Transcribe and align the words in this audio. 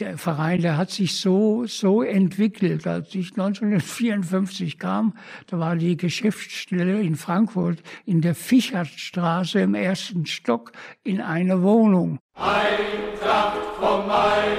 der 0.00 0.18
Verein, 0.18 0.62
der 0.62 0.76
hat 0.76 0.90
sich 0.90 1.20
so, 1.20 1.66
so 1.66 2.02
entwickelt. 2.02 2.86
Als 2.86 3.14
ich 3.14 3.30
1954 3.32 4.78
kam, 4.78 5.14
da 5.46 5.58
war 5.58 5.76
die 5.76 5.96
Geschäftsstelle 5.96 7.00
in 7.00 7.16
Frankfurt 7.16 7.82
in 8.06 8.20
der 8.20 8.34
Fichertstraße 8.34 9.60
im 9.60 9.74
ersten 9.74 10.26
Stock 10.26 10.72
in 11.02 11.20
einer 11.20 11.62
Wohnung. 11.62 12.18
Eintracht 12.34 13.58
vom 13.78 14.06
Main, 14.06 14.58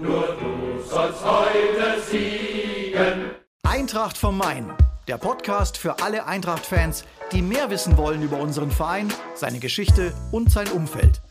nur 0.00 0.36
du 0.38 0.82
sollst 0.82 1.24
heute 1.24 2.00
siegen. 2.02 3.30
Eintracht 3.62 4.18
vom 4.18 4.36
Main, 4.36 4.70
der 5.08 5.16
Podcast 5.16 5.78
für 5.78 6.02
alle 6.02 6.26
Eintracht-Fans, 6.26 7.04
die 7.32 7.42
mehr 7.42 7.70
wissen 7.70 7.96
wollen 7.96 8.22
über 8.22 8.38
unseren 8.38 8.70
Verein, 8.70 9.12
seine 9.34 9.58
Geschichte 9.58 10.12
und 10.30 10.50
sein 10.52 10.68
Umfeld. 10.68 11.22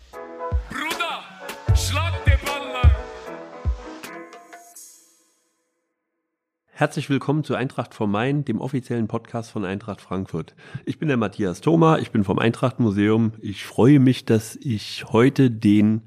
Herzlich 6.82 7.12
willkommen 7.12 7.44
zu 7.44 7.54
Eintracht 7.54 7.94
vom 7.94 8.10
Main, 8.10 8.44
dem 8.44 8.60
offiziellen 8.60 9.08
Podcast 9.08 9.52
von 9.52 9.66
Eintracht 9.66 10.02
Frankfurt. 10.02 10.56
Ich 10.84 10.98
bin 10.98 11.10
der 11.10 11.18
Matthias 11.18 11.62
Thoma, 11.62 12.00
ich 12.00 12.10
bin 12.10 12.24
vom 12.24 12.40
Eintracht 12.40 12.80
Museum. 12.80 13.34
Ich 13.40 13.64
freue 13.66 14.00
mich, 14.00 14.26
dass 14.26 14.56
ich 14.56 15.06
heute 15.12 15.52
den 15.52 16.02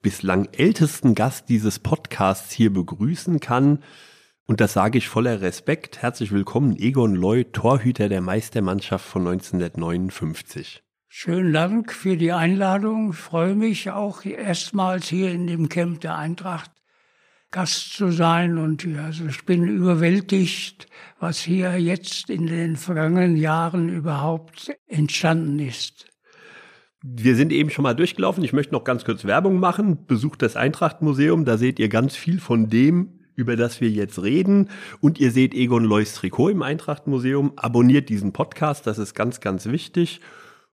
bislang 0.00 0.48
ältesten 0.52 1.16
Gast 1.16 1.48
dieses 1.48 1.80
Podcasts 1.80 2.52
hier 2.52 2.72
begrüßen 2.72 3.40
kann. 3.40 3.80
Und 4.46 4.60
das 4.60 4.74
sage 4.74 4.96
ich 4.96 5.08
voller 5.08 5.40
Respekt. 5.40 6.02
Herzlich 6.02 6.30
willkommen, 6.30 6.76
Egon 6.76 7.16
Loy, 7.16 7.46
Torhüter 7.46 8.08
der 8.08 8.20
Meistermannschaft 8.20 9.04
von 9.04 9.26
1959. 9.26 10.84
Schönen 11.08 11.52
Dank 11.52 11.92
für 11.92 12.16
die 12.16 12.30
Einladung. 12.30 13.10
Ich 13.10 13.16
freue 13.16 13.56
mich 13.56 13.90
auch 13.90 14.24
erstmals 14.24 15.08
hier 15.08 15.32
in 15.32 15.48
dem 15.48 15.68
Camp 15.68 16.00
der 16.00 16.16
Eintracht 16.16 16.70
Gast 17.52 17.92
zu 17.92 18.10
sein. 18.10 18.58
Und 18.58 18.84
ja, 18.84 19.04
also 19.04 19.26
ich 19.26 19.44
bin 19.44 19.68
überwältigt, 19.68 20.88
was 21.20 21.38
hier 21.38 21.78
jetzt 21.78 22.30
in 22.30 22.46
den 22.46 22.76
vergangenen 22.76 23.36
Jahren 23.36 23.88
überhaupt 23.88 24.72
entstanden 24.88 25.60
ist. 25.60 26.06
Wir 27.04 27.36
sind 27.36 27.52
eben 27.52 27.70
schon 27.70 27.82
mal 27.82 27.94
durchgelaufen. 27.94 28.42
Ich 28.42 28.52
möchte 28.52 28.72
noch 28.72 28.84
ganz 28.84 29.04
kurz 29.04 29.24
Werbung 29.24 29.60
machen. 29.60 30.06
Besucht 30.06 30.40
das 30.40 30.56
Eintracht-Museum. 30.56 31.44
Da 31.44 31.58
seht 31.58 31.78
ihr 31.78 31.88
ganz 31.88 32.16
viel 32.16 32.40
von 32.40 32.70
dem, 32.70 33.20
über 33.34 33.56
das 33.56 33.80
wir 33.80 33.90
jetzt 33.90 34.22
reden. 34.22 34.70
Und 35.00 35.18
ihr 35.20 35.30
seht 35.30 35.52
Egon 35.52 35.84
Lois 35.84 36.14
Trikot 36.14 36.48
im 36.50 36.62
Eintracht-Museum. 36.62 37.52
Abonniert 37.56 38.08
diesen 38.08 38.32
Podcast. 38.32 38.86
Das 38.86 38.98
ist 38.98 39.14
ganz, 39.14 39.40
ganz 39.40 39.66
wichtig. 39.66 40.20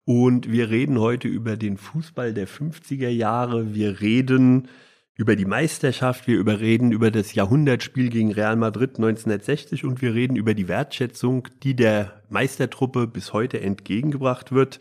Und 0.06 0.52
wir 0.52 0.70
reden 0.70 1.00
heute 1.00 1.28
über 1.28 1.56
den 1.56 1.78
Fußball 1.78 2.34
der 2.34 2.48
50er 2.48 3.10
Jahre. 3.10 3.74
Wir 3.74 4.02
reden 4.02 4.70
über 5.16 5.36
die 5.36 5.46
Meisterschaft, 5.46 6.28
wir 6.28 6.38
überreden 6.38 6.92
über 6.92 7.12
das 7.12 7.36
Jahrhundertspiel 7.36 8.10
gegen 8.10 8.32
Real 8.32 8.56
Madrid 8.56 8.96
1960 8.96 9.86
und 9.86 10.02
wir 10.02 10.14
reden 10.14 10.36
über 10.36 10.56
die 10.56 10.68
Wertschätzung, 10.68 11.48
die 11.62 11.76
der 11.76 12.22
Meistertruppe 12.30 13.06
bis 13.06 13.32
heute 13.32 13.62
entgegengebracht 13.62 14.52
wird. 14.52 14.80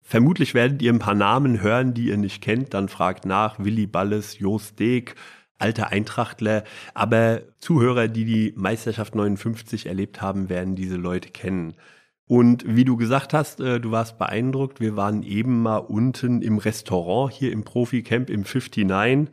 Vermutlich 0.00 0.54
werdet 0.54 0.80
ihr 0.80 0.92
ein 0.92 0.98
paar 0.98 1.14
Namen 1.14 1.60
hören, 1.60 1.92
die 1.92 2.08
ihr 2.08 2.16
nicht 2.16 2.42
kennt, 2.42 2.72
dann 2.72 2.88
fragt 2.88 3.26
nach 3.26 3.58
Willi 3.58 3.86
Balles, 3.86 4.38
Jost 4.38 4.78
Deek, 4.78 5.16
alter 5.58 5.88
Eintrachtler, 5.88 6.64
aber 6.94 7.42
Zuhörer, 7.58 8.08
die 8.08 8.24
die 8.24 8.54
Meisterschaft 8.56 9.14
59 9.14 9.86
erlebt 9.86 10.22
haben, 10.22 10.48
werden 10.48 10.76
diese 10.76 10.96
Leute 10.96 11.28
kennen. 11.28 11.74
Und 12.26 12.64
wie 12.66 12.84
du 12.84 12.96
gesagt 12.96 13.34
hast, 13.34 13.60
äh, 13.60 13.80
du 13.80 13.90
warst 13.90 14.18
beeindruckt. 14.18 14.80
Wir 14.80 14.96
waren 14.96 15.22
eben 15.22 15.62
mal 15.62 15.76
unten 15.76 16.40
im 16.40 16.56
Restaurant 16.56 17.32
hier 17.32 17.52
im 17.52 17.64
Profi-Camp 17.64 18.30
im 18.30 18.44
59. 18.44 19.28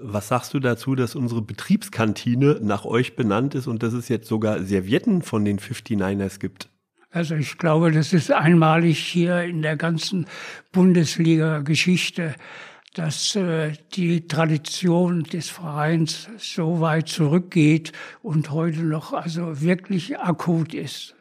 Was 0.00 0.28
sagst 0.28 0.54
du 0.54 0.60
dazu, 0.60 0.94
dass 0.94 1.16
unsere 1.16 1.42
Betriebskantine 1.42 2.60
nach 2.62 2.84
euch 2.84 3.16
benannt 3.16 3.56
ist 3.56 3.66
und 3.66 3.82
dass 3.82 3.92
es 3.92 4.08
jetzt 4.08 4.28
sogar 4.28 4.62
Servietten 4.62 5.22
von 5.22 5.44
den 5.44 5.58
59ers 5.58 6.38
gibt? 6.38 6.68
Also 7.10 7.34
ich 7.34 7.58
glaube, 7.58 7.90
das 7.90 8.12
ist 8.12 8.30
einmalig 8.30 8.98
hier 8.98 9.42
in 9.42 9.62
der 9.62 9.76
ganzen 9.76 10.26
Bundesliga-Geschichte, 10.72 12.36
dass 12.94 13.34
äh, 13.34 13.72
die 13.94 14.28
Tradition 14.28 15.24
des 15.24 15.50
Vereins 15.50 16.28
so 16.36 16.80
weit 16.80 17.08
zurückgeht 17.08 17.92
und 18.22 18.50
heute 18.50 18.80
noch 18.80 19.12
also 19.12 19.60
wirklich 19.60 20.18
akut 20.18 20.74
ist. 20.74 21.16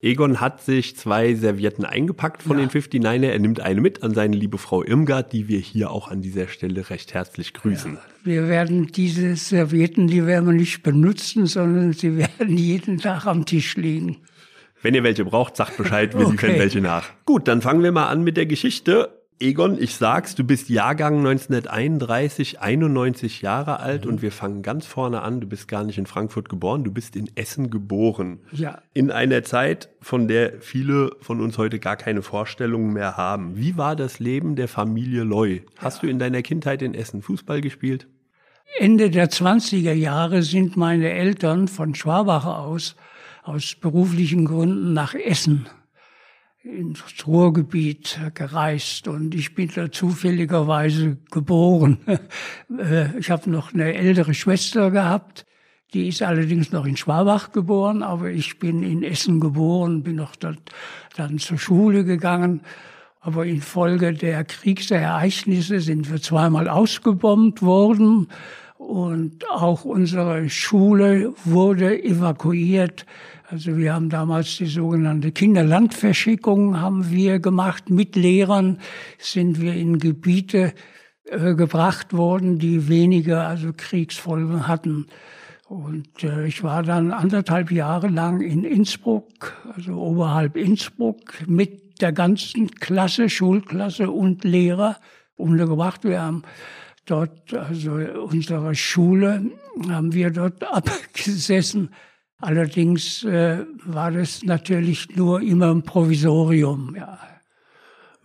Egon 0.00 0.40
hat 0.40 0.62
sich 0.62 0.94
zwei 0.96 1.34
Servietten 1.34 1.84
eingepackt 1.84 2.42
von 2.42 2.58
ja. 2.58 2.66
den 2.66 2.82
59er. 2.82 3.26
Er 3.26 3.38
nimmt 3.38 3.60
eine 3.60 3.80
mit 3.80 4.02
an 4.02 4.12
seine 4.12 4.36
liebe 4.36 4.58
Frau 4.58 4.84
Irmgard, 4.84 5.32
die 5.32 5.48
wir 5.48 5.58
hier 5.58 5.90
auch 5.90 6.08
an 6.08 6.20
dieser 6.20 6.48
Stelle 6.48 6.90
recht 6.90 7.14
herzlich 7.14 7.54
grüßen. 7.54 7.94
Ja. 7.94 8.00
Wir 8.22 8.48
werden 8.48 8.88
diese 8.88 9.36
Servietten, 9.36 10.06
die 10.06 10.26
werden 10.26 10.46
wir 10.46 10.52
nicht 10.52 10.82
benutzen, 10.82 11.46
sondern 11.46 11.94
sie 11.94 12.18
werden 12.18 12.58
jeden 12.58 12.98
Tag 12.98 13.26
am 13.26 13.46
Tisch 13.46 13.76
liegen. 13.76 14.18
Wenn 14.82 14.94
ihr 14.94 15.02
welche 15.02 15.24
braucht, 15.24 15.56
sagt 15.56 15.78
Bescheid, 15.78 16.12
wir 16.12 16.26
okay. 16.26 16.32
liefern 16.32 16.58
welche 16.58 16.80
nach. 16.82 17.08
Gut, 17.24 17.48
dann 17.48 17.62
fangen 17.62 17.82
wir 17.82 17.90
mal 17.90 18.08
an 18.08 18.22
mit 18.22 18.36
der 18.36 18.46
Geschichte. 18.46 19.15
Egon, 19.38 19.76
ich 19.78 19.96
sag's, 19.96 20.34
du 20.34 20.44
bist 20.44 20.70
Jahrgang 20.70 21.18
1931, 21.18 22.60
91 22.60 23.42
Jahre 23.42 23.80
alt 23.80 24.04
mhm. 24.06 24.12
und 24.12 24.22
wir 24.22 24.32
fangen 24.32 24.62
ganz 24.62 24.86
vorne 24.86 25.20
an. 25.20 25.42
Du 25.42 25.46
bist 25.46 25.68
gar 25.68 25.84
nicht 25.84 25.98
in 25.98 26.06
Frankfurt 26.06 26.48
geboren, 26.48 26.84
du 26.84 26.90
bist 26.90 27.16
in 27.16 27.30
Essen 27.34 27.68
geboren. 27.68 28.40
Ja. 28.52 28.80
In 28.94 29.10
einer 29.10 29.42
Zeit, 29.42 29.90
von 30.00 30.26
der 30.26 30.60
viele 30.60 31.10
von 31.20 31.42
uns 31.42 31.58
heute 31.58 31.78
gar 31.78 31.96
keine 31.96 32.22
Vorstellungen 32.22 32.94
mehr 32.94 33.18
haben. 33.18 33.56
Wie 33.56 33.76
war 33.76 33.94
das 33.94 34.20
Leben 34.20 34.56
der 34.56 34.68
Familie 34.68 35.22
Loy? 35.22 35.66
Hast 35.76 35.98
ja. 35.98 36.06
du 36.06 36.10
in 36.10 36.18
deiner 36.18 36.40
Kindheit 36.40 36.80
in 36.80 36.94
Essen 36.94 37.20
Fußball 37.20 37.60
gespielt? 37.60 38.06
Ende 38.78 39.10
der 39.10 39.28
20er 39.28 39.92
Jahre 39.92 40.42
sind 40.42 40.78
meine 40.78 41.10
Eltern 41.10 41.68
von 41.68 41.94
Schwabach 41.94 42.46
aus, 42.46 42.96
aus 43.42 43.74
beruflichen 43.74 44.46
Gründen 44.46 44.94
nach 44.94 45.14
Essen 45.14 45.68
ins 46.66 47.02
Ruhrgebiet 47.26 48.18
gereist 48.34 49.06
und 49.08 49.34
ich 49.34 49.54
bin 49.54 49.70
da 49.74 49.90
zufälligerweise 49.90 51.16
geboren. 51.30 51.98
Äh, 52.78 53.16
ich 53.18 53.30
habe 53.30 53.48
noch 53.48 53.72
eine 53.72 53.94
ältere 53.94 54.34
Schwester 54.34 54.90
gehabt, 54.90 55.46
die 55.94 56.08
ist 56.08 56.20
allerdings 56.20 56.72
noch 56.72 56.84
in 56.84 56.96
Schwabach 56.96 57.52
geboren, 57.52 58.02
aber 58.02 58.30
ich 58.30 58.58
bin 58.58 58.82
in 58.82 59.04
Essen 59.04 59.38
geboren, 59.38 60.02
bin 60.02 60.16
noch 60.16 60.34
dort 60.34 60.58
dann 61.16 61.38
zur 61.38 61.58
Schule 61.58 62.04
gegangen. 62.04 62.62
Aber 63.20 63.46
infolge 63.46 64.12
der 64.12 64.44
Kriegsereignisse 64.44 65.80
sind 65.80 66.10
wir 66.10 66.20
zweimal 66.20 66.68
ausgebombt 66.68 67.62
worden 67.62 68.28
und 68.78 69.48
auch 69.50 69.84
unsere 69.84 70.50
Schule 70.50 71.32
wurde 71.44 72.02
evakuiert 72.02 73.06
also 73.48 73.76
wir 73.76 73.94
haben 73.94 74.10
damals 74.10 74.56
die 74.56 74.66
sogenannte 74.66 75.30
Kinderlandverschickung 75.30 76.80
haben 76.80 77.10
wir 77.10 77.38
gemacht. 77.38 77.90
Mit 77.90 78.16
Lehrern 78.16 78.80
sind 79.18 79.60
wir 79.60 79.74
in 79.74 79.98
Gebiete 79.98 80.74
äh, 81.24 81.54
gebracht 81.54 82.12
worden, 82.12 82.58
die 82.58 82.88
weniger 82.88 83.46
also 83.46 83.72
Kriegsfolgen 83.76 84.66
hatten. 84.66 85.06
Und 85.68 86.24
äh, 86.24 86.46
ich 86.46 86.64
war 86.64 86.82
dann 86.82 87.12
anderthalb 87.12 87.70
Jahre 87.70 88.08
lang 88.08 88.40
in 88.40 88.64
Innsbruck, 88.64 89.54
also 89.76 89.94
oberhalb 89.94 90.56
Innsbruck, 90.56 91.46
mit 91.46 92.00
der 92.00 92.12
ganzen 92.12 92.72
Klasse, 92.72 93.28
Schulklasse 93.28 94.10
und 94.10 94.42
Lehrer 94.42 94.96
untergebracht. 95.36 96.02
Wir 96.02 96.20
haben 96.20 96.42
dort, 97.04 97.54
also 97.54 97.92
unsere 97.92 98.74
Schule, 98.74 99.52
haben 99.88 100.12
wir 100.12 100.30
dort 100.30 100.64
abgesessen 100.72 101.90
Allerdings 102.38 103.24
äh, 103.24 103.64
war 103.84 104.10
das 104.10 104.42
natürlich 104.42 105.16
nur 105.16 105.40
immer 105.40 105.70
ein 105.70 105.82
Provisorium. 105.82 106.94
Ja. 106.96 107.18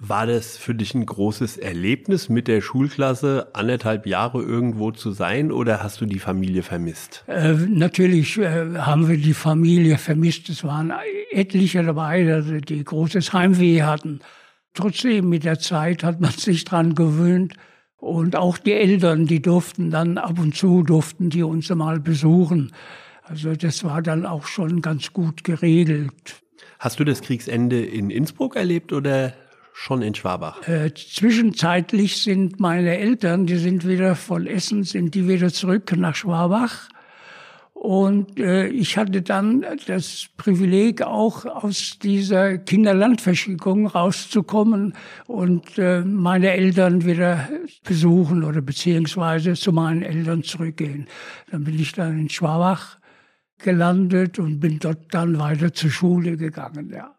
War 0.04 0.26
das 0.26 0.58
für 0.58 0.74
dich 0.74 0.96
ein 0.96 1.06
großes 1.06 1.58
Erlebnis, 1.58 2.28
mit 2.28 2.48
der 2.48 2.62
Schulklasse 2.62 3.50
anderthalb 3.54 4.08
Jahre 4.08 4.42
irgendwo 4.42 4.90
zu 4.90 5.12
sein 5.12 5.52
oder 5.52 5.84
hast 5.84 6.02
du 6.02 6.08
die 6.08 6.18
Familie 6.18 6.64
vermisst? 6.64 7.24
Äh, 7.28 7.54
natürlich 7.54 8.40
äh, 8.40 8.78
haben 8.80 9.08
wir 9.08 9.18
die 9.18 9.36
Familie 9.36 10.00
vermisst. 10.00 10.50
Es 10.50 10.64
waren 10.64 10.92
etliche 11.30 11.84
dabei, 11.84 12.42
die 12.68 12.84
großes 12.84 13.32
Heimweh 13.32 13.84
hatten. 13.84 14.22
Trotzdem, 14.74 15.30
mit 15.30 15.44
der 15.44 15.60
Zeit 15.60 16.04
hat 16.04 16.20
man 16.20 16.32
sich 16.38 16.66
dran 16.66 16.96
gewöhnt. 16.96 17.54
Und 17.98 18.36
auch 18.36 18.58
die 18.58 18.74
Eltern, 18.74 19.28
die 19.28 19.44
durften 19.44 19.92
dann 19.92 20.18
ab 20.18 20.40
und 20.40 20.56
zu, 20.56 20.82
durften 20.82 21.30
die 21.30 21.44
uns 21.44 21.70
mal 21.70 22.00
besuchen. 22.00 22.72
Also 23.32 23.56
das 23.56 23.86
war 23.86 24.02
dann 24.02 24.26
auch 24.26 24.46
schon 24.46 24.82
ganz 24.82 25.14
gut 25.14 25.46
geregelt. 25.46 26.44
Hast 26.80 27.00
du 27.00 27.06
das 27.06 27.22
Kriegsende 27.22 27.82
in 27.82 28.10
Innsbruck 28.10 28.58
erlebt 28.58 28.92
oder 28.92 29.34
schon 29.74 30.02
in 30.02 30.14
Schwabach? 30.14 30.68
Äh, 30.68 30.94
zwischenzeitlich 30.94 32.22
sind 32.22 32.60
meine 32.60 32.98
Eltern, 32.98 33.46
die 33.46 33.56
sind 33.56 33.88
wieder 33.88 34.16
von 34.16 34.48
Essen, 34.48 34.84
sind 34.84 35.16
die 35.16 35.30
wieder 35.30 35.48
zurück 35.48 35.96
nach 35.96 36.14
Schwabach. 36.14 36.90
Und 37.74 38.38
äh, 38.38 38.68
ich 38.68 38.98
hatte 38.98 39.22
dann 39.22 39.66
das 39.88 40.28
Privileg, 40.36 41.02
auch 41.02 41.46
aus 41.46 42.00
dieser 42.04 42.58
Kinderlandverschickung 42.58 43.88
rauszukommen 43.88 44.94
und 45.26 45.78
äh, 45.78 46.02
meine 46.02 46.52
Eltern 46.52 47.06
wieder 47.06 47.48
besuchen 47.86 48.44
oder 48.44 48.62
beziehungsweise 48.62 49.54
zu 49.54 49.72
meinen 49.72 50.02
Eltern 50.02 50.44
zurückgehen. 50.44 51.08
Dann 51.50 51.64
bin 51.64 51.80
ich 51.80 51.94
dann 51.94 52.20
in 52.20 52.30
Schwabach 52.30 52.98
gelandet 53.62 54.40
und 54.40 54.60
bin 54.60 54.80
dort 54.80 55.14
dann 55.14 55.40
weiter 55.40 55.74
zur 55.74 55.90
Schule 55.90 56.38
gegangen, 56.38 56.92
ja. 56.94 57.16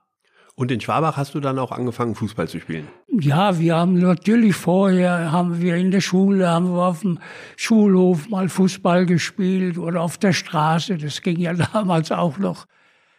Und 0.55 0.71
in 0.71 0.81
Schwabach 0.81 1.17
hast 1.17 1.35
du 1.35 1.41
dann 1.41 1.59
auch 1.59 1.73
angefangen, 1.73 2.15
Fußball 2.15 2.47
zu 2.47 2.61
spielen? 2.61 2.87
Ja, 3.09 3.59
wir 3.59 3.75
haben 3.77 3.99
natürlich 3.99 4.55
vorher, 4.55 5.33
haben 5.33 5.63
wir 5.63 5.77
in 5.77 5.91
der 5.91 6.03
Schule, 6.03 6.49
haben 6.49 6.75
wir 6.75 6.89
auf 6.89 7.01
dem 7.01 7.19
Schulhof 7.57 8.29
mal 8.29 8.51
Fußball 8.51 9.07
gespielt 9.07 9.79
oder 9.79 10.03
auf 10.03 10.19
der 10.19 10.35
Straße. 10.35 10.99
Das 10.99 11.23
ging 11.23 11.41
ja 11.41 11.55
damals 11.73 12.13
auch 12.13 12.37
noch. 12.37 12.67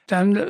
Dann 0.05 0.35
äh, 0.35 0.47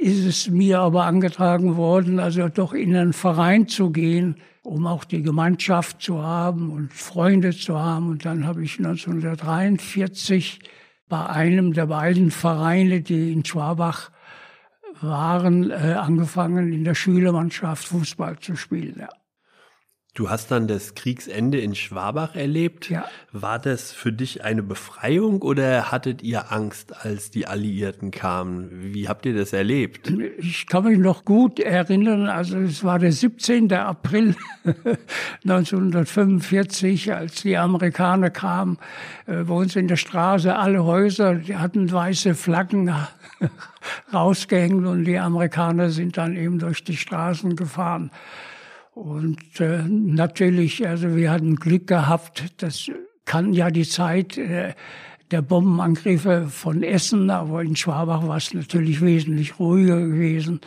ist 0.00 0.24
es 0.24 0.48
mir 0.48 0.78
aber 0.78 1.04
angetragen 1.04 1.76
worden, 1.76 2.20
also 2.20 2.48
doch 2.48 2.72
in 2.72 2.94
einen 2.94 3.12
Verein 3.12 3.66
zu 3.66 3.90
gehen, 3.90 4.36
um 4.62 4.86
auch 4.86 5.04
die 5.04 5.22
Gemeinschaft 5.22 6.00
zu 6.00 6.22
haben 6.22 6.70
und 6.70 6.92
Freunde 6.92 7.50
zu 7.50 7.78
haben. 7.80 8.10
Und 8.10 8.24
dann 8.24 8.46
habe 8.46 8.62
ich 8.62 8.78
1943 8.78 10.60
bei 11.12 11.26
einem 11.26 11.74
der 11.74 11.88
beiden 11.88 12.30
Vereine, 12.30 13.02
die 13.02 13.34
in 13.34 13.44
Schwabach 13.44 14.10
waren, 15.02 15.70
äh, 15.70 15.92
angefangen 15.92 16.72
in 16.72 16.84
der 16.84 16.94
Schülermannschaft 16.94 17.84
Fußball 17.84 18.38
zu 18.38 18.56
spielen. 18.56 18.96
Ja. 18.98 19.10
Du 20.14 20.28
hast 20.28 20.50
dann 20.50 20.68
das 20.68 20.94
Kriegsende 20.94 21.58
in 21.58 21.74
Schwabach 21.74 22.36
erlebt. 22.36 22.90
Ja. 22.90 23.06
War 23.32 23.58
das 23.58 23.92
für 23.92 24.12
dich 24.12 24.44
eine 24.44 24.62
Befreiung 24.62 25.40
oder 25.40 25.90
hattet 25.90 26.22
ihr 26.22 26.52
Angst, 26.52 26.94
als 27.02 27.30
die 27.30 27.46
Alliierten 27.46 28.10
kamen? 28.10 28.92
Wie 28.92 29.08
habt 29.08 29.24
ihr 29.24 29.34
das 29.34 29.54
erlebt? 29.54 30.12
Ich 30.36 30.66
kann 30.66 30.84
mich 30.84 30.98
noch 30.98 31.24
gut 31.24 31.60
erinnern, 31.60 32.28
also 32.28 32.58
es 32.58 32.84
war 32.84 32.98
der 32.98 33.10
17. 33.10 33.72
April 33.72 34.36
1945, 35.44 37.14
als 37.14 37.40
die 37.40 37.56
Amerikaner 37.56 38.28
kamen, 38.28 38.76
äh, 39.26 39.44
bei 39.44 39.54
uns 39.54 39.76
in 39.76 39.88
der 39.88 39.96
Straße, 39.96 40.54
alle 40.54 40.84
Häuser, 40.84 41.36
die 41.36 41.56
hatten 41.56 41.90
weiße 41.90 42.34
Flaggen 42.34 42.94
rausgehängt 44.12 44.86
und 44.86 45.06
die 45.06 45.18
Amerikaner 45.18 45.88
sind 45.88 46.18
dann 46.18 46.36
eben 46.36 46.58
durch 46.58 46.84
die 46.84 46.98
Straßen 46.98 47.56
gefahren. 47.56 48.10
Und 48.94 49.58
äh, 49.58 49.82
natürlich, 49.88 50.86
also 50.86 51.16
wir 51.16 51.30
hatten 51.30 51.56
Glück 51.56 51.86
gehabt, 51.86 52.62
das 52.62 52.90
kann 53.24 53.54
ja 53.54 53.70
die 53.70 53.86
Zeit 53.86 54.36
äh, 54.36 54.74
der 55.30 55.40
Bombenangriffe 55.40 56.48
von 56.48 56.82
Essen, 56.82 57.30
aber 57.30 57.62
in 57.62 57.74
Schwabach 57.74 58.26
war 58.26 58.36
es 58.36 58.52
natürlich 58.52 59.00
wesentlich 59.00 59.58
ruhiger 59.58 59.98
gewesen. 59.98 60.60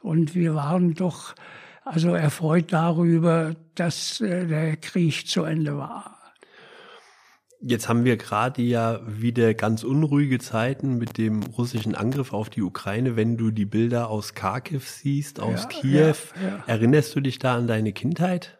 Und 0.00 0.34
wir 0.34 0.56
waren 0.56 0.94
doch 0.94 1.34
also 1.84 2.14
erfreut 2.14 2.72
darüber, 2.72 3.54
dass 3.76 4.20
äh, 4.20 4.46
der 4.46 4.76
Krieg 4.76 5.28
zu 5.28 5.44
Ende 5.44 5.78
war. 5.78 6.17
Jetzt 7.60 7.88
haben 7.88 8.04
wir 8.04 8.16
gerade 8.16 8.62
ja 8.62 9.00
wieder 9.04 9.52
ganz 9.52 9.82
unruhige 9.82 10.38
Zeiten 10.38 10.96
mit 10.96 11.18
dem 11.18 11.42
russischen 11.42 11.96
Angriff 11.96 12.32
auf 12.32 12.50
die 12.50 12.62
Ukraine. 12.62 13.16
Wenn 13.16 13.36
du 13.36 13.50
die 13.50 13.64
Bilder 13.64 14.10
aus 14.10 14.34
Kharkiv 14.34 14.88
siehst, 14.88 15.40
aus 15.40 15.62
Ja, 15.62 15.68
Kiew, 15.68 16.14
ja, 16.40 16.48
ja. 16.48 16.64
erinnerst 16.68 17.16
du 17.16 17.20
dich 17.20 17.40
da 17.40 17.56
an 17.56 17.66
deine 17.66 17.92
Kindheit? 17.92 18.58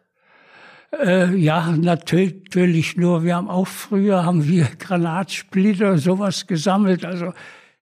Äh, 0.91 1.33
ja, 1.35 1.71
natürlich 1.71 2.97
nur. 2.97 3.23
Wir 3.23 3.37
haben 3.37 3.47
auch 3.47 3.67
früher 3.67 4.25
haben 4.25 4.45
wir 4.45 4.65
Granatsplitter 4.79 5.97
sowas 5.97 6.45
gesammelt. 6.45 7.05
Also 7.05 7.31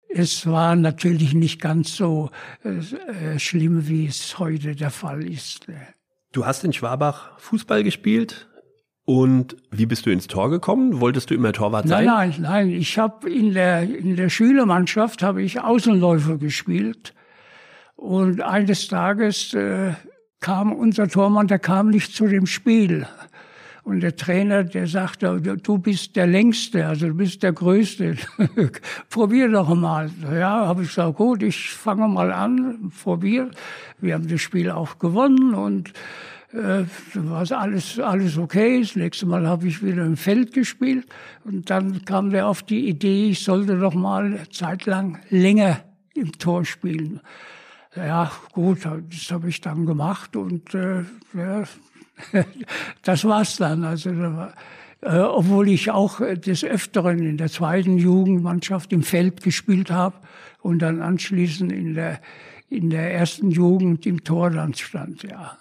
es 0.09 0.45
war 0.45 0.75
natürlich 0.75 1.33
nicht 1.33 1.59
ganz 1.59 1.95
so 1.95 2.29
äh, 2.63 3.39
schlimm, 3.39 3.87
wie 3.87 4.05
es 4.05 4.37
heute 4.37 4.75
der 4.75 4.91
Fall 4.91 5.27
ist. 5.27 5.65
Du 6.31 6.45
hast 6.45 6.63
in 6.63 6.73
Schwabach 6.73 7.39
Fußball 7.39 7.83
gespielt 7.83 8.46
und 9.07 9.55
wie 9.71 9.85
bist 9.85 10.05
du 10.05 10.09
ins 10.09 10.27
Tor 10.27 10.49
gekommen? 10.49 10.99
Wolltest 10.99 11.29
du 11.29 11.33
immer 11.33 11.53
Torwart 11.53 11.87
sein? 11.87 12.03
Nein, 12.03 12.35
nein, 12.41 12.41
nein. 12.41 12.69
Ich 12.71 12.99
habe 12.99 13.29
in 13.29 13.53
der 13.53 13.83
in 13.83 14.17
der 14.17 14.27
Schülermannschaft 14.27 15.23
habe 15.23 15.41
ich 15.41 15.61
Außenläufer 15.61 16.37
gespielt 16.37 17.13
und 17.95 18.41
eines 18.41 18.89
Tages 18.89 19.53
äh, 19.53 19.93
kam 20.41 20.73
unser 20.73 21.07
Tormann, 21.07 21.47
der 21.47 21.57
kam 21.57 21.87
nicht 21.89 22.13
zu 22.13 22.27
dem 22.27 22.45
Spiel. 22.45 23.07
Und 23.85 24.01
der 24.01 24.17
Trainer, 24.17 24.65
der 24.65 24.87
sagte, 24.87 25.39
du 25.39 25.77
bist 25.77 26.17
der 26.17 26.27
Längste, 26.27 26.85
also 26.85 27.07
du 27.07 27.13
bist 27.13 27.41
der 27.43 27.53
Größte. 27.53 28.17
Probier 29.09 29.47
doch 29.47 29.73
mal. 29.73 30.11
Ja, 30.33 30.67
habe 30.67 30.83
ich 30.83 30.89
gesagt, 30.89 31.15
gut, 31.15 31.41
ich 31.43 31.69
fange 31.69 32.09
mal 32.09 32.33
an, 32.33 32.91
probier. 33.01 33.51
Wir 34.01 34.15
haben 34.15 34.27
das 34.27 34.41
Spiel 34.41 34.69
auch 34.69 34.99
gewonnen 34.99 35.53
und 35.53 35.93
äh, 36.53 36.85
war 37.13 37.51
alles, 37.51 37.99
alles 37.99 38.37
okay. 38.37 38.81
Das 38.81 38.95
nächste 38.95 39.25
Mal 39.25 39.47
habe 39.47 39.67
ich 39.67 39.83
wieder 39.83 40.05
im 40.05 40.17
Feld 40.17 40.53
gespielt. 40.53 41.05
Und 41.43 41.69
dann 41.69 42.05
kam 42.05 42.29
der 42.29 42.47
auf 42.47 42.63
die 42.63 42.87
Idee, 42.87 43.29
ich 43.29 43.43
sollte 43.43 43.77
doch 43.77 43.93
mal 43.93 44.25
eine 44.25 44.49
Zeit 44.49 44.85
lang 44.85 45.19
länger 45.29 45.81
im 46.13 46.31
Tor 46.33 46.65
spielen. 46.65 47.19
Ja, 47.95 48.31
gut, 48.51 48.85
das 48.85 49.31
habe 49.31 49.49
ich 49.49 49.59
dann 49.61 49.85
gemacht 49.85 50.35
und 50.35 50.73
äh, 50.75 51.03
ja, 51.33 51.63
das 53.03 53.25
war's 53.25 53.57
dann. 53.57 53.83
Also, 53.83 54.11
da 54.11 54.35
war, 54.35 54.53
äh, 55.01 55.19
obwohl 55.19 55.69
ich 55.69 55.89
auch 55.91 56.19
des 56.19 56.63
Öfteren 56.63 57.19
in 57.19 57.37
der 57.37 57.49
zweiten 57.49 57.97
Jugendmannschaft 57.97 58.93
im 58.93 59.03
Feld 59.03 59.41
gespielt 59.41 59.89
habe 59.89 60.15
und 60.61 60.79
dann 60.79 61.01
anschließend 61.01 61.71
in 61.71 61.95
der, 61.95 62.19
in 62.69 62.89
der 62.89 63.13
ersten 63.13 63.51
Jugend 63.51 64.05
im 64.05 64.23
Tor 64.23 64.51
dann 64.51 64.73
stand, 64.73 65.23
ja. 65.23 65.57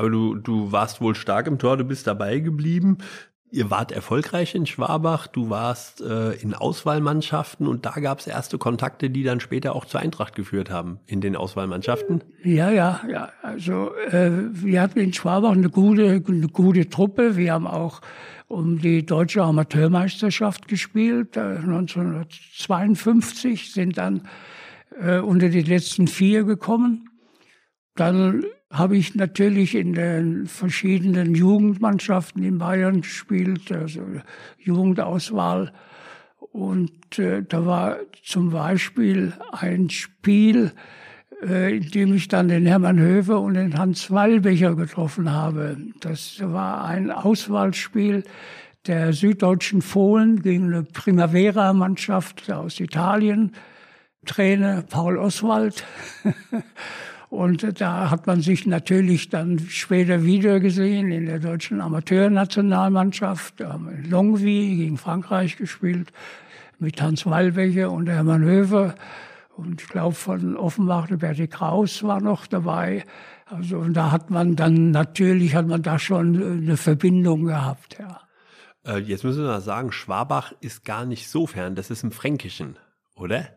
Aber 0.00 0.08
du, 0.08 0.34
du 0.34 0.72
warst 0.72 1.02
wohl 1.02 1.14
stark 1.14 1.46
im 1.46 1.58
Tor, 1.58 1.76
du 1.76 1.84
bist 1.84 2.06
dabei 2.06 2.38
geblieben. 2.38 2.96
Ihr 3.50 3.70
wart 3.70 3.92
erfolgreich 3.92 4.54
in 4.54 4.64
Schwabach, 4.64 5.26
du 5.26 5.50
warst 5.50 6.00
äh, 6.00 6.32
in 6.36 6.54
Auswahlmannschaften 6.54 7.66
und 7.66 7.84
da 7.84 7.90
gab 7.90 8.20
es 8.20 8.26
erste 8.26 8.56
Kontakte, 8.56 9.10
die 9.10 9.24
dann 9.24 9.40
später 9.40 9.76
auch 9.76 9.84
zur 9.84 10.00
Eintracht 10.00 10.34
geführt 10.34 10.70
haben 10.70 11.00
in 11.04 11.20
den 11.20 11.36
Auswahlmannschaften. 11.36 12.24
Ja, 12.42 12.70
ja, 12.70 13.02
ja. 13.10 13.28
Also 13.42 13.94
äh, 13.94 14.30
wir 14.52 14.80
hatten 14.80 15.00
in 15.00 15.12
Schwabach 15.12 15.52
eine 15.52 15.68
gute, 15.68 16.24
eine 16.26 16.48
gute 16.48 16.88
Truppe. 16.88 17.36
Wir 17.36 17.52
haben 17.52 17.66
auch 17.66 18.00
um 18.48 18.78
die 18.78 19.04
deutsche 19.04 19.42
Amateurmeisterschaft 19.42 20.66
gespielt. 20.66 21.36
Äh, 21.36 21.58
1952 21.58 23.74
sind 23.74 23.98
dann 23.98 24.26
äh, 24.98 25.18
unter 25.18 25.50
die 25.50 25.60
letzten 25.60 26.08
vier 26.08 26.44
gekommen. 26.44 27.10
Dann 27.96 28.46
habe 28.70 28.96
ich 28.96 29.16
natürlich 29.16 29.74
in 29.74 29.94
den 29.94 30.46
verschiedenen 30.46 31.34
Jugendmannschaften 31.34 32.42
in 32.44 32.58
Bayern 32.58 33.00
gespielt, 33.00 33.72
also 33.72 34.02
Jugendauswahl. 34.58 35.72
Und 36.38 37.18
äh, 37.18 37.42
da 37.42 37.66
war 37.66 37.96
zum 38.22 38.50
Beispiel 38.50 39.32
ein 39.52 39.90
Spiel, 39.90 40.72
äh, 41.42 41.76
in 41.76 41.90
dem 41.90 42.14
ich 42.14 42.28
dann 42.28 42.48
den 42.48 42.64
Hermann 42.64 43.00
Höfer 43.00 43.40
und 43.40 43.54
den 43.54 43.76
Hans 43.76 44.10
Wallbecher 44.10 44.76
getroffen 44.76 45.32
habe. 45.32 45.76
Das 46.00 46.40
war 46.40 46.84
ein 46.84 47.10
Auswahlspiel 47.10 48.22
der 48.86 49.12
süddeutschen 49.12 49.82
Fohlen 49.82 50.42
gegen 50.42 50.72
eine 50.72 50.84
Primavera-Mannschaft 50.84 52.50
aus 52.50 52.78
Italien. 52.80 53.52
Trainer 54.26 54.82
Paul 54.82 55.18
Oswald. 55.18 55.84
Und 57.30 57.80
da 57.80 58.10
hat 58.10 58.26
man 58.26 58.40
sich 58.42 58.66
natürlich 58.66 59.28
dann 59.28 59.60
später 59.60 60.24
wieder 60.24 60.58
gesehen 60.58 61.12
in 61.12 61.26
der 61.26 61.38
deutschen 61.38 61.80
Amateurnationalmannschaft. 61.80 63.60
Da 63.60 63.72
haben 63.72 63.88
wir 63.88 64.10
Longwy 64.10 64.76
gegen 64.76 64.98
Frankreich 64.98 65.56
gespielt 65.56 66.12
mit 66.80 67.00
Hans 67.00 67.26
Wallbecher 67.26 67.92
und 67.92 68.08
Hermann 68.08 68.42
Höfer. 68.42 68.96
Und 69.56 69.80
ich 69.80 69.88
glaube, 69.88 70.16
von 70.16 70.56
Offenbach 70.56 71.06
der 71.06 71.18
Berti 71.18 71.46
Kraus 71.46 72.02
war 72.02 72.20
noch 72.20 72.48
dabei. 72.48 73.04
Also, 73.46 73.78
und 73.78 73.94
da 73.94 74.10
hat 74.10 74.30
man 74.30 74.56
dann, 74.56 74.90
natürlich 74.90 75.54
hat 75.54 75.68
man 75.68 75.82
da 75.82 76.00
schon 76.00 76.34
eine 76.34 76.76
Verbindung 76.76 77.44
gehabt, 77.44 77.98
ja. 78.00 78.20
Äh, 78.84 78.98
jetzt 78.98 79.22
müssen 79.22 79.42
wir 79.42 79.48
mal 79.48 79.60
sagen, 79.60 79.92
Schwabach 79.92 80.52
ist 80.60 80.84
gar 80.84 81.04
nicht 81.04 81.28
so 81.28 81.46
fern, 81.46 81.76
das 81.76 81.90
ist 81.90 82.02
im 82.02 82.10
Fränkischen, 82.10 82.76
oder? 83.14 83.48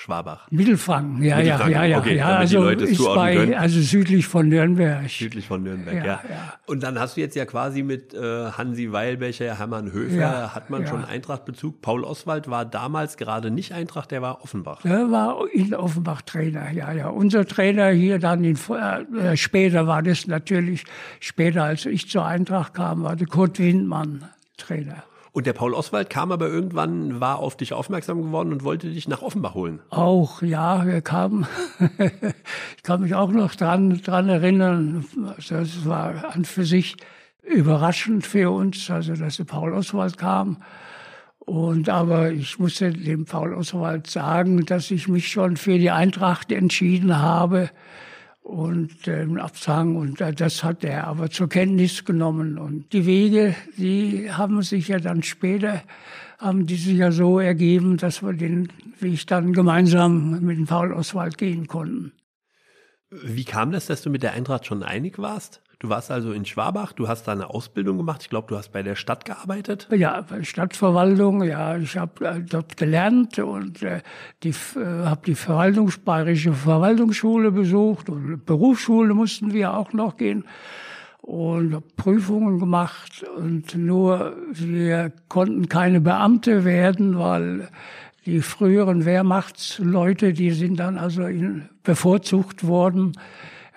Schwabach. 0.00 0.50
Mittelfranken, 0.50 1.22
ja, 1.22 1.36
Mittelfranken, 1.36 1.72
ja, 1.72 1.84
ja, 1.84 1.90
ja. 1.90 1.98
okay, 1.98 2.16
ja 2.16 2.36
also 2.36 2.66
ist 2.68 3.04
bei, 3.04 3.36
können. 3.36 3.52
also 3.52 3.80
südlich 3.82 4.26
von 4.26 4.48
Nürnberg. 4.48 5.10
Südlich 5.10 5.46
von 5.46 5.62
Nürnberg, 5.62 5.94
ja. 5.94 6.04
Ja, 6.04 6.20
ja. 6.26 6.54
Und 6.64 6.82
dann 6.82 6.98
hast 6.98 7.18
du 7.18 7.20
jetzt 7.20 7.36
ja 7.36 7.44
quasi 7.44 7.82
mit 7.82 8.14
äh, 8.14 8.50
Hansi 8.52 8.92
Weilbecher, 8.92 9.58
Hermann 9.58 9.92
Höfer, 9.92 10.16
Ja, 10.16 10.54
hat 10.54 10.70
man 10.70 10.86
schon 10.86 11.04
Eintracht-Bezug. 11.04 11.82
Paul 11.82 12.04
Oswald 12.04 12.48
war 12.48 12.64
damals 12.64 13.18
gerade 13.18 13.50
nicht 13.50 13.74
Eintracht, 13.74 14.10
der 14.10 14.22
war 14.22 14.42
Offenbach. 14.42 14.80
Der 14.80 15.10
war 15.10 15.44
in 15.52 15.74
Offenbach 15.74 16.22
Trainer, 16.22 16.70
ja, 16.70 16.92
ja. 16.92 17.08
Unser 17.08 17.44
Trainer 17.44 17.90
hier 17.90 18.18
dann 18.18 18.42
in, 18.42 18.56
äh, 18.56 19.36
später 19.36 19.86
war 19.86 20.02
das 20.02 20.26
natürlich, 20.26 20.84
später 21.20 21.64
als 21.64 21.84
ich 21.84 22.08
zur 22.08 22.24
Eintracht 22.24 22.72
kam, 22.72 23.02
war 23.02 23.16
der 23.16 23.26
Kurt 23.26 23.58
Windmann 23.58 24.24
Trainer. 24.56 25.04
Und 25.32 25.46
der 25.46 25.52
Paul 25.52 25.74
Oswald 25.74 26.10
kam 26.10 26.32
aber 26.32 26.48
irgendwann, 26.48 27.20
war 27.20 27.38
auf 27.38 27.56
dich 27.56 27.72
aufmerksam 27.72 28.20
geworden 28.20 28.52
und 28.52 28.64
wollte 28.64 28.90
dich 28.90 29.06
nach 29.06 29.22
Offenbach 29.22 29.54
holen. 29.54 29.80
Auch, 29.90 30.42
ja, 30.42 30.84
er 30.84 31.02
kam. 31.02 31.46
ich 32.76 32.82
kann 32.82 33.00
mich 33.00 33.14
auch 33.14 33.30
noch 33.30 33.54
dran, 33.54 34.00
dran 34.02 34.28
erinnern. 34.28 35.04
Also 35.36 35.56
es 35.56 35.86
war 35.86 36.34
an 36.34 36.44
für 36.44 36.64
sich 36.64 36.96
überraschend 37.44 38.26
für 38.26 38.50
uns, 38.50 38.90
also 38.90 39.14
dass 39.14 39.36
der 39.36 39.44
Paul 39.44 39.72
Oswald 39.72 40.18
kam. 40.18 40.62
Und 41.38 41.88
aber 41.88 42.30
ich 42.30 42.58
musste 42.58 42.92
dem 42.92 43.24
Paul 43.24 43.54
Oswald 43.54 44.08
sagen, 44.08 44.66
dass 44.66 44.90
ich 44.90 45.08
mich 45.08 45.28
schon 45.28 45.56
für 45.56 45.78
die 45.78 45.90
Eintracht 45.90 46.50
entschieden 46.50 47.18
habe 47.18 47.70
und 48.42 49.06
äh, 49.06 49.26
Abzang 49.38 49.96
und 49.96 50.20
äh, 50.20 50.32
das 50.32 50.64
hat 50.64 50.84
er 50.84 51.06
aber 51.06 51.30
zur 51.30 51.48
Kenntnis 51.48 52.04
genommen 52.04 52.58
und 52.58 52.92
die 52.92 53.06
Wege, 53.06 53.54
die 53.76 54.30
haben 54.32 54.62
sich 54.62 54.88
ja 54.88 54.98
dann 54.98 55.22
später 55.22 55.82
haben 56.40 56.66
die 56.66 56.76
sich 56.76 56.96
ja 56.96 57.12
so 57.12 57.38
ergeben, 57.38 57.98
dass 57.98 58.22
wir 58.22 58.32
den 58.32 58.72
Weg 58.98 59.26
dann 59.26 59.52
gemeinsam 59.52 60.40
mit 60.40 60.56
dem 60.56 60.66
Paul 60.66 60.92
Oswald 60.92 61.36
gehen 61.36 61.66
konnten. 61.66 62.12
Wie 63.10 63.44
kam 63.44 63.72
das, 63.72 63.86
dass 63.86 64.02
du 64.02 64.10
mit 64.10 64.22
der 64.22 64.32
Eintracht 64.32 64.66
schon 64.66 64.82
einig 64.82 65.18
warst? 65.18 65.60
Du 65.80 65.88
warst 65.88 66.10
also 66.10 66.32
in 66.32 66.44
Schwabach, 66.44 66.92
du 66.92 67.08
hast 67.08 67.26
da 67.26 67.32
eine 67.32 67.48
Ausbildung 67.48 67.96
gemacht. 67.96 68.20
Ich 68.20 68.28
glaube, 68.28 68.46
du 68.48 68.58
hast 68.58 68.70
bei 68.70 68.82
der 68.82 68.96
Stadt 68.96 69.24
gearbeitet. 69.24 69.88
Ja, 69.90 70.20
bei 70.20 70.42
Stadtverwaltung. 70.42 71.42
Ja, 71.42 71.78
ich 71.78 71.96
habe 71.96 72.22
äh, 72.22 72.40
dort 72.42 72.76
gelernt 72.76 73.38
und 73.38 73.82
äh, 73.82 74.02
die 74.42 74.50
äh, 74.50 75.06
habe 75.06 75.22
die 75.24 75.34
Verwaltungs 75.34 75.96
bayerische 75.96 76.52
Verwaltungsschule 76.52 77.50
besucht 77.50 78.10
und 78.10 78.44
Berufsschule 78.44 79.14
mussten 79.14 79.54
wir 79.54 79.72
auch 79.72 79.94
noch 79.94 80.18
gehen 80.18 80.44
und 81.22 81.96
Prüfungen 81.96 82.58
gemacht 82.58 83.24
und 83.38 83.74
nur 83.74 84.36
wir 84.52 85.12
konnten 85.28 85.70
keine 85.70 86.02
Beamte 86.02 86.66
werden, 86.66 87.18
weil 87.18 87.70
die 88.26 88.40
früheren 88.42 89.06
Wehrmachtsleute, 89.06 90.34
die 90.34 90.50
sind 90.50 90.78
dann 90.78 90.98
also 90.98 91.26
bevorzugt 91.82 92.66
worden 92.66 93.12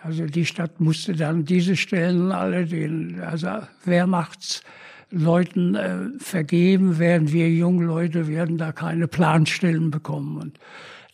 also 0.03 0.25
die 0.25 0.45
Stadt 0.45 0.81
musste 0.81 1.13
dann 1.13 1.45
diese 1.45 1.77
Stellen 1.77 2.33
alle 2.33 2.65
den 2.65 3.21
also 3.21 3.47
Wehrmachtsleuten 3.85 5.75
äh, 5.75 6.19
vergeben, 6.19 6.99
während 6.99 7.31
wir 7.31 7.49
jungen 7.49 7.87
Leute 7.87 8.27
werden 8.27 8.57
da 8.57 8.73
keine 8.73 9.07
Planstellen 9.07 9.91
bekommen. 9.91 10.37
Und 10.41 10.59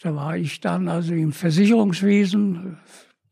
da 0.01 0.15
war 0.15 0.36
ich 0.38 0.60
dann 0.60 0.88
also 0.88 1.13
im 1.13 1.34
Versicherungswesen 1.34 2.77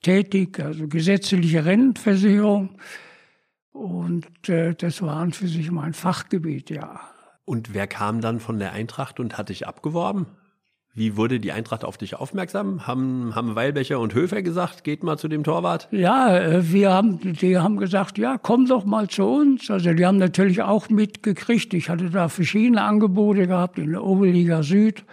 tätig, 0.04 0.60
also 0.60 0.88
gesetzliche 0.88 1.66
Rentenversicherung. 1.66 2.78
Und 3.72 4.50
äh, 4.50 4.76
das 4.76 5.02
war 5.02 5.28
für 5.32 5.48
sich 5.48 5.72
mein 5.72 5.94
Fachgebiet, 5.94 6.70
ja. 6.70 7.00
Und 7.46 7.74
wer 7.74 7.88
kam 7.88 8.22
dann 8.22 8.40
von 8.40 8.60
der 8.60 8.74
Eintracht 8.74 9.20
und 9.20 9.40
hat 9.40 9.50
dich 9.50 9.66
abgeworben? 9.66 10.28
Wie 10.98 11.16
wurde 11.16 11.40
die 11.40 11.52
Eintracht 11.52 11.86
auf 11.86 12.00
dich 12.00 12.16
aufmerksam? 12.16 12.88
Haben, 12.88 13.36
haben 13.36 13.54
Weilbecher 13.54 14.00
und 14.00 14.16
Höfer 14.16 14.42
gesagt, 14.42 14.84
geht 14.84 15.04
mal 15.04 15.16
zu 15.16 15.28
dem 15.28 15.44
Torwart? 15.44 15.88
Ja, 15.92 16.36
äh, 16.36 16.74
wir 16.74 16.92
haben, 16.92 17.20
die 17.22 17.56
haben 17.60 17.78
gesagt, 17.78 18.18
ja, 18.18 18.40
komm 18.42 18.66
doch 18.66 18.84
mal 18.84 19.08
zu 19.08 19.24
uns. 19.26 19.70
Also 19.70 19.94
die 19.94 20.08
haben 20.08 20.18
natürlich 20.18 20.64
auch 20.64 20.90
mitgekriegt. 20.90 21.76
Ich 21.76 21.92
hatte 21.92 22.10
da 22.10 22.30
verschiedene 22.30 22.82
Angebote 22.82 23.46
gehabt 23.46 23.78
in 23.78 23.92
der 23.92 24.04
Oberliga 24.04 24.64
Süd, 24.64 25.06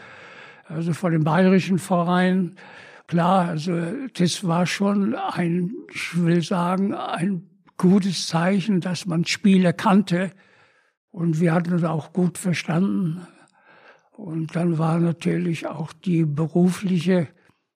also 0.68 0.94
von 0.94 1.12
den 1.12 1.22
bayerischen 1.22 1.78
Vereinen. 1.78 2.56
Klar, 3.06 3.50
also 3.50 3.78
das 4.16 4.42
war 4.42 4.64
schon 4.64 5.14
ein, 5.14 5.70
ich 5.92 6.24
will 6.24 6.40
sagen, 6.40 6.94
ein 6.94 7.42
gutes 7.76 8.26
Zeichen, 8.26 8.80
dass 8.80 9.04
man 9.04 9.26
Spieler 9.26 9.74
kannte. 9.74 10.30
Und 11.10 11.40
wir 11.40 11.52
hatten 11.52 11.74
uns 11.74 11.84
auch 11.84 12.14
gut 12.14 12.38
verstanden. 12.38 13.26
Und 14.16 14.54
dann 14.54 14.78
war 14.78 14.98
natürlich 14.98 15.66
auch 15.66 15.92
die 15.92 16.24
berufliche 16.24 17.28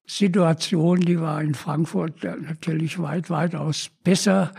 Situation, 0.07 1.01
die 1.01 1.21
war 1.21 1.43
in 1.43 1.55
Frankfurt 1.55 2.25
natürlich 2.25 3.01
weit, 3.01 3.29
weitaus 3.29 3.91
besser 4.05 4.53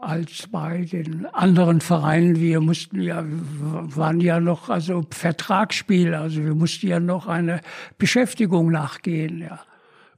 als 0.00 0.48
bei 0.48 0.84
den 0.84 1.26
anderen 1.26 1.80
Vereinen. 1.80 2.40
Wir 2.40 2.60
mussten 2.60 3.00
ja, 3.00 3.24
waren 3.24 4.20
ja 4.20 4.40
noch, 4.40 4.68
also 4.68 5.04
Vertragsspiel, 5.10 6.14
also 6.14 6.42
wir 6.44 6.54
mussten 6.54 6.88
ja 6.88 6.98
noch 6.98 7.28
eine 7.28 7.60
Beschäftigung 7.98 8.70
nachgehen, 8.70 9.40
ja. 9.40 9.60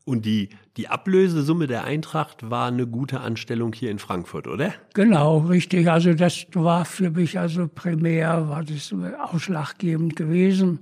Und 0.07 0.27
die, 0.27 0.51
die 0.77 0.89
Ablösesumme 0.89 1.67
der 1.67 1.85
Eintracht 1.85 2.51
war 2.51 2.69
eine 2.69 2.87
gute 2.87 3.21
Anstellung 3.21 3.73
hier 3.73 3.91
in 3.91 3.99
Frankfurt, 3.99 4.47
oder? 4.47 4.75
Genau, 4.93 5.39
richtig. 5.39 5.91
Also 5.91 6.13
das 6.13 6.47
war 6.53 6.85
für 6.85 7.11
mich 7.11 7.39
also 7.39 7.69
primär, 7.69 8.49
war 8.49 8.65
das 8.65 8.95
ausschlaggebend 9.19 10.15
gewesen. 10.15 10.81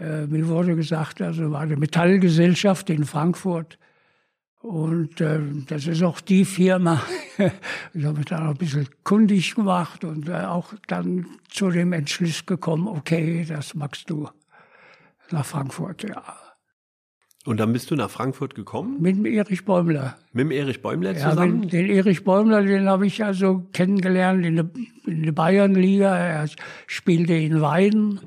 Äh, 0.00 0.26
mir 0.26 0.48
wurde 0.48 0.76
gesagt, 0.76 1.20
also 1.20 1.50
war 1.50 1.66
die 1.66 1.76
Metallgesellschaft 1.76 2.88
in 2.88 3.04
Frankfurt. 3.04 3.78
Und 4.60 5.20
äh, 5.20 5.40
das 5.66 5.86
ist 5.86 6.02
auch 6.02 6.20
die 6.20 6.46
Firma. 6.46 7.02
ich 7.92 8.04
habe 8.04 8.16
mich 8.16 8.26
da 8.26 8.40
noch 8.40 8.50
ein 8.50 8.56
bisschen 8.56 8.88
kundig 9.04 9.54
gemacht 9.54 10.04
und 10.04 10.28
äh, 10.28 10.44
auch 10.44 10.72
dann 10.86 11.26
zu 11.50 11.70
dem 11.70 11.92
Entschluss 11.92 12.46
gekommen, 12.46 12.88
okay, 12.88 13.44
das 13.46 13.74
magst 13.74 14.08
du 14.08 14.28
nach 15.30 15.44
Frankfurt, 15.44 16.02
ja. 16.02 16.47
Und 17.48 17.60
dann 17.60 17.72
bist 17.72 17.90
du 17.90 17.96
nach 17.96 18.10
Frankfurt 18.10 18.54
gekommen? 18.54 19.00
Mit 19.00 19.16
dem 19.16 19.24
Erich 19.24 19.64
Bäumler. 19.64 20.18
Mit 20.34 20.44
dem 20.44 20.50
Erich 20.50 20.82
Bäumler 20.82 21.14
zusammen? 21.16 21.62
Ja, 21.62 21.68
den 21.70 21.88
Erich 21.88 22.22
Bäumler, 22.22 22.62
den 22.62 22.86
habe 22.86 23.06
ich 23.06 23.24
also 23.24 23.66
kennengelernt 23.72 24.44
in 24.44 24.56
der, 24.56 24.68
in 25.06 25.22
der 25.22 25.32
Bayernliga. 25.32 26.14
Er 26.14 26.46
spielte 26.86 27.32
in 27.32 27.62
Weiden, 27.62 28.20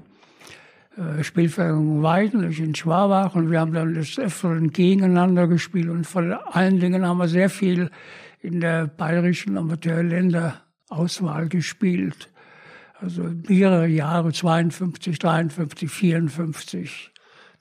äh, 0.97 1.23
Spielvereinigung 1.23 2.01
Weiden, 2.01 2.49
ich 2.49 2.59
in 2.59 2.73
Schwabach. 2.73 3.35
Und 3.35 3.51
wir 3.51 3.59
haben 3.59 3.73
dann 3.73 3.93
das 3.93 4.17
Öfteren 4.17 4.71
gegeneinander 4.71 5.45
gespielt. 5.45 5.89
Und 5.89 6.07
vor 6.07 6.23
allen 6.55 6.79
Dingen 6.79 7.05
haben 7.05 7.19
wir 7.19 7.27
sehr 7.27 7.51
viel 7.51 7.91
in 8.39 8.59
der 8.59 8.87
bayerischen 8.87 9.55
Amateurländerauswahl 9.55 11.47
gespielt. 11.47 12.31
Also 12.99 13.29
mehrere 13.47 13.85
Jahre, 13.85 14.31
52, 14.31 15.19
53, 15.19 15.91
54 15.91 17.11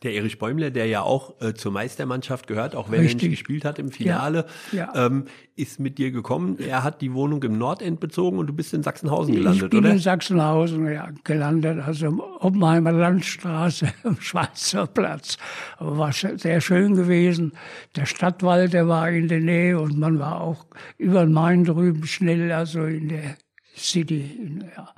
der 0.02 0.14
Erich 0.14 0.38
Bäumler, 0.38 0.70
der 0.70 0.86
ja 0.86 1.02
auch 1.02 1.40
äh, 1.42 1.52
zur 1.52 1.72
Meistermannschaft 1.72 2.46
gehört, 2.46 2.74
auch 2.74 2.90
wenn 2.90 3.00
Richtig. 3.00 3.22
er 3.22 3.28
nicht 3.28 3.38
gespielt 3.38 3.64
hat 3.64 3.78
im 3.78 3.90
Finale, 3.90 4.46
ja, 4.72 4.90
ja. 4.94 5.06
Ähm, 5.06 5.26
ist 5.56 5.78
mit 5.78 5.98
dir 5.98 6.10
gekommen. 6.10 6.58
Er 6.58 6.82
hat 6.82 7.02
die 7.02 7.12
Wohnung 7.12 7.42
im 7.42 7.58
Nordend 7.58 8.00
bezogen 8.00 8.38
und 8.38 8.46
du 8.46 8.54
bist 8.54 8.72
in 8.72 8.82
Sachsenhausen 8.82 9.34
gelandet, 9.34 9.64
ich 9.64 9.70
bin 9.70 9.80
oder? 9.80 9.90
in 9.90 9.98
Sachsenhausen 9.98 10.90
ja, 10.90 11.10
gelandet, 11.24 11.80
also 11.80 12.06
im 12.06 12.20
Oppenheimer 12.20 12.92
Landstraße, 12.92 13.92
am 14.04 14.18
Schweizer 14.20 14.86
Platz. 14.86 15.36
Aber 15.76 15.98
war 15.98 16.12
sehr 16.12 16.60
schön 16.62 16.94
gewesen. 16.94 17.52
Der 17.94 18.06
Stadtwald, 18.06 18.72
der 18.72 18.88
war 18.88 19.10
in 19.10 19.28
der 19.28 19.40
Nähe 19.40 19.78
und 19.78 19.98
man 19.98 20.18
war 20.18 20.40
auch 20.40 20.64
über 20.96 21.20
den 21.20 21.32
Main 21.32 21.64
drüben 21.64 22.06
schnell, 22.06 22.50
also 22.52 22.84
in 22.84 23.08
der 23.08 23.36
City, 23.76 24.64
ja. 24.76 24.88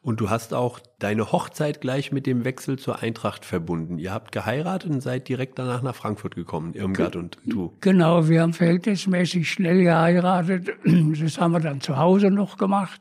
Und 0.00 0.20
du 0.20 0.30
hast 0.30 0.54
auch 0.54 0.78
deine 1.00 1.32
Hochzeit 1.32 1.80
gleich 1.80 2.12
mit 2.12 2.26
dem 2.26 2.44
Wechsel 2.44 2.78
zur 2.78 3.02
Eintracht 3.02 3.44
verbunden. 3.44 3.98
Ihr 3.98 4.12
habt 4.12 4.30
geheiratet 4.30 4.90
und 4.90 5.00
seid 5.00 5.28
direkt 5.28 5.58
danach 5.58 5.82
nach 5.82 5.94
Frankfurt 5.94 6.36
gekommen, 6.36 6.74
Irmgard 6.74 7.16
und 7.16 7.38
du. 7.44 7.76
Genau, 7.80 8.28
wir 8.28 8.42
haben 8.42 8.52
verhältnismäßig 8.52 9.50
schnell 9.50 9.82
geheiratet. 9.82 10.70
Das 11.20 11.38
haben 11.38 11.52
wir 11.52 11.60
dann 11.60 11.80
zu 11.80 11.96
Hause 11.96 12.30
noch 12.30 12.56
gemacht. 12.58 13.00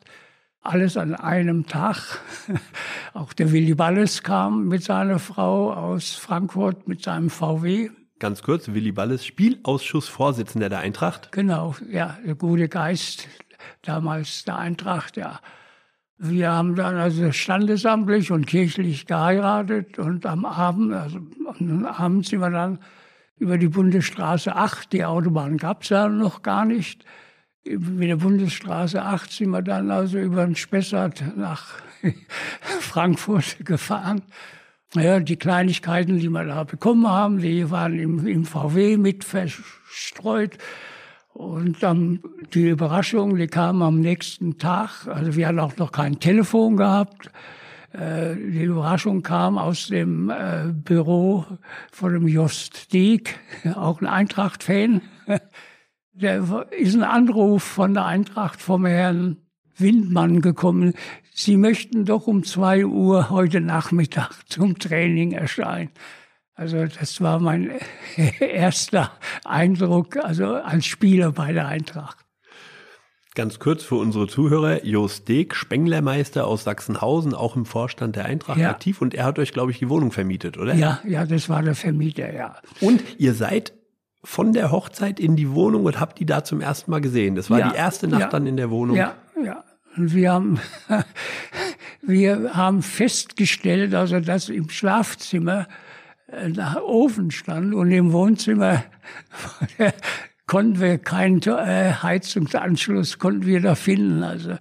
Alles 0.61 0.97
an 0.97 1.15
einem 1.15 1.67
Tag. 1.67 2.19
Auch 3.13 3.31
der 3.33 3.51
Willi 3.51 3.75
Balles 3.75 4.23
kam 4.23 4.67
mit 4.67 4.83
seiner 4.83 5.19
Frau 5.19 5.71
aus 5.71 6.13
Frankfurt 6.13 6.87
mit 6.87 7.03
seinem 7.03 7.29
VW. 7.29 7.89
Ganz 8.19 8.41
kurz, 8.41 8.67
Willi 8.69 8.91
Balles, 8.91 9.25
Spielausschussvorsitzender 9.25 10.69
der 10.69 10.79
Eintracht. 10.79 11.31
Genau, 11.31 11.75
ja, 11.89 12.17
der 12.25 12.35
gute 12.35 12.67
Geist 12.67 13.27
damals 13.83 14.43
der 14.43 14.57
Eintracht, 14.57 15.15
ja. 15.17 15.39
Wir 16.19 16.51
haben 16.51 16.75
dann 16.75 16.95
also 16.95 17.31
standesamtlich 17.31 18.31
und 18.31 18.47
kirchlich 18.47 19.05
geheiratet 19.05 19.99
und 19.99 20.25
am 20.25 20.45
Abend, 20.45 20.93
also 20.93 21.19
am 21.45 21.85
Abend 21.85 22.25
sind 22.25 22.39
wir 22.39 22.49
dann 22.49 22.79
über 23.37 23.59
die 23.59 23.67
Bundesstraße 23.67 24.55
8, 24.55 24.93
die 24.93 25.05
Autobahn 25.05 25.57
gab 25.57 25.83
es 25.83 25.89
ja 25.89 26.09
noch 26.09 26.41
gar 26.41 26.65
nicht, 26.65 27.05
mit 27.65 28.09
der 28.09 28.15
Bundesstraße 28.15 29.01
8 29.01 29.31
sind 29.31 29.49
wir 29.51 29.61
dann 29.61 29.91
also 29.91 30.17
über 30.17 30.45
den 30.45 30.55
Spessart 30.55 31.23
nach 31.35 31.75
Frankfurt 32.79 33.57
gefahren. 33.65 34.21
Naja, 34.95 35.19
die 35.19 35.35
Kleinigkeiten, 35.35 36.17
die 36.19 36.29
wir 36.29 36.45
da 36.45 36.63
bekommen 36.63 37.07
haben, 37.07 37.39
die 37.39 37.69
waren 37.69 37.99
im, 37.99 38.25
im 38.25 38.45
VW 38.45 38.97
mit 38.97 39.23
verstreut. 39.23 40.57
Und 41.37 41.83
dann 41.83 42.19
die 42.55 42.67
Überraschung, 42.67 43.35
die 43.35 43.45
kam 43.45 43.83
am 43.83 43.99
nächsten 43.99 44.57
Tag. 44.57 45.05
Also 45.05 45.35
wir 45.35 45.47
hatten 45.47 45.59
auch 45.59 45.77
noch 45.77 45.91
kein 45.91 46.19
Telefon 46.19 46.77
gehabt. 46.77 47.29
Äh, 47.93 48.33
die 48.35 48.63
Überraschung 48.63 49.21
kam 49.21 49.59
aus 49.59 49.85
dem 49.85 50.31
äh, 50.31 50.73
Büro 50.73 51.45
von 51.91 52.13
dem 52.13 52.27
Jost 52.27 52.91
Dieck, 52.91 53.39
auch 53.75 54.01
ein 54.01 54.07
Eintracht-Fan. 54.07 55.01
Der 56.13 56.65
ist 56.71 56.95
ein 56.95 57.03
Anruf 57.03 57.61
von 57.61 57.93
der 57.93 58.05
Eintracht 58.05 58.59
vom 58.59 58.87
Herrn 58.87 59.37
Windmann 59.77 60.41
gekommen. 60.41 60.95
Sie 61.35 61.55
möchten 61.55 62.05
doch 62.05 62.25
um 62.25 62.43
zwei 62.45 62.83
Uhr 62.83 63.29
heute 63.29 63.61
Nachmittag 63.61 64.31
zum 64.47 64.79
Training 64.79 65.33
erscheinen. 65.33 65.91
Also 66.59 66.85
das 66.87 67.21
war 67.21 67.39
mein 67.39 67.71
erster 68.39 69.11
Eindruck, 69.45 70.17
also 70.17 70.55
als 70.55 70.85
Spieler 70.87 71.31
bei 71.31 71.53
der 71.53 71.67
Eintracht. 71.67 72.17
Ganz 73.35 73.59
kurz 73.59 73.83
für 73.83 73.95
unsere 73.95 74.27
Zuhörer, 74.27 74.83
Jost 74.83 75.27
Deek, 75.27 75.53
Spenglermeister 75.55 76.47
aus 76.47 76.63
Sachsenhausen, 76.63 77.35
auch 77.35 77.55
im 77.55 77.67
Vorstand 77.67 78.15
der 78.15 78.25
Eintracht 78.25 78.57
Ja. 78.57 78.71
aktiv 78.71 78.99
und 79.03 79.13
er 79.13 79.25
hat 79.25 79.37
euch, 79.37 79.53
glaube 79.53 79.69
ich, 79.71 79.77
die 79.77 79.87
Wohnung 79.89 80.11
vermietet, 80.11 80.57
oder? 80.57 80.73
Ja, 80.73 80.99
ja, 81.03 81.27
das 81.27 81.47
war 81.47 81.61
der 81.61 81.75
Vermieter, 81.75 82.33
ja. 82.33 82.55
Und 82.81 83.03
ihr 83.19 83.35
seid 83.35 83.73
von 84.23 84.51
der 84.53 84.71
Hochzeit 84.71 85.19
in 85.19 85.35
die 85.35 85.51
Wohnung 85.51 85.85
und 85.85 85.99
habt 85.99 86.17
die 86.17 86.25
da 86.25 86.43
zum 86.43 86.59
ersten 86.59 86.89
Mal 86.89 87.01
gesehen. 87.01 87.35
Das 87.35 87.51
war 87.51 87.59
Ja. 87.59 87.69
die 87.69 87.75
erste 87.77 88.07
Nacht 88.07 88.21
Ja. 88.21 88.27
dann 88.29 88.47
in 88.47 88.57
der 88.57 88.71
Wohnung. 88.71 88.95
Ja, 88.97 89.13
ja. 89.45 89.63
Und 89.95 90.15
wir 90.15 90.31
haben, 90.33 90.59
wir 92.01 92.55
haben 92.55 92.81
festgestellt, 92.81 93.93
also 93.93 94.19
dass 94.19 94.49
im 94.49 94.69
Schlafzimmer 94.69 95.67
ein 96.31 96.59
Ofen 96.59 97.31
stand 97.31 97.73
und 97.73 97.91
im 97.91 98.11
Wohnzimmer 98.11 98.83
konnten 100.45 100.79
wir 100.79 100.97
keinen 100.97 101.41
äh, 101.43 101.93
Heizungsanschluss 102.01 103.19
konnten 103.19 103.45
wir 103.45 103.61
da 103.61 103.75
finden. 103.75 104.23
Also 104.23 104.57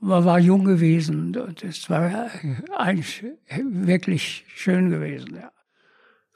man 0.00 0.24
war 0.24 0.38
jung 0.38 0.64
gewesen. 0.64 1.36
und 1.36 1.62
Das 1.62 1.88
war 1.90 2.30
eigentlich 2.76 3.24
wirklich 3.58 4.44
schön 4.54 4.90
gewesen. 4.90 5.36
Ja. 5.36 5.50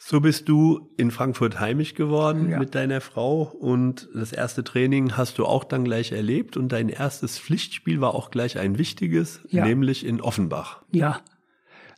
So 0.00 0.20
bist 0.20 0.48
du 0.48 0.90
in 0.96 1.10
Frankfurt 1.10 1.58
heimisch 1.58 1.94
geworden 1.94 2.50
Ja. 2.50 2.58
mit 2.58 2.74
deiner 2.74 3.00
Frau 3.00 3.42
und 3.42 4.08
das 4.14 4.32
erste 4.32 4.62
Training 4.64 5.16
hast 5.16 5.38
du 5.38 5.44
auch 5.44 5.64
dann 5.64 5.84
gleich 5.84 6.12
erlebt 6.12 6.56
und 6.56 6.70
dein 6.70 6.88
erstes 6.88 7.38
Pflichtspiel 7.38 8.00
war 8.00 8.14
auch 8.14 8.30
gleich 8.30 8.58
ein 8.58 8.78
wichtiges, 8.78 9.40
Ja. 9.48 9.64
nämlich 9.66 10.06
in 10.06 10.20
Offenbach. 10.20 10.82
Ja, 10.92 11.20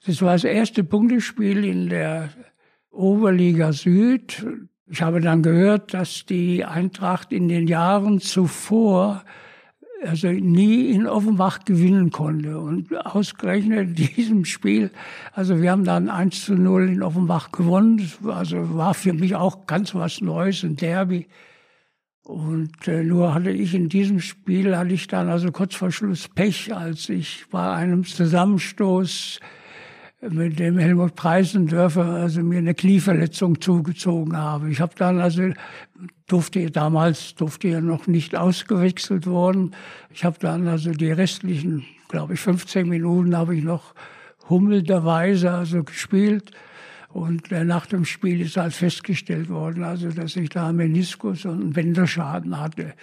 das 0.07 0.23
war 0.23 0.33
das 0.33 0.45
erste 0.45 0.83
Punktespiel 0.83 1.63
in 1.65 1.91
der 1.91 2.31
Oberliga 2.91 3.73
Süd. 3.73 4.45
Ich 4.87 5.03
habe 5.03 5.21
dann 5.21 5.43
gehört, 5.43 5.95
dass 5.95 6.27
die 6.27 6.65
Eintracht 6.65 7.33
in 7.33 7.49
den 7.49 7.69
Jahren 7.69 8.21
zuvor 8.21 9.23
also 10.03 10.29
nie 10.29 10.91
in 10.91 11.07
Offenbach 11.07 11.65
gewinnen 11.65 12.11
konnte. 12.11 12.59
Und 12.59 12.95
ausgerechnet 13.07 13.89
in 13.89 13.95
diesem 13.95 14.45
Spiel, 14.45 14.91
also 15.33 15.61
wir 15.61 15.71
haben 15.71 15.85
dann 15.85 16.09
1 16.09 16.45
zu 16.45 16.55
0 16.55 16.89
in 16.89 17.03
Offenbach 17.03 17.53
gewonnen. 17.53 18.11
Also 18.27 18.77
war 18.77 18.95
für 18.95 19.13
mich 19.13 19.37
auch 19.37 19.67
ganz 19.67 19.95
was 19.95 20.21
Neues, 20.21 20.63
ein 20.63 20.77
Derby. 20.77 21.27
Und 22.23 22.87
äh, 22.87 23.03
nur 23.03 23.35
hatte 23.35 23.51
ich 23.51 23.75
in 23.75 23.89
diesem 23.89 24.21
Spiel, 24.21 24.77
hatte 24.77 24.95
ich 24.95 25.07
dann 25.09 25.29
also 25.29 25.51
kurz 25.51 25.75
vor 25.75 25.91
Schluss 25.91 26.29
Pech, 26.29 26.75
als 26.75 27.09
ich 27.09 27.47
bei 27.51 27.73
einem 27.73 28.05
Zusammenstoß 28.05 29.41
mit 30.29 30.59
dem 30.59 30.79
Helmut 30.79 31.15
Preisendörfer 31.15 32.05
also 32.05 32.43
mir 32.43 32.59
eine 32.59 32.75
Knieverletzung 32.75 33.61
zugezogen 33.61 34.37
habe. 34.37 34.71
Ich 34.71 34.81
habe 34.81 34.93
dann 34.97 35.19
also 35.19 35.51
durfte 36.27 36.71
damals 36.71 37.35
durfte 37.35 37.69
ja 37.69 37.81
noch 37.81 38.07
nicht 38.07 38.37
ausgewechselt 38.37 39.27
worden. 39.27 39.75
Ich 40.11 40.25
habe 40.25 40.39
dann 40.39 40.69
also 40.69 40.93
die 40.93 41.11
restlichen, 41.11 41.85
glaube 42.09 42.35
ich, 42.35 42.41
15 42.41 42.89
Minuten 42.89 43.37
habe 43.37 43.57
ich 43.57 43.65
noch 43.65 43.95
hummelnderweise 44.49 45.51
also 45.53 45.85
gespielt. 45.85 46.51
Und 47.09 47.51
nach 47.51 47.87
dem 47.87 48.05
Spiel 48.05 48.41
ist 48.41 48.57
halt 48.57 48.73
festgestellt 48.73 49.49
worden, 49.49 49.83
also 49.83 50.11
dass 50.11 50.37
ich 50.37 50.51
da 50.51 50.73
Meniskus 50.73 51.45
und 51.45 51.61
einen 51.61 51.73
Bänderschaden 51.73 52.61
hatte. 52.61 52.95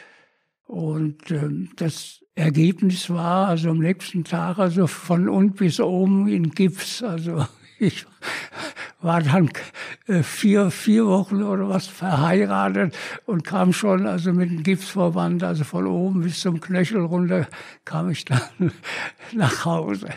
Und 0.65 1.29
ähm, 1.31 1.69
das 1.75 2.23
Ergebnis 2.37 3.09
war 3.09 3.47
also 3.47 3.71
am 3.71 3.79
nächsten 3.79 4.23
Tag 4.23 4.59
also 4.59 4.85
von 4.85 5.27
unten 5.27 5.55
bis 5.55 5.79
oben 5.79 6.27
in 6.27 6.51
Gips. 6.51 7.01
Also 7.01 7.47
ich 7.79 8.05
war 9.01 9.21
dann 9.21 9.49
äh, 10.05 10.21
vier, 10.21 10.69
vier 10.69 11.07
Wochen 11.07 11.41
oder 11.41 11.67
was 11.67 11.87
verheiratet 11.87 12.95
und 13.25 13.43
kam 13.43 13.73
schon 13.73 14.05
also 14.05 14.33
mit 14.33 14.51
dem 14.51 14.61
Gipsverband, 14.61 15.43
also 15.43 15.63
von 15.63 15.87
oben 15.87 16.21
bis 16.21 16.41
zum 16.41 16.61
Knöchel 16.61 17.01
runter, 17.01 17.47
kam 17.85 18.11
ich 18.11 18.23
dann 18.25 18.41
nach 19.33 19.65
Hause. 19.65 20.09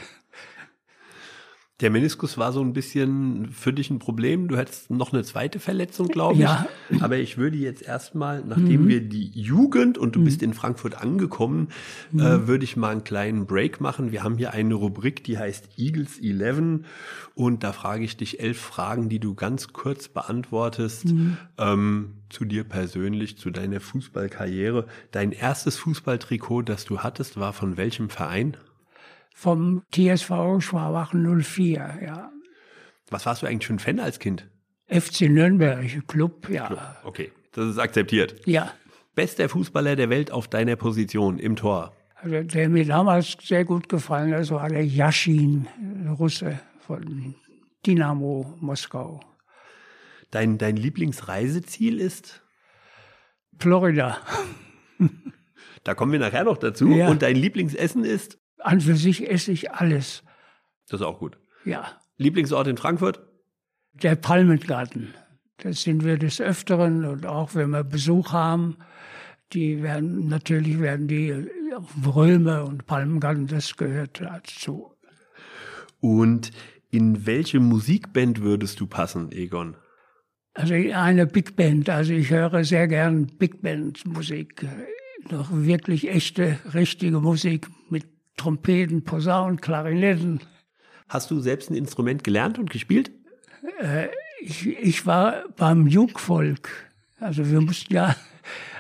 Der 1.81 1.91
Meniskus 1.91 2.37
war 2.37 2.53
so 2.53 2.61
ein 2.61 2.73
bisschen 2.73 3.49
für 3.53 3.73
dich 3.73 3.91
ein 3.91 3.99
Problem. 3.99 4.49
Du 4.49 4.57
hattest 4.57 4.91
noch 4.91 5.13
eine 5.13 5.23
zweite 5.25 5.61
Verletzung, 5.61 6.09
glaube 6.09 6.35
ich. 6.35 6.41
Ja. 6.41 6.67
Aber 7.01 7.17
ich 7.17 7.39
würde 7.39 7.57
jetzt 7.57 7.83
erstmal, 7.83 8.45
nachdem 8.45 8.89
wir 8.89 9.01
die 9.01 9.31
Jugend 9.31 9.97
und 9.97 10.15
du 10.15 10.23
bist 10.23 10.43
in 10.43 10.53
Frankfurt 10.53 11.01
angekommen, 11.01 11.69
äh, 12.13 12.19
würde 12.19 12.65
ich 12.65 12.77
mal 12.77 12.91
einen 12.91 13.05
kleinen 13.05 13.47
Break 13.47 13.81
machen. 13.81 14.13
Wir 14.13 14.23
haben 14.23 14.37
hier 14.37 14.53
eine 14.53 14.75
Rubrik, 14.75 15.25
die 15.25 15.39
heißt 15.39 15.79
Eagles 15.79 16.19
11 16.19 16.85
und 17.35 17.65
da 17.65 17.73
frage 17.73 18.05
ich 18.05 18.17
dich 18.17 18.41
elf 18.41 18.59
Fragen, 18.59 19.09
die 19.09 19.19
du 19.19 19.35
ganz 19.35 19.73
kurz 19.73 20.09
beantwortest 20.09 21.07
ähm, 21.59 22.15
zu 22.29 22.45
dir 22.45 22.65
persönlich, 22.65 23.39
zu 23.39 23.51
deiner 23.51 23.81
Fußballkarriere. 23.81 24.87
Dein 25.13 25.33
erstes 25.33 25.79
Fußballtrikot, 25.79 26.63
das 26.63 26.85
du 26.85 26.99
hattest, 26.99 27.39
war 27.39 27.53
von 27.53 27.77
welchem 27.77 28.11
Verein? 28.11 28.57
Vom 29.35 29.83
TSV 29.93 30.61
Schwabachen 30.61 31.41
04, 31.43 32.01
ja. 32.05 32.31
Was 33.09 33.27
warst 33.27 33.43
du 33.43 33.47
eigentlich 33.47 33.67
für 33.67 33.75
ein 33.75 33.79
Fan 33.79 34.01
als 34.01 34.19
Kind? 34.19 34.49
FC 34.89 35.23
Nürnberg, 35.23 36.07
Club, 36.09 36.49
ja. 36.49 36.97
Okay, 37.05 37.33
das 37.53 37.69
ist 37.69 37.79
akzeptiert. 37.79 38.37
Ja. 38.47 38.73
Bester 39.15 39.49
Fußballer 39.49 39.97
der 39.97 40.11
Welt 40.11 40.31
auf 40.31 40.49
deiner 40.49 40.77
Position 40.77 41.39
im 41.39 41.57
Tor. 41.57 41.93
Also 42.17 42.43
der 42.43 42.69
mir 42.69 42.85
damals 42.85 43.37
sehr 43.43 43.65
gut 43.65 43.89
gefallen 43.89 44.35
hat, 44.35 44.51
war 44.51 44.69
der 44.69 44.85
Yashin, 44.85 45.67
Russe 46.19 46.61
von 46.81 47.35
Dynamo 47.87 48.55
Moskau. 48.61 49.21
Dein, 50.31 50.59
dein 50.59 50.77
Lieblingsreiseziel 50.77 51.99
ist? 52.01 52.43
Florida. 53.59 54.19
Da 55.83 55.95
kommen 55.95 56.13
wir 56.13 56.19
nachher 56.19 56.45
noch 56.45 56.59
dazu. 56.59 56.89
Ja. 56.91 57.09
Und 57.09 57.23
dein 57.23 57.37
Lieblingsessen 57.37 58.05
ist? 58.05 58.39
An 58.63 58.81
für 58.81 58.97
sich 58.97 59.31
esse 59.31 59.53
ich 59.53 59.73
alles. 59.73 60.23
Das 60.89 61.01
ist 61.01 61.07
auch 61.07 61.19
gut. 61.19 61.39
Ja. 61.65 61.87
Lieblingsort 62.17 62.67
in 62.67 62.77
Frankfurt? 62.77 63.23
Der 63.93 64.17
Palmengarten. 64.17 65.15
Das 65.59 65.83
sind 65.83 66.05
wir 66.05 66.19
des 66.19 66.41
Öfteren 66.41 67.05
und 67.05 67.27
auch 67.27 67.55
wenn 67.55 67.71
wir 67.71 67.85
Besuch 67.85 68.33
haben, 68.33 68.79
die 69.53 69.83
werden, 69.83 70.29
natürlich 70.29 70.81
werden 70.81 71.09
die 71.09 71.35
Römer 72.07 72.65
und 72.65 72.87
Palmengarten, 72.87 73.47
das 73.47 73.77
gehört 73.77 74.21
dazu. 74.21 74.93
Und 76.01 76.51
in 76.91 77.27
welche 77.27 77.61
Musikband 77.61 78.41
würdest 78.43 78.81
du 78.81 78.87
passen, 78.87 79.33
Egon? 79.33 79.77
Also 80.55 80.75
eine 80.75 81.27
Big 81.27 81.57
Band, 81.57 81.89
also 81.89 82.13
ich 82.13 82.31
höre 82.31 82.65
sehr 82.65 82.89
gern 82.89 83.27
Big 83.27 83.63
Band 83.63 84.05
Musik. 84.07 84.67
Noch 85.31 85.51
wirklich 85.53 86.09
echte, 86.09 86.59
richtige 86.75 87.21
Musik 87.21 87.69
mit 87.89 88.05
Trompeten, 88.41 89.05
Posaunen, 89.05 89.61
Klarinetten. 89.61 90.41
Hast 91.11 91.31
du 91.31 91.41
selbst 91.41 91.71
ein 91.71 91.75
Instrument 91.75 92.25
gelernt 92.25 92.59
und 92.59 92.71
gespielt? 92.71 93.11
Ich, 94.41 94.67
ich 94.67 95.05
war 95.05 95.45
beim 95.59 95.87
Jungvolk. 95.87 96.71
Also 97.19 97.51
wir 97.51 97.61
mussten 97.61 97.93
ja 97.93 98.17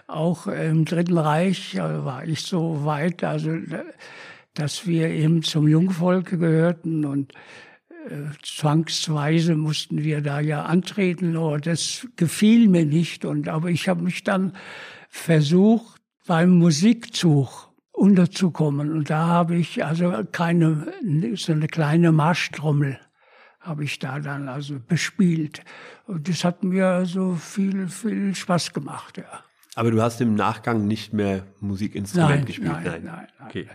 auch 0.06 0.46
im 0.46 0.86
Dritten 0.86 1.18
Reich, 1.18 1.74
äh, 1.74 2.04
war 2.04 2.26
ich 2.26 2.40
so 2.40 2.86
weit, 2.86 3.22
also 3.22 3.50
äh, 3.50 3.84
dass 4.54 4.86
wir 4.86 5.08
eben 5.08 5.42
zum 5.42 5.68
Jungvolk 5.68 6.30
gehörten 6.30 7.04
und 7.04 7.34
äh, 8.08 8.30
zwangsweise 8.42 9.56
mussten 9.56 10.02
wir 10.02 10.22
da 10.22 10.40
ja 10.40 10.62
antreten. 10.62 11.36
Aber 11.36 11.58
das 11.60 12.08
gefiel 12.16 12.66
mir 12.66 12.86
nicht. 12.86 13.26
Und 13.26 13.48
aber 13.48 13.68
ich 13.68 13.88
habe 13.88 14.02
mich 14.02 14.24
dann 14.24 14.54
versucht 15.10 16.00
beim 16.26 16.50
Musikzug 16.58 17.69
unterzukommen. 18.00 18.90
Und 18.90 19.10
da 19.10 19.26
habe 19.26 19.56
ich 19.56 19.84
also 19.84 20.24
keine 20.32 20.92
so 21.34 21.52
eine 21.52 21.68
kleine 21.68 22.12
Marschtrommel 22.12 22.98
habe 23.60 23.84
ich 23.84 23.98
da 23.98 24.18
dann 24.20 24.48
also 24.48 24.76
bespielt. 24.88 25.60
Und 26.06 26.28
das 26.28 26.44
hat 26.44 26.64
mir 26.64 27.04
so 27.04 27.34
viel, 27.34 27.88
viel 27.88 28.34
Spaß 28.34 28.72
gemacht, 28.72 29.18
ja. 29.18 29.44
Aber 29.74 29.90
du 29.90 30.02
hast 30.02 30.20
im 30.22 30.34
Nachgang 30.34 30.86
nicht 30.86 31.12
mehr 31.12 31.44
Musikinstrument 31.60 32.30
Nein, 32.30 32.44
gespielt? 32.46 32.72
nein, 32.72 32.84
nein, 32.84 33.04
nein. 33.04 33.26
Okay. 33.46 33.68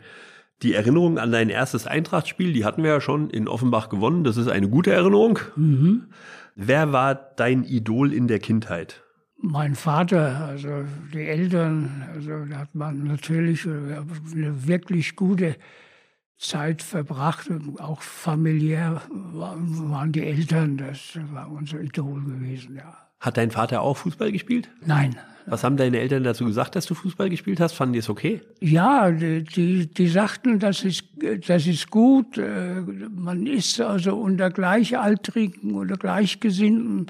Die 0.64 0.74
Erinnerung 0.74 1.20
an 1.20 1.32
dein 1.32 1.50
erstes 1.50 1.86
Eintrachtspiel, 1.86 2.52
die 2.52 2.66
hatten 2.66 2.82
wir 2.82 2.90
ja 2.92 3.02
schon 3.02 3.30
in 3.30 3.48
Offenbach 3.48 3.90
gewonnen. 3.90 4.24
Das 4.24 4.38
ist 4.38 4.48
eine 4.48 4.68
gute 4.70 4.92
Erinnerung. 4.92 5.40
Mhm. 5.56 6.08
Wer 6.56 6.92
war 6.92 7.14
dein 7.14 7.64
Idol 7.64 8.12
in 8.12 8.28
der 8.28 8.40
Kindheit? 8.40 9.04
Mein 9.48 9.76
Vater, 9.76 10.48
also 10.48 10.86
die 11.14 11.22
Eltern, 11.22 12.04
also 12.14 12.46
da 12.46 12.58
hat 12.58 12.74
man 12.74 13.04
natürlich 13.04 13.66
eine 13.66 14.68
wirklich 14.68 15.16
gute 15.16 15.56
Zeit 16.38 16.82
verbracht, 16.82 17.50
auch 17.80 18.02
familiär 18.02 19.02
waren 19.12 20.12
die 20.12 20.24
Eltern, 20.24 20.78
das 20.78 21.20
war 21.32 21.52
unser 21.52 21.80
Idol 21.80 22.24
gewesen, 22.24 22.76
ja. 22.76 22.98
Hat 23.20 23.38
dein 23.38 23.52
Vater 23.52 23.82
auch 23.82 23.98
Fußball 23.98 24.32
gespielt? 24.32 24.70
Nein. 24.86 25.16
Was 25.48 25.64
haben 25.64 25.78
deine 25.78 26.00
Eltern 26.00 26.24
dazu 26.24 26.46
gesagt, 26.46 26.76
dass 26.76 26.88
du 26.88 26.96
Fußball 26.96 27.30
gespielt 27.30 27.60
hast? 27.60 27.74
Fanden 27.74 27.94
die 27.94 28.00
es 28.00 28.10
okay? 28.10 28.42
Ja, 28.62 29.12
die, 29.12 29.44
die, 29.44 29.86
die 29.88 30.08
sagten, 30.08 30.58
das 30.58 30.84
ist, 30.84 31.06
das 31.48 31.68
ist 31.68 31.92
gut. 31.92 32.38
Äh, 32.40 32.82
Man 33.12 33.46
ist 33.46 33.80
also 33.80 34.16
unter 34.16 34.50
Gleichaltrigen 34.50 35.76
oder 35.76 35.98
Gleichgesinnten 35.98 37.08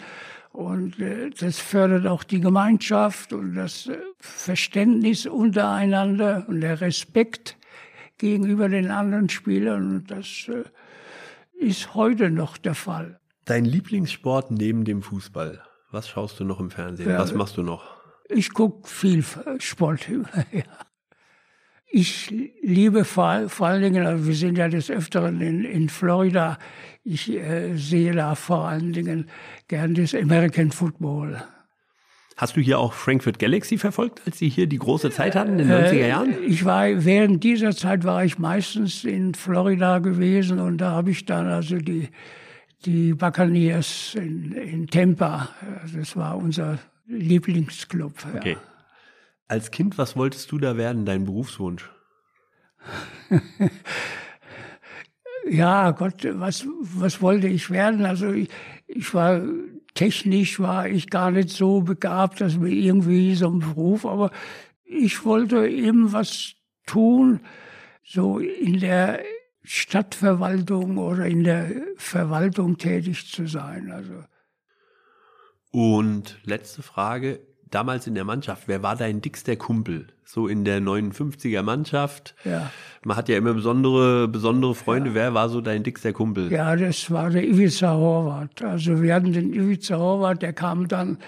und 0.55 0.99
äh, 0.99 1.29
das 1.31 1.59
fördert 1.59 2.07
auch 2.07 2.23
die 2.23 2.39
Gemeinschaft 2.39 3.33
und 3.33 3.55
das 3.55 3.87
äh, 3.87 3.97
Verständnis 4.19 5.25
untereinander 5.25 6.45
und 6.47 6.61
der 6.61 6.79
Respekt 6.79 7.57
gegenüber 8.17 8.69
den 8.69 8.89
anderen 8.89 9.29
Spielern. 9.29 9.95
Und 9.95 10.11
das 10.11 10.47
äh, 10.47 10.63
ist 11.59 11.93
heute 11.93 12.29
noch 12.29 12.57
der 12.57 12.75
Fall. 12.75 13.19
Dein 13.43 13.65
Lieblingssport 13.65 14.51
neben 14.51 14.85
dem 14.85 15.01
Fußball? 15.01 15.61
Was 15.91 16.07
schaust 16.07 16.39
du 16.39 16.45
noch 16.45 16.59
im 16.59 16.71
Fernsehen? 16.71 17.09
Ja, 17.09 17.19
Was 17.19 17.33
machst 17.33 17.57
du 17.57 17.61
noch? 17.61 17.83
Ich 18.29 18.53
gucke 18.53 18.87
viel 18.87 19.23
Sport. 19.59 20.07
ja. 20.51 20.63
Ich 21.97 22.29
liebe 22.61 23.05
vor, 23.05 23.47
vor 23.47 23.67
allen 23.67 23.81
Dingen, 23.81 24.05
also 24.05 24.27
wir 24.27 24.35
sind 24.35 24.57
ja 24.57 24.67
des 24.67 24.91
Öfteren 24.91 25.39
in, 25.39 25.63
in 25.63 25.87
Florida, 25.87 26.57
ich 27.05 27.31
äh, 27.31 27.77
sehe 27.77 28.11
da 28.11 28.35
vor 28.35 28.67
allen 28.67 28.91
Dingen 28.91 29.29
gern 29.69 29.95
das 29.95 30.13
American 30.13 30.71
Football. 30.71 31.41
Hast 32.35 32.57
du 32.57 32.59
hier 32.59 32.79
auch 32.79 32.91
Frankfurt 32.91 33.39
Galaxy 33.39 33.77
verfolgt, 33.77 34.21
als 34.25 34.39
sie 34.39 34.49
hier 34.49 34.67
die 34.67 34.77
große 34.77 35.09
Zeit 35.09 35.35
hatten 35.37 35.57
in 35.57 35.69
den 35.69 35.71
90er 35.71 36.07
Jahren? 36.07 36.33
Äh, 36.33 36.47
Ich 36.47 36.65
war 36.65 37.05
während 37.05 37.45
dieser 37.45 37.73
Zeit 37.73 38.03
war 38.03 38.25
ich 38.25 38.37
meistens 38.37 39.05
in 39.05 39.33
Florida 39.33 39.99
gewesen 39.99 40.59
und 40.59 40.79
da 40.79 40.91
habe 40.91 41.11
ich 41.11 41.23
dann 41.23 41.47
also 41.47 41.77
die 41.77 42.09
die 42.83 43.13
Buccaneers 43.13 44.15
in, 44.15 44.51
in 44.51 44.87
Tampa. 44.87 45.47
Das 45.95 46.17
war 46.17 46.35
unser 46.35 46.77
Lieblingsclub. 47.07 48.13
Ja. 48.43 48.57
Als 49.47 49.71
Kind, 49.71 49.97
was 49.97 50.15
wolltest 50.15 50.51
du 50.51 50.57
da 50.57 50.77
werden, 50.77 51.05
dein 51.05 51.25
Berufswunsch? 51.25 51.91
Ja, 55.47 55.91
Gott, 55.91 56.27
was, 56.39 56.65
was 56.79 57.21
wollte 57.21 57.47
ich 57.47 57.69
werden? 57.69 58.03
Also 58.05 58.31
ich, 58.31 58.49
ich 58.87 59.13
war 59.13 59.41
technisch 59.93 60.59
war 60.59 60.87
ich 60.87 61.09
gar 61.09 61.31
nicht 61.31 61.49
so 61.49 61.81
begabt, 61.81 62.41
dass 62.41 62.57
mir 62.57 62.69
irgendwie 62.69 63.35
so 63.35 63.49
ein 63.49 63.59
Beruf, 63.59 64.05
aber 64.05 64.31
ich 64.83 65.23
wollte 65.25 65.67
eben 65.67 66.11
was 66.13 66.53
tun, 66.85 67.41
so 68.03 68.39
in 68.39 68.79
der 68.79 69.23
Stadtverwaltung 69.63 70.97
oder 70.97 71.25
in 71.25 71.43
der 71.43 71.71
Verwaltung 71.95 72.77
tätig 72.77 73.31
zu 73.31 73.47
sein. 73.47 73.91
Also 73.91 74.23
Und 75.71 76.39
letzte 76.43 76.83
Frage, 76.83 77.39
damals 77.75 78.07
in 78.07 78.15
der 78.15 78.23
Mannschaft, 78.23 78.63
wer 78.67 78.81
war 78.81 78.95
dein 78.95 79.21
dickster 79.21 79.57
Kumpel? 79.57 80.07
So 80.23 80.47
in 80.47 80.63
der 80.63 80.81
59er 80.81 81.61
Mannschaft. 81.61 82.33
ja. 82.45 82.71
Man 83.03 83.17
hat 83.17 83.29
ja 83.29 83.37
immer 83.37 83.53
besondere, 83.53 84.27
besondere 84.27 84.73
Freunde. 84.73 85.13
Wer 85.13 85.35
war 85.35 85.47
so 85.49 85.61
dein 85.61 85.83
dickster 85.83 86.11
Kumpel? 86.11 86.51
Ja, 86.51 86.75
das 86.75 87.11
war 87.11 87.29
der 87.29 87.43
Ivica 87.43 87.93
Horvath. 87.93 88.63
Also 88.63 88.99
wir 89.03 89.13
hatten 89.13 89.31
den 89.31 89.53
Ivica 89.53 89.95
Horvath, 89.95 90.41
der 90.41 90.53
kam 90.53 90.87
dann 90.87 91.19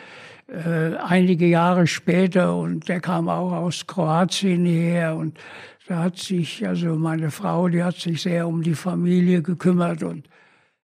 äh, 0.48 0.96
einige 0.96 1.46
Jahre 1.46 1.86
später 1.86 2.56
und 2.56 2.88
der 2.88 3.00
kam 3.00 3.30
auch 3.30 3.52
aus 3.52 3.86
Kroatien 3.86 4.66
her 4.66 5.16
und 5.16 5.38
da 5.88 6.00
hat 6.00 6.18
sich, 6.18 6.66
also 6.68 6.96
meine 6.96 7.30
Frau, 7.30 7.68
die 7.68 7.84
hat 7.84 7.96
sich 7.96 8.22
sehr 8.24 8.48
um 8.48 8.64
die 8.64 8.76
Familie 8.76 9.42
gekümmert 9.42 10.02
und 10.02 10.28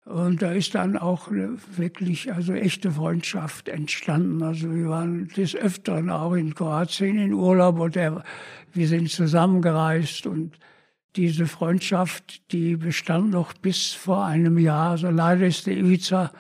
und 0.09 0.41
da 0.41 0.53
ist 0.53 0.75
dann 0.75 0.97
auch 0.97 1.29
wirklich 1.31 2.33
also 2.33 2.55
echte 2.55 2.91
Freundschaft 2.91 3.69
entstanden. 3.69 4.43
Also 4.43 4.75
wir 4.75 4.89
waren 4.89 5.29
des 5.29 5.55
Öfteren 5.55 6.09
auch 6.09 6.33
in 6.33 6.55
Kroatien 6.55 7.19
in 7.19 7.35
Urlaub 7.35 7.79
und 7.79 7.95
er, 7.95 8.25
wir 8.73 8.89
sind 8.89 9.11
zusammengereist 9.11 10.27
und 10.27 10.59
diese 11.15 11.47
Freundschaft, 11.47 12.51
die 12.53 12.77
bestand 12.77 13.33
noch 13.33 13.53
bis 13.53 13.93
vor 13.93 14.25
einem 14.25 14.57
Jahr. 14.57 14.93
Also 14.93 15.11
leider 15.11 15.47
ist 15.47 15.67
der 15.67 15.77
Ivica 15.77 16.33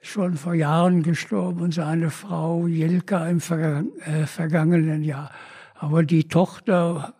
schon 0.00 0.36
vor 0.36 0.54
Jahren 0.54 1.02
gestorben 1.02 1.62
und 1.62 1.74
seine 1.74 2.10
Frau 2.10 2.68
Jelka 2.68 3.28
im 3.28 3.38
äh, 3.38 4.26
vergangenen 4.26 5.02
Jahr. 5.02 5.32
Aber 5.74 6.04
die 6.04 6.28
Tochter, 6.28 7.14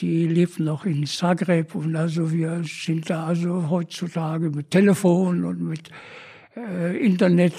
die 0.00 0.26
lebt 0.26 0.58
noch 0.58 0.84
in 0.84 1.06
Zagreb 1.06 1.74
und 1.74 1.94
also 1.96 2.32
wir 2.32 2.62
sind 2.64 3.08
da 3.10 3.26
also 3.26 3.70
heutzutage 3.70 4.50
mit 4.50 4.70
Telefon 4.70 5.44
und 5.44 5.60
mit 5.60 5.90
äh, 6.56 6.96
Internet 6.96 7.54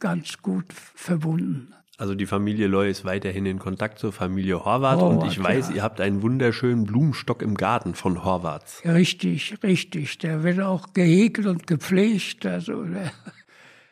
ganz 0.00 0.38
gut 0.38 0.66
verbunden. 0.72 1.74
Also 1.96 2.14
die 2.14 2.26
Familie 2.26 2.68
Loy 2.68 2.88
ist 2.88 3.04
weiterhin 3.04 3.44
in 3.44 3.58
Kontakt 3.58 3.98
zur 3.98 4.12
Familie 4.12 4.64
Horvath 4.64 5.02
und 5.02 5.16
Horvath, 5.16 5.32
ich 5.32 5.42
weiß, 5.42 5.70
ja. 5.70 5.74
ihr 5.76 5.82
habt 5.82 6.00
einen 6.00 6.22
wunderschönen 6.22 6.84
Blumenstock 6.84 7.42
im 7.42 7.56
Garten 7.56 7.94
von 7.94 8.24
Horvaths. 8.24 8.82
Richtig, 8.84 9.60
richtig. 9.64 10.18
Der 10.18 10.44
wird 10.44 10.60
auch 10.60 10.92
gehegt 10.92 11.44
und 11.44 11.66
gepflegt. 11.66 12.46
Also 12.46 12.84
der, 12.84 13.10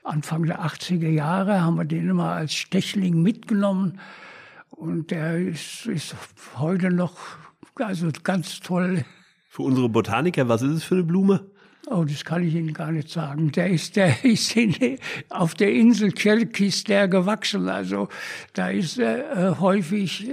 Anfang 0.05 0.45
der 0.45 0.65
80er 0.65 1.09
Jahre 1.09 1.63
haben 1.63 1.77
wir 1.77 1.85
den 1.85 2.09
immer 2.09 2.31
als 2.31 2.55
Stechling 2.55 3.23
mitgenommen. 3.23 3.99
Und 4.71 5.11
der 5.11 5.39
ist, 5.39 5.87
ist 5.87 6.15
heute 6.59 6.91
noch 6.91 7.17
also 7.85 8.09
ganz 8.23 8.61
toll. 8.61 9.05
Für 9.49 9.63
unsere 9.63 9.89
Botaniker, 9.89 10.49
was 10.49 10.63
ist 10.63 10.73
es 10.73 10.85
für 10.85 10.97
eine 10.97 11.05
Blume? 11.05 11.47
Oh, 11.89 12.05
das 12.05 12.25
kann 12.25 12.43
ich 12.43 12.55
Ihnen 12.55 12.73
gar 12.73 12.91
nicht 12.91 13.09
sagen. 13.09 13.53
Der 13.53 13.71
ist, 13.71 13.97
der 13.97 14.13
ist 14.25 14.57
in, 14.57 14.99
auf 15.29 15.55
der 15.55 15.73
Insel 15.73 16.11
Kirkis 16.11 16.85
der 16.85 17.09
gewachsen. 17.09 17.69
Also 17.69 18.09
da 18.55 18.69
ist 18.69 18.99
äh, 18.99 19.55
häufig 19.61 20.29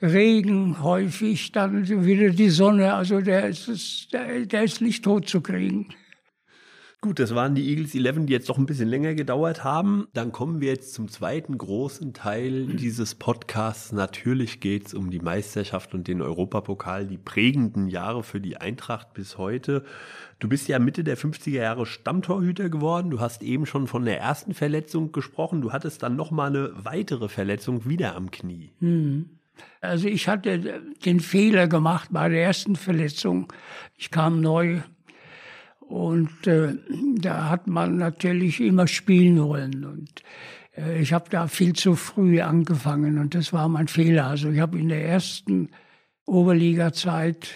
Regen, 0.00 0.82
häufig 0.82 1.52
dann 1.52 1.86
wieder 2.04 2.30
die 2.30 2.50
Sonne. 2.50 2.94
Also 2.94 3.20
der 3.20 3.48
ist, 3.48 4.12
der, 4.12 4.46
der 4.46 4.62
ist 4.62 4.80
nicht 4.80 5.04
tot 5.04 5.28
zu 5.28 5.40
kriegen. 5.40 5.88
Gut, 7.00 7.20
das 7.20 7.32
waren 7.32 7.54
die 7.54 7.68
Eagles 7.68 7.94
11, 7.94 8.26
die 8.26 8.32
jetzt 8.32 8.48
doch 8.48 8.58
ein 8.58 8.66
bisschen 8.66 8.88
länger 8.88 9.14
gedauert 9.14 9.62
haben. 9.62 10.08
Dann 10.14 10.32
kommen 10.32 10.60
wir 10.60 10.70
jetzt 10.70 10.94
zum 10.94 11.06
zweiten 11.06 11.56
großen 11.56 12.12
Teil 12.12 12.66
dieses 12.66 13.14
Podcasts. 13.14 13.92
Natürlich 13.92 14.58
geht 14.58 14.88
es 14.88 14.94
um 14.94 15.08
die 15.08 15.20
Meisterschaft 15.20 15.94
und 15.94 16.08
den 16.08 16.20
Europapokal, 16.20 17.06
die 17.06 17.16
prägenden 17.16 17.86
Jahre 17.86 18.24
für 18.24 18.40
die 18.40 18.56
Eintracht 18.56 19.14
bis 19.14 19.38
heute. 19.38 19.84
Du 20.40 20.48
bist 20.48 20.66
ja 20.66 20.80
Mitte 20.80 21.04
der 21.04 21.16
50er 21.16 21.50
Jahre 21.50 21.86
Stammtorhüter 21.86 22.68
geworden. 22.68 23.10
Du 23.10 23.20
hast 23.20 23.44
eben 23.44 23.64
schon 23.64 23.86
von 23.86 24.04
der 24.04 24.18
ersten 24.18 24.52
Verletzung 24.52 25.12
gesprochen. 25.12 25.60
Du 25.60 25.70
hattest 25.70 26.02
dann 26.02 26.16
noch 26.16 26.32
mal 26.32 26.48
eine 26.48 26.72
weitere 26.74 27.28
Verletzung 27.28 27.88
wieder 27.88 28.16
am 28.16 28.32
Knie. 28.32 28.72
Also 29.80 30.08
ich 30.08 30.26
hatte 30.26 30.82
den 31.04 31.20
Fehler 31.20 31.68
gemacht 31.68 32.08
bei 32.10 32.28
der 32.28 32.42
ersten 32.42 32.74
Verletzung. 32.74 33.52
Ich 33.96 34.10
kam 34.10 34.40
neu 34.40 34.80
und 35.88 36.46
äh, 36.46 36.74
da 37.16 37.48
hat 37.48 37.66
man 37.66 37.96
natürlich 37.96 38.60
immer 38.60 38.86
spielen 38.86 39.42
wollen. 39.42 39.86
Und 39.86 40.22
äh, 40.76 41.00
ich 41.00 41.14
habe 41.14 41.30
da 41.30 41.48
viel 41.48 41.72
zu 41.72 41.94
früh 41.94 42.42
angefangen 42.42 43.18
und 43.18 43.34
das 43.34 43.54
war 43.54 43.68
mein 43.68 43.88
Fehler. 43.88 44.26
Also 44.26 44.50
ich 44.50 44.60
habe 44.60 44.78
in 44.78 44.90
der 44.90 45.02
ersten 45.02 45.70
Oberliga-Zeit, 46.26 47.48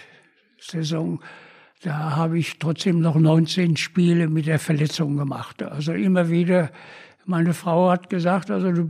Saison, 0.59 1.21
da 1.83 2.15
habe 2.15 2.39
ich 2.39 2.57
trotzdem 2.57 3.01
noch 3.01 3.15
19 3.15 3.77
Spiele 3.77 4.27
mit 4.27 4.47
der 4.47 4.57
Verletzung 4.57 5.15
gemacht. 5.15 5.61
Also 5.61 5.93
immer 5.93 6.29
wieder, 6.29 6.71
meine 7.25 7.53
Frau 7.53 7.89
hat 7.89 8.09
gesagt, 8.09 8.51
also 8.51 8.71
du, 8.71 8.87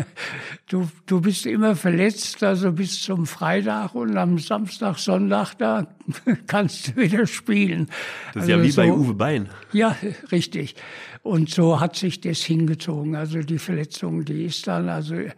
du, 0.68 0.88
du 1.06 1.20
bist 1.20 1.46
immer 1.46 1.76
verletzt, 1.76 2.42
also 2.42 2.72
bis 2.72 3.02
zum 3.02 3.26
Freitag 3.26 3.94
und 3.94 4.16
am 4.16 4.38
Samstag, 4.38 4.98
Sonntag, 4.98 5.54
da 5.58 5.86
kannst 6.46 6.88
du 6.88 6.96
wieder 6.96 7.26
spielen. 7.26 7.88
Das 8.34 8.44
ist 8.44 8.48
ja 8.50 8.56
Also 8.56 8.68
wie 8.68 8.76
bei 8.76 8.86
so- 8.88 8.94
Uwe 8.94 9.14
Bein. 9.14 9.48
ja, 9.72 9.96
richtig. 10.32 10.76
Und 11.22 11.50
so 11.50 11.80
hat 11.80 11.96
sich 11.96 12.20
das 12.20 12.40
hingezogen. 12.40 13.14
Also 13.14 13.40
die 13.40 13.58
Verletzung, 13.58 14.24
die 14.24 14.44
ist 14.44 14.66
dann 14.66 14.88
also 14.88 15.14
äh, 15.16 15.34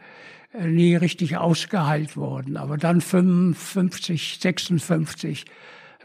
nie 0.67 0.95
richtig 0.95 1.37
ausgeheilt 1.37 2.17
worden. 2.17 2.57
Aber 2.57 2.77
dann 2.77 3.01
55, 3.01 4.39
56, 4.41 5.45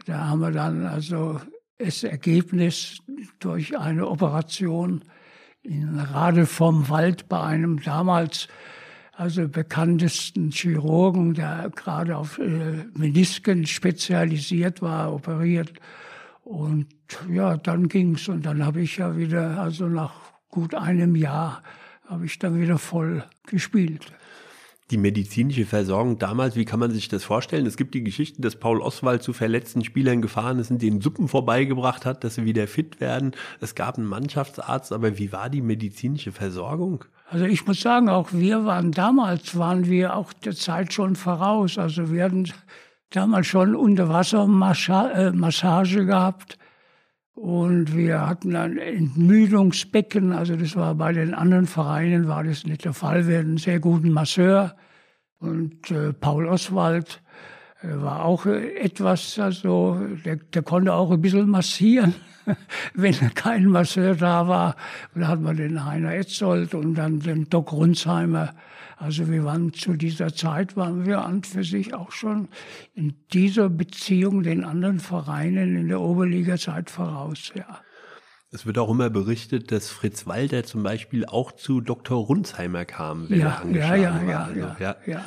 da 0.06 0.26
haben 0.28 0.40
wir 0.40 0.50
dann 0.50 0.84
also 0.86 1.40
das 1.78 2.02
Ergebnis 2.02 2.98
durch 3.38 3.78
eine 3.78 4.08
Operation 4.08 5.02
in 5.62 5.98
Rade 5.98 6.46
vom 6.46 6.88
Wald 6.88 7.28
bei 7.28 7.40
einem 7.42 7.82
damals 7.82 8.48
also 9.12 9.48
bekanntesten 9.48 10.50
Chirurgen, 10.52 11.34
der 11.34 11.70
gerade 11.74 12.16
auf 12.16 12.38
äh, 12.38 12.84
Menisken 12.94 13.66
spezialisiert 13.66 14.80
war, 14.80 15.12
operiert. 15.12 15.72
Und 16.44 16.86
ja, 17.28 17.56
dann 17.56 17.88
ging's 17.88 18.28
und 18.28 18.46
dann 18.46 18.64
habe 18.64 18.80
ich 18.80 18.98
ja 18.98 19.16
wieder, 19.16 19.60
also 19.60 19.88
nach 19.88 20.14
gut 20.50 20.74
einem 20.74 21.16
Jahr, 21.16 21.62
habe 22.06 22.26
ich 22.26 22.38
dann 22.38 22.60
wieder 22.60 22.78
voll 22.78 23.24
gespielt. 23.46 24.12
Die 24.90 24.96
medizinische 24.96 25.66
Versorgung 25.66 26.18
damals, 26.18 26.56
wie 26.56 26.64
kann 26.64 26.80
man 26.80 26.90
sich 26.90 27.08
das 27.08 27.22
vorstellen? 27.22 27.66
Es 27.66 27.76
gibt 27.76 27.94
die 27.94 28.02
Geschichten, 28.02 28.40
dass 28.40 28.56
Paul 28.56 28.80
Oswald 28.80 29.22
zu 29.22 29.34
verletzten 29.34 29.84
Spielern 29.84 30.22
gefahren 30.22 30.58
ist 30.58 30.70
und 30.70 30.80
den 30.80 31.02
Suppen 31.02 31.28
vorbeigebracht 31.28 32.06
hat, 32.06 32.24
dass 32.24 32.36
sie 32.36 32.46
wieder 32.46 32.66
fit 32.66 32.98
werden. 32.98 33.32
Es 33.60 33.74
gab 33.74 33.98
einen 33.98 34.06
Mannschaftsarzt, 34.06 34.92
aber 34.92 35.18
wie 35.18 35.30
war 35.30 35.50
die 35.50 35.60
medizinische 35.60 36.32
Versorgung? 36.32 37.04
Also 37.30 37.44
ich 37.44 37.66
muss 37.66 37.82
sagen, 37.82 38.08
auch 38.08 38.32
wir 38.32 38.64
waren 38.64 38.92
damals, 38.92 39.58
waren 39.58 39.84
wir 39.86 40.16
auch 40.16 40.32
der 40.32 40.54
Zeit 40.54 40.94
schon 40.94 41.16
voraus. 41.16 41.76
Also 41.76 42.10
wir 42.10 42.24
hatten 42.24 42.50
damals 43.10 43.46
schon 43.46 43.76
Unterwassermassage 43.76 46.06
gehabt 46.06 46.58
und 47.38 47.96
wir 47.96 48.26
hatten 48.26 48.56
ein 48.56 48.78
Entmüdungsbecken. 48.78 50.32
Also 50.32 50.56
das 50.56 50.74
war 50.74 50.96
bei 50.96 51.12
den 51.12 51.34
anderen 51.34 51.66
Vereinen 51.66 52.26
war 52.26 52.42
das 52.42 52.66
nicht 52.66 52.84
der 52.84 52.92
Fall. 52.92 53.28
Wir 53.28 53.38
hatten 53.38 53.50
einen 53.50 53.58
sehr 53.58 53.78
guten 53.78 54.10
Masseur 54.10 54.74
und 55.38 55.88
äh, 55.92 56.12
Paul 56.12 56.46
Oswald 56.48 57.22
äh, 57.82 57.88
war 58.02 58.24
auch 58.24 58.44
äh, 58.46 58.74
etwas, 58.78 59.38
also 59.38 60.00
der, 60.24 60.36
der 60.36 60.62
konnte 60.62 60.94
auch 60.94 61.12
ein 61.12 61.20
bisschen 61.20 61.48
massieren, 61.48 62.14
wenn 62.94 63.14
kein 63.34 63.66
Masseur 63.66 64.16
da 64.16 64.48
war. 64.48 64.74
Und 65.14 65.20
da 65.20 65.28
hat 65.28 65.40
man 65.40 65.56
den 65.56 65.84
Heiner 65.84 66.14
Etzold 66.14 66.74
und 66.74 66.96
dann 66.96 67.20
den 67.20 67.48
Doc 67.48 67.70
Runsheimer. 67.70 68.52
Also 68.98 69.30
wir 69.30 69.44
waren 69.44 69.72
zu 69.72 69.94
dieser 69.94 70.34
Zeit, 70.34 70.76
waren 70.76 71.06
wir 71.06 71.24
an 71.24 71.44
für 71.44 71.62
sich 71.62 71.94
auch 71.94 72.10
schon 72.10 72.48
in 72.94 73.14
dieser 73.32 73.68
Beziehung 73.68 74.42
den 74.42 74.64
anderen 74.64 74.98
Vereinen 74.98 75.76
in 75.76 75.88
der 75.88 76.00
Oberliga-Zeit 76.00 76.90
voraus, 76.90 77.52
ja. 77.54 77.80
Es 78.50 78.64
wird 78.64 78.78
auch 78.78 78.90
immer 78.90 79.10
berichtet, 79.10 79.70
dass 79.72 79.90
Fritz 79.90 80.26
Walter 80.26 80.64
zum 80.64 80.82
Beispiel 80.82 81.26
auch 81.26 81.52
zu 81.52 81.82
Dr. 81.82 82.18
Runsheimer 82.18 82.86
kam, 82.86 83.28
wenn 83.28 83.40
ja, 83.40 83.62
er 83.62 83.76
ja, 83.76 83.94
ja, 83.94 84.14
war. 84.14 84.24
ja, 84.24 84.44
Also, 84.44 84.60
ja, 84.60 84.76
ja, 84.80 84.96
ja. 85.06 85.22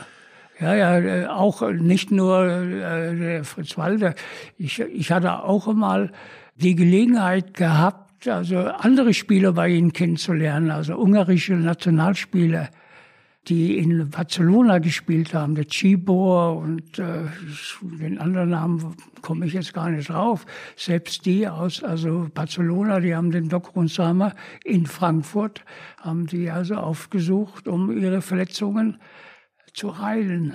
Ja, 0.59 0.75
ja, 0.75 0.99
äh, 0.99 1.25
auch 1.25 1.61
nicht 1.71 2.11
nur 2.11 2.45
äh, 2.45 3.15
der 3.17 3.43
Fritz 3.43 3.77
Walter. 3.77 4.13
Ich, 4.57 4.79
ich 4.79 5.11
hatte 5.11 5.43
auch 5.43 5.67
einmal 5.67 6.11
die 6.55 6.75
Gelegenheit 6.75 7.55
gehabt, 7.55 8.27
also 8.27 8.59
andere 8.59 9.13
Spieler 9.13 9.53
bei 9.53 9.69
ihnen 9.69 9.93
kennenzulernen, 9.93 10.69
also 10.69 10.95
ungarische 10.95 11.53
Nationalspieler, 11.53 12.69
die 13.47 13.77
in 13.77 14.09
Barcelona 14.09 14.77
gespielt 14.77 15.33
haben, 15.33 15.55
der 15.55 15.65
Cibor 15.67 16.57
und 16.57 16.99
äh, 16.99 17.23
den 17.81 18.19
anderen 18.19 18.49
Namen 18.49 18.95
komme 19.21 19.47
ich 19.47 19.53
jetzt 19.53 19.73
gar 19.73 19.89
nicht 19.89 20.09
drauf. 20.09 20.45
Selbst 20.75 21.25
die 21.25 21.47
aus 21.47 21.83
also 21.83 22.27
Barcelona, 22.33 22.99
die 22.99 23.15
haben 23.15 23.31
den 23.31 23.49
Doc 23.49 23.75
Ronsamer 23.75 24.35
in 24.63 24.85
Frankfurt, 24.85 25.63
haben 25.99 26.27
die 26.27 26.51
also 26.51 26.75
aufgesucht, 26.75 27.67
um 27.67 27.97
ihre 27.97 28.21
Verletzungen 28.21 28.99
zu 29.73 29.97
heilen. 29.97 30.53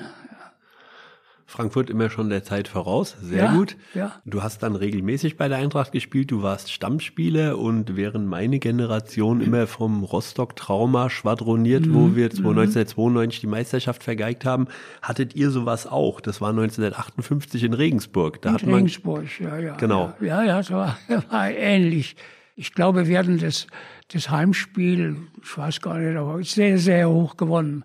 Frankfurt 1.49 1.91
immer 1.91 2.11
schon 2.11 2.29
der 2.29 2.43
Zeit 2.43 2.67
voraus, 2.67 3.17
sehr 3.23 3.45
Ja, 3.45 3.53
gut. 3.55 3.77
ja. 3.95 4.21
Du 4.25 4.43
hast 4.43 4.65
dann 4.65 4.75
regelmäßig 4.75 5.37
bei 5.37 5.47
der 5.49 5.59
Eintracht 5.59 5.93
gespielt, 5.93 6.31
du 6.33 6.43
warst 6.43 6.73
Stammspieler 6.73 7.57
und 7.57 7.95
während 7.97 8.27
meine 8.27 8.59
Generation 8.59 9.41
immer 9.41 9.69
vom 9.69 10.03
Rostock-Trauma 10.03 11.09
schwadroniert, 11.09 11.87
Mhm, 11.87 11.95
wo 11.95 12.17
wir 12.17 12.25
1992 12.31 13.41
die 13.41 13.47
Meisterschaft 13.47 14.03
vergeigt 14.03 14.45
haben, 14.45 14.67
hattet 15.03 15.37
ihr 15.37 15.51
sowas 15.51 15.87
auch. 15.87 16.21
Das 16.21 16.41
war 16.41 16.51
1958 16.51 17.63
in 17.63 17.75
Regensburg. 17.75 18.43
Da 18.43 18.49
In 18.51 18.55
hat 18.57 18.67
man 18.67 18.75
Regensburg, 18.75 19.25
ja, 19.41 19.59
ja. 19.59 19.77
Genau. 19.77 20.13
Ja, 20.21 20.43
ja, 20.43 20.61
es 20.61 20.71
war, 20.73 20.99
war 21.31 21.49
ähnlich. 21.51 22.17
Ich 22.57 22.73
glaube, 22.73 23.07
wir 23.07 23.19
hatten 23.19 23.39
das, 23.39 23.67
das 24.13 24.31
Heimspiel, 24.31 25.17
ich 25.43 25.57
weiß 25.59 25.81
gar 25.81 25.99
nicht, 25.99 26.17
aber 26.17 26.43
sehr, 26.43 26.79
sehr 26.79 27.09
hoch 27.09 27.37
gewonnen. 27.37 27.85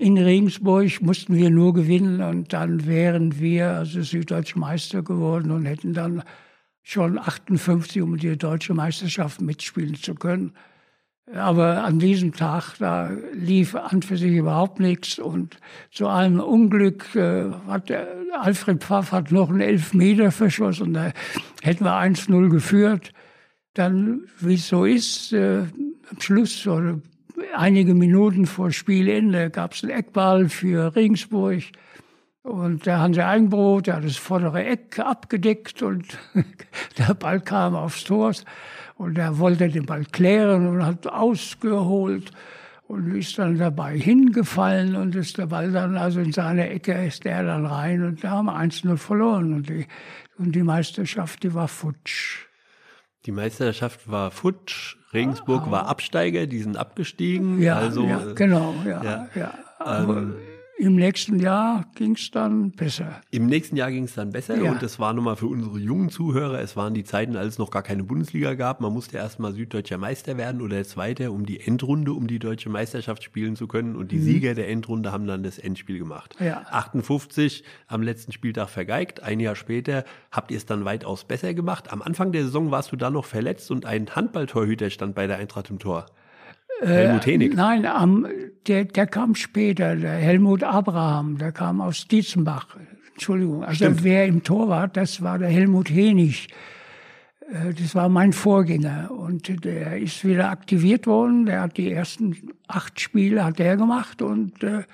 In 0.00 0.16
Regensburg 0.16 1.02
mussten 1.02 1.36
wir 1.36 1.50
nur 1.50 1.74
gewinnen 1.74 2.22
und 2.22 2.54
dann 2.54 2.86
wären 2.86 3.38
wir 3.38 3.72
also 3.72 4.00
süddeutsche 4.00 4.58
Meister 4.58 5.02
geworden 5.02 5.50
und 5.50 5.66
hätten 5.66 5.92
dann 5.92 6.22
schon 6.82 7.18
58, 7.18 8.00
um 8.00 8.16
die 8.16 8.38
deutsche 8.38 8.72
Meisterschaft 8.72 9.42
mitspielen 9.42 9.96
zu 9.96 10.14
können. 10.14 10.54
Aber 11.34 11.84
an 11.84 11.98
diesem 11.98 12.32
Tag, 12.32 12.78
da 12.78 13.10
lief 13.34 13.74
an 13.74 14.00
für 14.00 14.16
sich 14.16 14.32
überhaupt 14.32 14.80
nichts. 14.80 15.18
Und 15.18 15.58
zu 15.90 16.08
einem 16.08 16.40
Unglück 16.40 17.14
äh, 17.14 17.50
hat 17.66 17.92
Alfred 18.40 18.82
Pfaff 18.82 19.12
hat 19.12 19.30
noch 19.30 19.50
einen 19.50 19.60
Elfmeter 19.60 20.32
verschossen. 20.32 20.94
Da 20.94 21.12
hätten 21.60 21.84
wir 21.84 21.92
1-0 21.92 22.48
geführt. 22.48 23.12
Dann, 23.74 24.22
wie 24.38 24.54
es 24.54 24.66
so 24.66 24.86
ist, 24.86 25.34
äh, 25.34 25.66
am 26.10 26.20
Schluss 26.20 26.66
oder 26.66 27.00
einige 27.54 27.94
Minuten 27.94 28.46
vor 28.46 28.72
Spielende 28.72 29.50
gab 29.50 29.74
es 29.74 29.82
einen 29.82 29.92
Eckball 29.92 30.48
für 30.48 30.94
Regensburg. 30.94 31.62
Und 32.42 32.86
der 32.86 33.00
Hansi 33.00 33.20
Eigenbrot, 33.20 33.86
der 33.86 33.96
hat 33.96 34.04
das 34.04 34.16
vordere 34.16 34.64
Eck 34.64 34.98
abgedeckt 34.98 35.82
und 35.82 36.18
der 36.98 37.14
Ball 37.14 37.40
kam 37.40 37.74
aufs 37.74 38.04
Tor. 38.04 38.32
Und 38.96 39.18
er 39.18 39.38
wollte 39.38 39.68
den 39.68 39.86
Ball 39.86 40.04
klären 40.04 40.66
und 40.66 40.84
hat 40.84 41.06
ausgeholt 41.06 42.32
und 42.86 43.14
ist 43.14 43.38
dann 43.38 43.56
dabei 43.56 43.96
hingefallen 43.96 44.96
und 44.96 45.14
ist 45.14 45.38
der 45.38 45.46
Ball 45.46 45.70
dann, 45.70 45.96
also 45.96 46.20
in 46.20 46.32
seine 46.32 46.68
Ecke 46.70 46.92
ist 47.06 47.24
der 47.24 47.44
dann 47.44 47.64
rein 47.64 48.02
und 48.04 48.24
da 48.24 48.30
haben 48.30 48.46
wir 48.46 48.56
1-0 48.56 48.96
verloren. 48.96 49.54
Und 49.54 49.68
die, 49.68 49.86
und 50.38 50.52
die 50.52 50.62
Meisterschaft, 50.62 51.42
die 51.42 51.54
war 51.54 51.68
futsch. 51.68 52.49
Die 53.26 53.32
Meisterschaft 53.32 54.10
war 54.10 54.30
futsch, 54.30 54.96
Regensburg 55.12 55.70
war 55.70 55.86
Absteiger, 55.86 56.46
die 56.46 56.60
sind 56.60 56.76
abgestiegen. 56.76 57.60
Ja, 57.60 57.76
also, 57.76 58.04
ja 58.04 58.32
genau, 58.34 58.74
ja. 58.86 59.02
ja. 59.02 59.28
ja. 59.34 59.54
Ähm, 59.84 60.34
im 60.80 60.96
nächsten 60.96 61.38
Jahr 61.38 61.86
ging 61.94 62.14
es 62.16 62.30
dann 62.30 62.72
besser. 62.72 63.20
Im 63.30 63.46
nächsten 63.46 63.76
Jahr 63.76 63.90
ging 63.90 64.04
es 64.04 64.14
dann 64.14 64.30
besser 64.30 64.56
Ja. 64.62 64.72
und 64.72 64.82
das 64.82 64.98
war 64.98 65.12
nochmal 65.12 65.36
für 65.36 65.46
unsere 65.46 65.78
jungen 65.78 66.08
Zuhörer. 66.10 66.60
Es 66.60 66.76
waren 66.76 66.94
die 66.94 67.04
Zeiten, 67.04 67.36
als 67.36 67.54
es 67.54 67.58
noch 67.58 67.70
gar 67.70 67.82
keine 67.82 68.02
Bundesliga 68.04 68.54
gab. 68.54 68.80
Man 68.80 68.92
musste 68.92 69.18
erstmal 69.18 69.52
süddeutscher 69.52 69.98
Meister 69.98 70.36
werden 70.36 70.60
oder 70.62 70.82
Zweiter, 70.84 71.32
um 71.32 71.44
die 71.46 71.60
Endrunde, 71.60 72.12
um 72.14 72.26
die 72.26 72.38
deutsche 72.38 72.70
Meisterschaft 72.70 73.22
spielen 73.22 73.56
zu 73.56 73.66
können. 73.68 73.94
Und 73.96 74.10
die 74.10 74.18
Sieger 74.18 74.54
der 74.54 74.68
Endrunde 74.68 75.12
haben 75.12 75.26
dann 75.26 75.42
das 75.42 75.58
Endspiel 75.58 75.98
gemacht. 75.98 76.36
Mhm. 76.40 76.46
Ja. 76.46 76.62
58 76.70 77.64
am 77.86 78.02
letzten 78.02 78.32
Spieltag 78.32 78.70
vergeigt. 78.70 79.22
Ein 79.22 79.40
Jahr 79.40 79.56
später 79.56 80.04
habt 80.30 80.50
ihr 80.50 80.56
es 80.56 80.66
dann 80.66 80.84
weitaus 80.84 81.24
besser 81.24 81.54
gemacht. 81.54 81.92
Am 81.92 82.02
Anfang 82.02 82.32
der 82.32 82.44
Saison 82.44 82.70
warst 82.70 82.92
du 82.92 82.96
dann 82.96 83.12
noch 83.12 83.24
verletzt 83.26 83.70
und 83.70 83.84
ein 83.86 84.08
Handballtorhüter 84.14 84.90
stand 84.90 85.14
bei 85.14 85.26
der 85.26 85.38
Eintracht 85.38 85.70
im 85.70 85.78
Tor. 85.78 86.06
Helmut 86.86 87.26
Henig. 87.26 87.54
Nein, 87.54 87.86
am, 87.86 88.26
der, 88.66 88.84
der 88.84 89.06
kam 89.06 89.34
später, 89.34 89.96
der 89.96 90.12
Helmut 90.12 90.62
Abraham, 90.62 91.38
der 91.38 91.52
kam 91.52 91.80
aus 91.80 92.06
Dietzenbach. 92.08 92.76
Entschuldigung, 93.12 93.64
also 93.64 93.84
Stimmt. 93.84 94.04
wer 94.04 94.26
im 94.26 94.42
Tor 94.42 94.68
war, 94.68 94.88
das 94.88 95.22
war 95.22 95.38
der 95.38 95.48
Helmut 95.48 95.90
Henig. 95.90 96.48
Äh, 97.50 97.74
Das 97.74 97.94
war 97.94 98.08
mein 98.08 98.32
Vorgänger 98.32 99.10
und 99.10 99.64
der 99.64 99.98
ist 99.98 100.24
wieder 100.24 100.50
aktiviert 100.50 101.06
worden. 101.06 101.46
Der 101.46 101.60
hat 101.60 101.76
die 101.76 101.92
ersten 101.92 102.36
acht 102.66 103.00
Spiele 103.00 103.44
hat 103.44 103.58
der 103.58 103.76
gemacht 103.76 104.22
und 104.22 104.62
äh, 104.62 104.84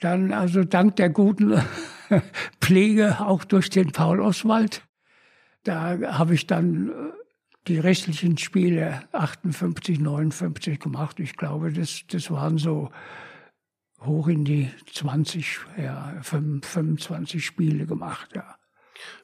dann 0.00 0.32
also 0.32 0.64
dank 0.64 0.96
der 0.96 1.10
guten 1.10 1.54
Pflege 2.60 3.20
auch 3.20 3.44
durch 3.44 3.70
den 3.70 3.92
Paul 3.92 4.20
Oswald, 4.20 4.82
da 5.64 5.98
habe 6.12 6.34
ich 6.34 6.46
dann 6.46 6.88
äh, 6.88 6.92
die 7.66 7.78
restlichen 7.78 8.38
Spiele 8.38 9.02
58, 9.12 9.98
59 9.98 10.78
gemacht. 10.78 11.18
Ich 11.20 11.36
glaube, 11.36 11.72
das, 11.72 12.02
das 12.10 12.30
waren 12.30 12.58
so 12.58 12.90
hoch 14.00 14.28
in 14.28 14.44
die 14.44 14.70
20, 14.92 15.58
ja, 15.82 16.14
25 16.22 17.44
Spiele 17.44 17.86
gemacht, 17.86 18.30
ja. 18.34 18.56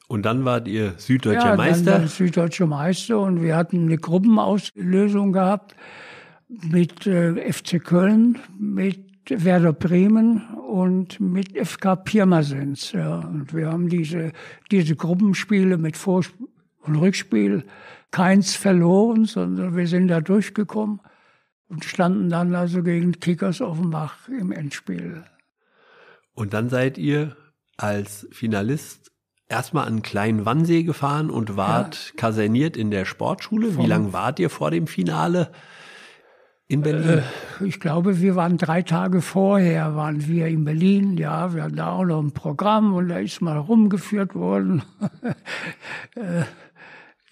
Und 0.07 0.23
dann 0.25 0.45
wart 0.45 0.67
ihr 0.67 0.93
süddeutscher 0.97 1.51
ja, 1.51 1.55
Meister. 1.55 1.91
Dann, 1.99 2.07
süddeutscher 2.07 2.67
Meister 2.67 3.19
und 3.19 3.41
wir 3.41 3.55
hatten 3.55 3.85
eine 3.85 3.97
Gruppenauslösung 3.97 5.33
gehabt 5.33 5.75
mit 6.47 7.07
äh, 7.07 7.51
FC 7.51 7.83
Köln, 7.83 8.37
mit 8.59 8.99
Werder 9.29 9.73
Bremen 9.73 10.43
und 10.67 11.19
mit 11.19 11.57
FK 11.57 11.95
Pirmasens. 11.95 12.91
Ja. 12.91 13.19
Und 13.19 13.53
wir 13.53 13.71
haben 13.71 13.89
diese, 13.89 14.33
diese 14.69 14.95
Gruppenspiele 14.95 15.77
mit 15.77 15.97
Vor- 15.97 16.25
und 16.83 16.95
Rückspiel 16.95 17.65
keins 18.11 18.55
verloren, 18.55 19.25
sondern 19.25 19.75
wir 19.75 19.87
sind 19.87 20.07
da 20.07 20.21
durchgekommen 20.21 21.01
und 21.67 21.85
standen 21.85 22.29
dann 22.29 22.53
also 22.53 22.83
gegen 22.83 23.13
Kickers 23.13 23.61
Offenbach 23.61 24.27
im 24.27 24.51
Endspiel. 24.51 25.23
Und 26.33 26.53
dann 26.53 26.69
seid 26.69 26.97
ihr 26.97 27.35
als 27.77 28.27
Finalist 28.31 29.11
erstmal 29.49 29.87
an 29.87 30.01
kleinen 30.01 30.45
Wannsee 30.45 30.83
gefahren 30.83 31.29
und 31.29 31.57
wart 31.57 32.13
kaserniert 32.17 32.77
in 32.77 32.91
der 32.91 33.05
Sportschule. 33.05 33.77
Wie 33.77 33.85
lange 33.85 34.13
wart 34.13 34.39
ihr 34.39 34.49
vor 34.49 34.71
dem 34.71 34.87
Finale 34.87 35.51
in 36.67 36.81
Berlin? 36.81 37.23
Ich 37.63 37.79
glaube, 37.79 38.19
wir 38.19 38.35
waren 38.35 38.57
drei 38.57 38.81
Tage 38.81 39.21
vorher, 39.21 39.95
waren 39.95 40.27
wir 40.27 40.47
in 40.47 40.65
Berlin. 40.65 41.17
Ja, 41.17 41.53
wir 41.53 41.63
hatten 41.63 41.75
da 41.75 41.91
auch 41.91 42.05
noch 42.05 42.21
ein 42.21 42.31
Programm 42.31 42.93
und 42.93 43.09
da 43.09 43.17
ist 43.17 43.41
mal 43.41 43.57
rumgeführt 43.57 44.35
worden. 44.35 44.83
Äh, 46.15 46.43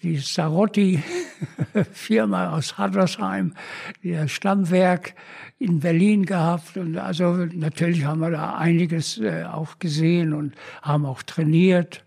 Die 0.02 0.16
Sarotti-Firma 0.16 2.50
aus 2.56 2.78
Hattersheim, 2.78 3.54
ihr 4.02 4.28
Stammwerk 4.28 5.14
in 5.58 5.80
Berlin 5.80 6.24
gehabt. 6.26 6.76
Und 6.76 6.98
also 6.98 7.46
natürlich 7.52 8.04
haben 8.04 8.20
wir 8.20 8.30
da 8.30 8.56
einiges 8.56 9.18
äh, 9.18 9.44
auch 9.44 9.78
gesehen 9.78 10.32
und 10.32 10.54
haben 10.82 11.06
auch 11.06 11.22
trainiert 11.22 12.04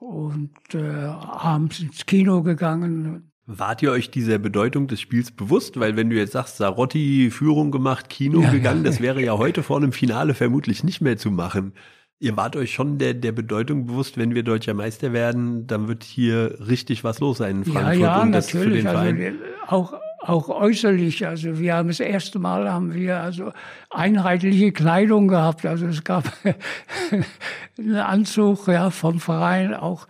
und 0.00 0.50
äh, 0.74 0.78
abends 0.78 1.80
ins 1.80 2.06
Kino 2.06 2.42
gegangen. 2.42 3.28
Wart 3.50 3.82
ihr 3.82 3.92
euch 3.92 4.10
dieser 4.10 4.38
Bedeutung 4.38 4.88
des 4.88 5.00
Spiels 5.00 5.30
bewusst? 5.30 5.80
Weil 5.80 5.96
wenn 5.96 6.10
du 6.10 6.16
jetzt 6.16 6.32
sagst, 6.32 6.58
Sarotti 6.58 7.30
Führung 7.30 7.70
gemacht, 7.70 8.10
Kino 8.10 8.42
ja, 8.42 8.50
gegangen, 8.50 8.84
ja. 8.84 8.90
das 8.90 9.00
wäre 9.00 9.22
ja 9.22 9.32
heute 9.38 9.62
vor 9.62 9.78
einem 9.78 9.92
Finale 9.92 10.34
vermutlich 10.34 10.84
nicht 10.84 11.00
mehr 11.00 11.16
zu 11.16 11.30
machen. 11.30 11.72
Ihr 12.20 12.36
wart 12.36 12.56
euch 12.56 12.72
schon 12.72 12.98
der, 12.98 13.14
der 13.14 13.30
Bedeutung 13.30 13.86
bewusst, 13.86 14.18
wenn 14.18 14.34
wir 14.34 14.42
deutscher 14.42 14.74
Meister 14.74 15.12
werden, 15.12 15.68
dann 15.68 15.86
wird 15.86 16.02
hier 16.02 16.58
richtig 16.66 17.04
was 17.04 17.20
los 17.20 17.38
sein 17.38 17.58
in 17.58 17.64
Frankfurt. 17.64 18.00
Ja, 18.00 18.18
ja, 18.18 18.24
natürlich. 18.24 18.88
Also 18.88 19.36
auch, 19.68 19.94
auch 20.20 20.48
äußerlich. 20.48 21.28
Also 21.28 21.60
wir 21.60 21.74
haben 21.74 21.88
das 21.88 22.00
erste 22.00 22.40
Mal 22.40 22.70
haben 22.72 22.92
wir 22.92 23.20
also 23.20 23.52
einheitliche 23.90 24.72
Kleidung 24.72 25.28
gehabt. 25.28 25.64
Also 25.64 25.86
es 25.86 26.02
gab 26.02 26.24
einen 27.78 27.96
Anzug 27.96 28.66
ja, 28.66 28.90
vom 28.90 29.20
Verein 29.20 29.72
auch 29.74 30.08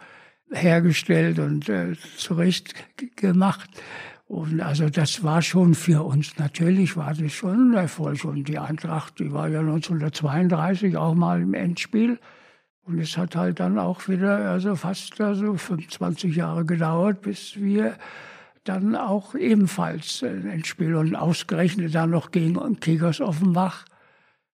hergestellt 0.50 1.38
und 1.38 1.68
äh, 1.68 1.92
zurecht 2.16 2.74
gemacht. 3.16 3.68
Und 4.28 4.60
also 4.60 4.90
das 4.90 5.24
war 5.24 5.40
schon 5.40 5.74
für 5.74 6.04
uns, 6.04 6.36
natürlich 6.36 6.98
war 6.98 7.14
das 7.14 7.32
schon 7.32 7.72
ein 7.72 7.74
Erfolg. 7.74 8.24
Und 8.24 8.46
die 8.46 8.58
Eintracht, 8.58 9.18
die 9.18 9.32
war 9.32 9.48
ja 9.48 9.60
1932 9.60 10.98
auch 10.98 11.14
mal 11.14 11.40
im 11.40 11.54
Endspiel. 11.54 12.20
Und 12.82 12.98
es 12.98 13.16
hat 13.16 13.36
halt 13.36 13.58
dann 13.58 13.78
auch 13.78 14.06
wieder 14.06 14.50
also 14.50 14.76
fast 14.76 15.18
also 15.20 15.54
25 15.54 16.36
Jahre 16.36 16.66
gedauert, 16.66 17.22
bis 17.22 17.56
wir 17.56 17.96
dann 18.64 18.96
auch 18.96 19.34
ebenfalls 19.34 20.22
ein 20.22 20.46
Endspiel 20.46 20.94
und 20.94 21.16
ausgerechnet 21.16 21.94
dann 21.94 22.10
noch 22.10 22.30
gegen 22.30 22.80
Kickers 22.80 23.22
Offenbach. 23.22 23.86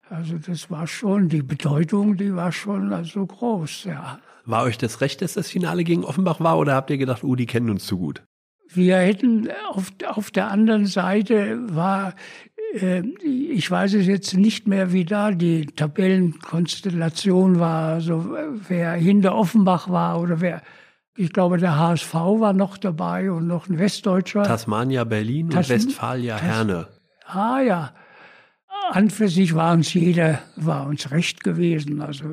Also 0.08 0.38
das 0.38 0.68
war 0.68 0.88
schon, 0.88 1.28
die 1.28 1.42
Bedeutung, 1.42 2.16
die 2.16 2.34
war 2.34 2.50
schon 2.50 2.92
also 2.92 3.24
groß, 3.24 3.84
ja. 3.84 4.18
War 4.44 4.64
euch 4.64 4.78
das 4.78 5.00
recht, 5.00 5.22
dass 5.22 5.34
das 5.34 5.48
Finale 5.48 5.84
gegen 5.84 6.04
Offenbach 6.04 6.40
war 6.40 6.58
oder 6.58 6.74
habt 6.74 6.90
ihr 6.90 6.98
gedacht, 6.98 7.22
oh, 7.22 7.36
die 7.36 7.46
kennen 7.46 7.70
uns 7.70 7.86
zu 7.86 7.98
gut? 7.98 8.24
Wir 8.72 8.98
hätten 8.98 9.48
auf, 9.70 9.92
auf 10.06 10.30
der 10.30 10.50
anderen 10.50 10.86
Seite 10.86 11.58
war, 11.74 12.14
äh, 12.74 13.00
ich 13.00 13.70
weiß 13.70 13.94
es 13.94 14.06
jetzt 14.06 14.34
nicht 14.34 14.68
mehr, 14.68 14.92
wie 14.92 15.04
da 15.04 15.32
die 15.32 15.66
Tabellenkonstellation 15.66 17.58
war, 17.58 17.94
also 17.94 18.36
wer 18.68 18.92
hinter 18.92 19.34
Offenbach 19.34 19.88
war 19.88 20.20
oder 20.20 20.40
wer, 20.40 20.62
ich 21.16 21.32
glaube, 21.32 21.58
der 21.58 21.78
HSV 21.78 22.14
war 22.14 22.52
noch 22.52 22.78
dabei 22.78 23.30
und 23.30 23.46
noch 23.46 23.68
ein 23.68 23.78
Westdeutscher. 23.78 24.44
Tasmania 24.44 25.04
Berlin 25.04 25.50
Tas 25.50 25.68
und 25.68 25.76
Westfalia 25.76 26.36
Tas 26.36 26.46
Herne. 26.46 26.88
Ah 27.26 27.60
ja. 27.60 27.92
An 28.90 29.10
für 29.10 29.28
sich 29.28 29.54
war 29.54 29.72
uns 29.72 29.92
jeder, 29.94 30.40
war 30.56 30.86
uns 30.86 31.10
recht 31.10 31.44
gewesen. 31.44 32.00
Also 32.00 32.24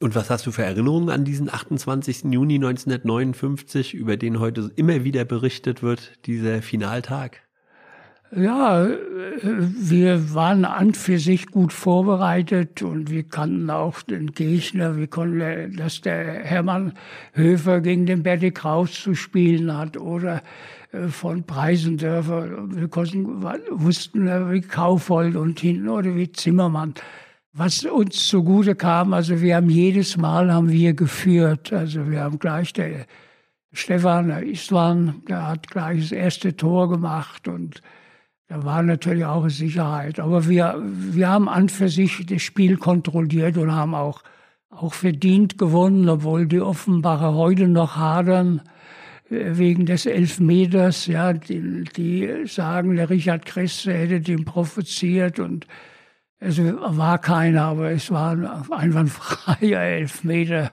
und 0.00 0.14
was 0.14 0.30
hast 0.30 0.46
du 0.46 0.50
für 0.50 0.64
Erinnerungen 0.64 1.10
an 1.10 1.24
diesen 1.24 1.52
28. 1.52 2.24
Juni 2.24 2.54
1959, 2.54 3.94
über 3.94 4.16
den 4.16 4.40
heute 4.40 4.70
immer 4.76 5.04
wieder 5.04 5.24
berichtet 5.24 5.82
wird, 5.82 6.12
dieser 6.26 6.62
Finaltag? 6.62 7.42
Ja, 8.32 8.88
wir 9.42 10.34
waren 10.34 10.64
an 10.64 10.94
für 10.94 11.18
sich 11.18 11.48
gut 11.48 11.72
vorbereitet 11.72 12.80
und 12.80 13.10
wir 13.10 13.24
kannten 13.24 13.68
auch 13.70 14.02
den 14.02 14.30
Gegner. 14.32 14.96
Wir 14.96 15.08
konnten, 15.08 15.76
dass 15.76 16.00
der 16.00 16.44
Hermann 16.44 16.92
Höfer 17.32 17.80
gegen 17.80 18.06
den 18.06 18.22
Bertie 18.22 18.52
Kraus 18.52 18.94
zu 18.94 19.16
spielen 19.16 19.76
hat 19.76 19.96
oder 19.96 20.42
äh, 20.92 21.08
von 21.08 21.42
Preisendörfer. 21.42 22.68
Wir 22.72 22.86
konnten, 22.86 23.42
wussten 23.42 24.26
wie 24.52 24.60
Kaufold 24.60 25.34
und 25.34 25.58
hinten 25.58 25.88
oder 25.88 26.14
wie 26.14 26.30
Zimmermann 26.30 26.94
was 27.52 27.84
uns 27.84 28.28
zugute 28.28 28.74
kam, 28.74 29.12
also 29.12 29.40
wir 29.40 29.56
haben 29.56 29.70
jedes 29.70 30.16
Mal 30.16 30.52
haben 30.52 30.70
wir 30.70 30.94
geführt. 30.94 31.72
Also 31.72 32.10
wir 32.10 32.20
haben 32.20 32.38
gleich 32.38 32.72
der 32.72 33.06
Stefan, 33.72 34.28
der 34.28 34.44
Istvan, 34.44 35.22
der 35.28 35.46
hat 35.46 35.68
gleich 35.68 36.00
das 36.00 36.12
erste 36.12 36.56
Tor 36.56 36.88
gemacht 36.88 37.48
und 37.48 37.80
da 38.48 38.64
war 38.64 38.82
natürlich 38.82 39.24
auch 39.24 39.48
Sicherheit. 39.48 40.18
Aber 40.18 40.48
wir, 40.48 40.76
wir 40.82 41.28
haben 41.28 41.48
an 41.48 41.68
für 41.68 41.88
sich 41.88 42.26
das 42.26 42.42
Spiel 42.42 42.76
kontrolliert 42.76 43.56
und 43.56 43.72
haben 43.72 43.94
auch, 43.94 44.22
auch 44.70 44.92
verdient 44.92 45.56
gewonnen, 45.56 46.08
obwohl 46.08 46.46
die 46.46 46.60
Offenbacher 46.60 47.34
heute 47.34 47.68
noch 47.68 47.96
hadern 47.96 48.62
äh, 49.30 49.56
wegen 49.56 49.86
des 49.86 50.04
Elfmeters. 50.04 51.06
Ja, 51.06 51.32
die, 51.32 51.84
die 51.96 52.46
sagen, 52.46 52.96
der 52.96 53.08
Richard 53.08 53.46
Kresse 53.46 53.92
hätte 53.92 54.20
den 54.20 54.44
provoziert 54.44 55.38
und 55.38 55.68
es 56.40 56.58
war 56.58 57.18
keiner, 57.18 57.64
aber 57.64 57.90
es 57.90 58.10
war 58.10 58.32
ein 58.32 58.72
einwandfreier 58.72 59.80
Elfmeter. 59.98 60.72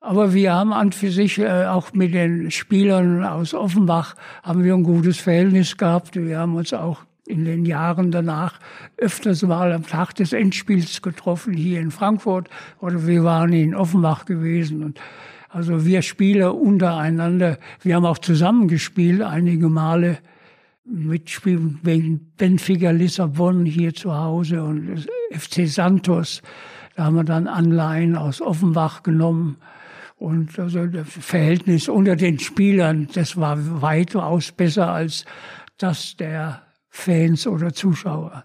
Aber 0.00 0.32
wir 0.32 0.52
haben 0.52 0.72
an 0.72 0.90
für 0.90 1.10
sich 1.12 1.38
äh, 1.38 1.66
auch 1.66 1.92
mit 1.92 2.14
den 2.14 2.50
Spielern 2.50 3.22
aus 3.22 3.54
Offenbach 3.54 4.16
haben 4.42 4.64
wir 4.64 4.74
ein 4.74 4.82
gutes 4.82 5.18
Verhältnis 5.18 5.76
gehabt. 5.76 6.16
Wir 6.16 6.38
haben 6.38 6.56
uns 6.56 6.72
auch 6.72 7.02
in 7.26 7.44
den 7.44 7.64
Jahren 7.64 8.10
danach 8.10 8.58
öfters 8.96 9.42
mal 9.42 9.72
am 9.72 9.86
Tag 9.86 10.14
des 10.14 10.32
Endspiels 10.32 11.02
getroffen 11.02 11.52
hier 11.52 11.80
in 11.80 11.92
Frankfurt 11.92 12.48
oder 12.80 13.06
wir 13.06 13.22
waren 13.22 13.52
in 13.52 13.74
Offenbach 13.76 14.24
gewesen 14.24 14.82
und 14.82 15.00
also 15.48 15.84
wir 15.84 16.00
Spieler 16.00 16.54
untereinander. 16.54 17.58
Wir 17.82 17.96
haben 17.96 18.06
auch 18.06 18.18
zusammen 18.18 18.68
gespielt 18.68 19.20
einige 19.20 19.68
Male 19.68 20.18
mitspielen 20.84 21.78
wegen 21.82 22.32
Benfica 22.36 22.90
Lissabon 22.90 23.64
hier 23.64 23.94
zu 23.94 24.14
Hause 24.14 24.62
und 24.62 25.06
FC 25.30 25.66
Santos. 25.66 26.42
Da 26.96 27.04
haben 27.04 27.16
wir 27.16 27.24
dann 27.24 27.46
Anleihen 27.46 28.16
aus 28.16 28.40
Offenbach 28.40 29.02
genommen. 29.02 29.56
Und 30.16 30.58
also 30.58 30.86
das 30.86 31.08
Verhältnis 31.08 31.88
unter 31.88 32.16
den 32.16 32.38
Spielern, 32.38 33.08
das 33.14 33.36
war 33.36 33.82
weitaus 33.82 34.52
besser 34.52 34.92
als 34.92 35.24
das 35.78 36.16
der 36.16 36.62
Fans 36.88 37.46
oder 37.46 37.72
Zuschauer. 37.72 38.44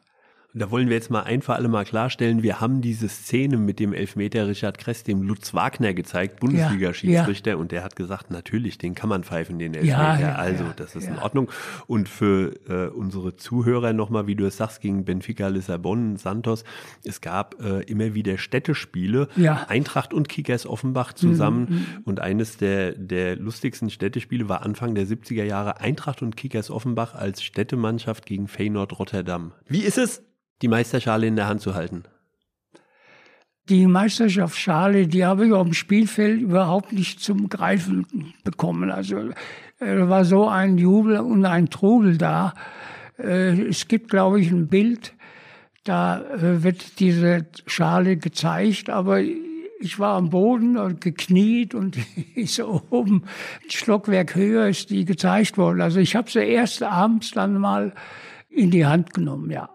Da 0.58 0.72
wollen 0.72 0.89
wir 0.89 0.96
jetzt 0.96 1.10
mal 1.10 1.24
ein 1.24 1.41
für 1.41 1.54
alle 1.54 1.67
Mal 1.67 1.86
klarstellen, 1.86 2.43
wir 2.43 2.60
haben 2.60 2.82
diese 2.82 3.08
Szene 3.10 3.58
mit 3.58 3.80
dem 3.80 3.93
Elfmeter 3.93 4.48
Richard 4.48 4.78
Kress, 4.78 5.04
dem 5.04 5.22
Lutz 5.22 5.54
Wagner 5.54 5.93
gezeigt, 5.93 6.39
Bundesliga-Schiedsrichter, 6.39 7.52
ja, 7.52 7.56
ja. 7.56 7.62
und 7.62 7.72
der 7.72 7.84
hat 7.84 7.96
gesagt, 7.96 8.32
natürlich, 8.32 8.78
den 8.78 8.96
kann 8.96 9.10
man 9.10 9.24
pfeifen, 9.24 9.60
den 9.60 9.74
Elfmeter. 9.74 10.20
Ja, 10.20 10.36
also, 10.36 10.65
das 10.76 10.96
ist 10.96 11.08
in 11.08 11.17
Ordnung. 11.20 11.52
Und 11.86 12.10
für 12.10 12.54
äh, 12.67 12.88
unsere 12.89 13.36
Zuhörer 13.36 13.93
nochmal, 13.93 14.28
wie 14.28 14.36
du 14.36 14.46
es 14.46 14.58
sagst, 14.58 14.82
gegen 14.82 15.06
Benfica 15.06 15.48
Lissabon, 15.48 16.17
Santos, 16.17 16.63
es 17.04 17.22
gab 17.22 17.62
äh, 17.62 17.82
immer 17.84 18.13
wieder 18.13 18.38
Städtespiele, 18.38 19.28
Eintracht 19.67 20.13
und 20.13 20.30
Kickers 20.30 20.65
Offenbach 20.65 21.13
zusammen. 21.13 21.67
Mhm. 21.70 22.02
Und 22.06 22.20
eines 22.20 22.58
der, 22.58 22.93
der 22.93 23.36
lustigsten 23.36 23.89
Städtespiele 23.89 24.50
war 24.50 24.63
Anfang 24.63 24.96
der 24.96 25.06
70er 25.06 25.43
Jahre 25.43 25.80
Eintracht 25.80 26.22
und 26.22 26.36
Kickers 26.36 26.72
Offenbach 26.72 27.13
als 27.15 27.43
Städtemannschaft 27.43 28.26
gegen 28.26 28.48
Feyenoord 28.48 29.00
Rotterdam. 29.00 29.52
Wie 29.67 29.82
ist 29.82 29.98
es, 29.98 30.24
die 30.62 30.67
Meisterschale 30.67 31.28
in 31.28 31.36
der 31.36 31.48
Hand 31.48 31.62
zu 31.62 31.76
halten? 31.76 32.04
Die 33.70 33.86
Meisterschaftsschale, 33.86 35.08
die 35.08 35.26
habe 35.26 35.48
ich 35.48 35.54
auf 35.54 35.65
dem 35.65 35.74
Spielfeld 35.74 36.41
überhaupt 36.41 36.93
nicht 36.93 37.20
zum 37.20 37.50
Greifen 37.50 38.34
bekommen. 38.43 38.91
Also 38.91 39.17
äh, 39.80 40.08
war 40.08 40.24
so 40.24 40.48
ein 40.48 40.78
Jubel 40.78 41.20
und 41.20 41.46
ein 41.46 41.70
Trubel 41.70 42.17
da. 42.17 42.54
Äh, 43.20 43.67
es 43.67 43.88
gibt, 43.88 44.10
glaube 44.10 44.39
ich, 44.39 44.52
ein 44.52 44.67
Bild, 44.67 45.13
da 45.84 46.22
äh, 46.22 46.63
wird 46.63 47.00
diese 47.00 47.46
Schale 47.65 48.17
gezeigt, 48.17 48.89
aber 48.89 49.22
ich 49.80 50.00
war 50.00 50.15
am 50.15 50.30
Boden 50.30 50.78
und 50.78 51.02
gekniet 51.02 51.76
und 51.76 51.98
ist 52.36 52.60
oben 52.60 53.24
ein 53.63 53.70
Stockwerk 53.70 54.36
höher 54.36 54.67
ist 54.67 54.89
die 54.89 55.06
gezeigt 55.06 55.58
worden. 55.58 55.82
Also 55.82 56.00
ich 56.00 56.15
habe 56.15 56.30
sie 56.30 56.39
erst 56.39 56.84
abends 56.84 57.32
dann 57.32 57.58
mal 57.58 57.93
in 58.50 58.72
die 58.72 58.86
Hand 58.86 59.13
genommen, 59.13 59.52
ja. 59.52 59.70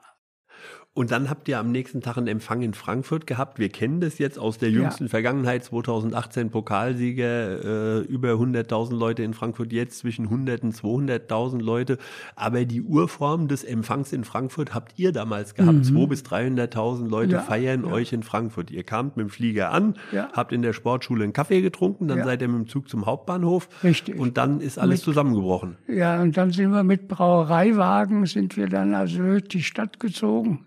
Und 0.94 1.10
dann 1.10 1.30
habt 1.30 1.48
ihr 1.48 1.58
am 1.58 1.72
nächsten 1.72 2.02
Tag 2.02 2.18
einen 2.18 2.26
Empfang 2.26 2.60
in 2.60 2.74
Frankfurt 2.74 3.26
gehabt. 3.26 3.58
Wir 3.58 3.70
kennen 3.70 4.02
das 4.02 4.18
jetzt 4.18 4.38
aus 4.38 4.58
der 4.58 4.68
jüngsten 4.68 5.04
ja. 5.04 5.08
Vergangenheit, 5.08 5.64
2018 5.64 6.50
Pokalsieger, 6.50 7.64
äh, 7.64 7.98
über 8.00 8.32
100.000 8.32 8.94
Leute 8.94 9.22
in 9.22 9.32
Frankfurt, 9.32 9.72
jetzt 9.72 10.00
zwischen 10.00 10.26
100 10.26 10.62
und 10.62 10.74
200.000 10.74 11.62
Leute. 11.62 11.96
Aber 12.36 12.66
die 12.66 12.82
Urform 12.82 13.48
des 13.48 13.64
Empfangs 13.64 14.12
in 14.12 14.24
Frankfurt 14.24 14.74
habt 14.74 14.98
ihr 14.98 15.12
damals 15.12 15.54
gehabt. 15.54 15.72
Mhm. 15.72 15.96
200.000 15.96 16.08
bis 16.08 16.22
300.000 16.24 17.08
Leute 17.08 17.32
ja, 17.32 17.40
feiern 17.40 17.86
ja. 17.86 17.92
euch 17.92 18.12
in 18.12 18.22
Frankfurt. 18.22 18.70
Ihr 18.70 18.84
kamt 18.84 19.16
mit 19.16 19.24
dem 19.24 19.30
Flieger 19.30 19.72
an, 19.72 19.94
habt 20.34 20.52
in 20.52 20.60
der 20.60 20.74
Sportschule 20.74 21.24
einen 21.24 21.32
Kaffee 21.32 21.62
getrunken, 21.62 22.06
dann 22.06 22.22
seid 22.22 22.42
ihr 22.42 22.48
mit 22.48 22.66
dem 22.66 22.68
Zug 22.68 22.90
zum 22.90 23.06
Hauptbahnhof. 23.06 23.66
Richtig. 23.82 24.18
Und 24.18 24.36
dann 24.36 24.60
ist 24.60 24.78
alles 24.78 25.00
mit, 25.00 25.04
zusammengebrochen. 25.04 25.78
Ja, 25.88 26.20
und 26.20 26.36
dann 26.36 26.50
sind 26.50 26.70
wir 26.70 26.82
mit 26.82 27.08
Brauereiwagen, 27.08 28.26
sind 28.26 28.58
wir 28.58 28.68
dann 28.68 28.94
also 28.94 29.22
durch 29.22 29.44
die 29.44 29.62
Stadt 29.62 29.98
gezogen 29.98 30.66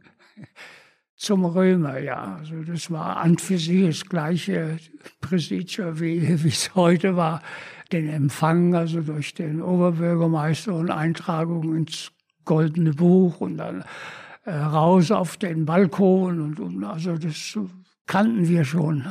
zum 1.15 1.45
Römer, 1.45 1.99
ja. 1.99 2.37
Also 2.39 2.61
das 2.63 2.91
war 2.91 3.17
an 3.17 3.37
für 3.37 3.57
sich 3.57 3.85
das 3.85 4.05
gleiche 4.05 4.77
Präsidium, 5.21 5.99
wie, 5.99 6.17
es 6.47 6.75
heute 6.75 7.15
war. 7.15 7.41
Den 7.91 8.09
Empfang, 8.09 8.75
also 8.75 9.01
durch 9.01 9.33
den 9.33 9.61
Oberbürgermeister 9.61 10.73
und 10.73 10.89
Eintragung 10.89 11.75
ins 11.75 12.11
Goldene 12.43 12.93
Buch 12.93 13.41
und 13.41 13.57
dann 13.57 13.83
äh, 14.45 14.53
raus 14.53 15.11
auf 15.11 15.37
den 15.37 15.65
Balkon 15.65 16.41
und, 16.41 16.59
und 16.59 16.83
also 16.83 17.17
das 17.17 17.57
kannten 18.05 18.47
wir 18.47 18.65
schon. 18.65 19.05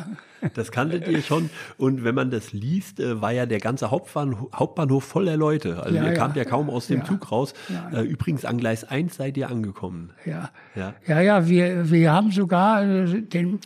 Das 0.55 0.71
kanntet 0.71 1.09
ihr 1.09 1.23
schon. 1.23 1.51
Und 1.79 2.05
wenn 2.05 2.15
man 2.15 2.31
das 2.31 2.53
liest, 2.53 3.01
äh, 3.01 3.21
war 3.21 3.33
ja 3.33 3.47
der 3.47 3.61
ganze 3.61 3.91
Hauptbahnhof, 3.91 4.51
Hauptbahnhof 4.55 5.05
voller 5.05 5.37
Leute. 5.37 5.83
Also 5.83 5.97
Ja, 5.97 6.03
ihr 6.05 6.13
ja. 6.13 6.15
kamt 6.15 6.37
ja 6.37 6.45
kaum 6.45 6.69
aus 6.71 6.87
dem 6.89 7.01
Ja. 7.01 7.05
Zug 7.07 7.31
raus. 7.33 7.55
Äh, 7.93 8.03
Übrigens 8.03 8.45
an 8.45 8.59
Gleis 8.59 8.85
1 8.85 9.17
seid 9.17 9.37
ihr 9.37 9.49
angekommen. 9.51 10.13
Ja, 10.25 10.51
Ja. 10.75 10.95
ja, 11.07 11.21
ja 11.21 11.49
wir, 11.49 11.91
wir 11.91 12.13
haben 12.13 12.31
sogar 12.31 12.85
äh, 12.85 13.23
den, 13.23 13.61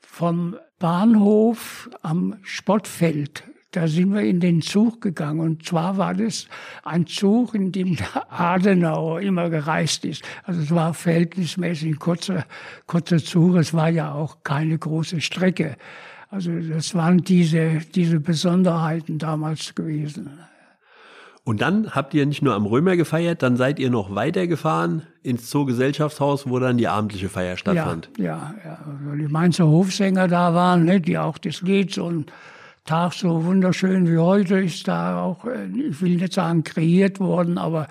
vom 0.00 0.56
Bahnhof 0.78 1.90
am 2.02 2.36
Spottfeld, 2.42 3.44
da 3.72 3.86
sind 3.86 4.12
wir 4.12 4.22
in 4.22 4.40
den 4.40 4.62
Zug 4.62 5.00
gegangen. 5.00 5.40
Und 5.40 5.64
zwar 5.64 5.96
war 5.96 6.14
das 6.14 6.48
ein 6.82 7.06
Zug, 7.06 7.54
in 7.54 7.70
dem 7.70 7.96
Adenauer 8.28 9.20
immer 9.20 9.48
gereist 9.50 10.04
ist. 10.04 10.24
Also 10.44 10.60
es 10.60 10.70
war 10.74 10.92
verhältnismäßig 10.94 11.92
ein 11.92 11.98
kurzer, 11.98 12.44
kurzer 12.86 13.18
Zug. 13.18 13.56
Es 13.56 13.72
war 13.72 13.88
ja 13.88 14.12
auch 14.12 14.38
keine 14.42 14.76
große 14.76 15.20
Strecke. 15.20 15.76
Also 16.30 16.52
das 16.60 16.94
waren 16.94 17.18
diese, 17.18 17.80
diese 17.94 18.20
Besonderheiten 18.20 19.18
damals 19.18 19.74
gewesen. 19.74 20.30
Und 21.42 21.60
dann 21.60 21.90
habt 21.90 22.14
ihr 22.14 22.26
nicht 22.26 22.42
nur 22.42 22.54
am 22.54 22.66
Römer 22.66 22.96
gefeiert, 22.96 23.42
dann 23.42 23.56
seid 23.56 23.80
ihr 23.80 23.90
noch 23.90 24.14
weitergefahren 24.14 25.02
ins 25.22 25.50
Zoogesellschaftshaus, 25.50 26.48
wo 26.48 26.58
dann 26.60 26.78
die 26.78 26.86
abendliche 26.86 27.28
Feier 27.28 27.56
stattfand. 27.56 28.10
Ja, 28.18 28.24
ja, 28.24 28.54
ja. 28.64 28.78
Also 28.86 29.16
die 29.16 29.26
Mainzer 29.26 29.66
Hofsänger 29.66 30.28
da 30.28 30.54
waren, 30.54 30.84
ne, 30.84 31.00
die 31.00 31.18
auch 31.18 31.38
das 31.38 31.62
Lied 31.62 31.92
so 31.92 32.08
ein 32.08 32.26
Tag 32.84 33.14
so 33.14 33.44
wunderschön 33.44 34.06
wie 34.08 34.18
heute 34.18 34.60
ist 34.60 34.86
da 34.86 35.20
auch, 35.20 35.44
äh, 35.44 35.66
ich 35.66 36.00
will 36.00 36.16
nicht 36.16 36.32
sagen 36.32 36.62
kreiert 36.62 37.18
worden, 37.18 37.58
aber 37.58 37.88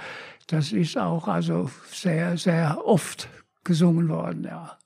das 0.47 0.71
ist 0.71 0.97
auch 0.97 1.27
also 1.27 1.69
sehr, 1.91 2.37
sehr 2.37 2.79
oft 2.85 3.27
gesungen 3.63 4.09
worden, 4.09 4.45
ja. 4.45 4.78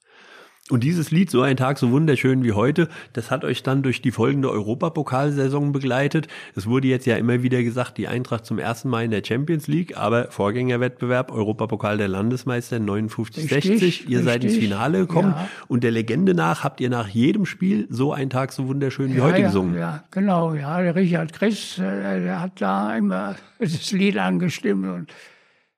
Und 0.73 0.83
dieses 0.83 1.11
Lied, 1.11 1.29
so 1.29 1.43
ein 1.43 1.55
Tag 1.55 1.77
so 1.77 1.91
wunderschön 1.91 2.43
wie 2.43 2.53
heute, 2.53 2.89
das 3.13 3.29
hat 3.29 3.45
euch 3.45 3.61
dann 3.61 3.83
durch 3.83 4.01
die 4.01 4.09
folgende 4.09 4.49
Europapokalsaison 4.49 5.71
begleitet. 5.71 6.27
Es 6.55 6.65
wurde 6.65 6.87
jetzt 6.87 7.05
ja 7.05 7.15
immer 7.15 7.43
wieder 7.43 7.61
gesagt, 7.61 7.99
die 7.99 8.07
Eintracht 8.07 8.43
zum 8.43 8.57
ersten 8.57 8.89
Mal 8.89 9.05
in 9.05 9.11
der 9.11 9.21
Champions 9.23 9.67
League, 9.67 9.95
aber 9.95 10.31
Vorgängerwettbewerb, 10.31 11.31
Europapokal 11.31 11.99
der 11.99 12.07
Landesmeister 12.07 12.77
59-60. 12.77 13.51
Richtig, 13.51 14.09
Ihr 14.09 14.23
seid 14.23 14.43
ins. 14.43 14.57
Finale 14.57 15.01
gekommen 15.01 15.35
Ja. 15.37 15.47
und 15.67 15.83
der 15.83 15.91
Legende 15.91 16.33
nach 16.33 16.63
habt 16.63 16.81
ihr 16.81 16.89
nach 16.89 17.07
jedem 17.07 17.45
Spiel 17.45 17.85
so 17.91 18.11
ein 18.11 18.31
Tag 18.31 18.51
so 18.51 18.67
wunderschön 18.67 19.13
wie 19.13 19.21
heute 19.21 19.41
ja, 19.41 19.45
gesungen. 19.45 19.77
Ja, 19.77 20.03
genau, 20.09 20.55
ja. 20.55 20.81
Der 20.81 20.95
Richard 20.95 21.33
Chris, 21.33 21.77
äh, 21.77 22.19
der 22.19 22.41
hat 22.41 22.59
da 22.59 22.97
immer 22.97 23.35
das 23.59 23.91
Lied 23.91 24.17
angestimmt 24.17 24.87
und 24.87 25.13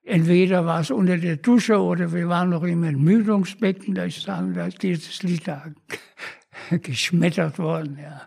entweder 0.06 0.64
war 0.64 0.80
es 0.80 0.90
unter 0.90 1.18
der 1.18 1.36
Dusche 1.36 1.80
oder 1.80 2.12
wir 2.12 2.28
waren 2.28 2.50
noch 2.50 2.62
im 2.62 2.84
Entmüdungsbecken, 2.84 3.94
da 3.94 4.04
ist 4.04 4.26
dann 4.26 4.54
da 4.54 4.66
ist 4.66 4.82
dieses 4.82 5.22
Lied 5.22 5.46
da 5.46 5.64
geschmettert 6.70 7.58
worden, 7.58 7.98
ja. 8.02 8.22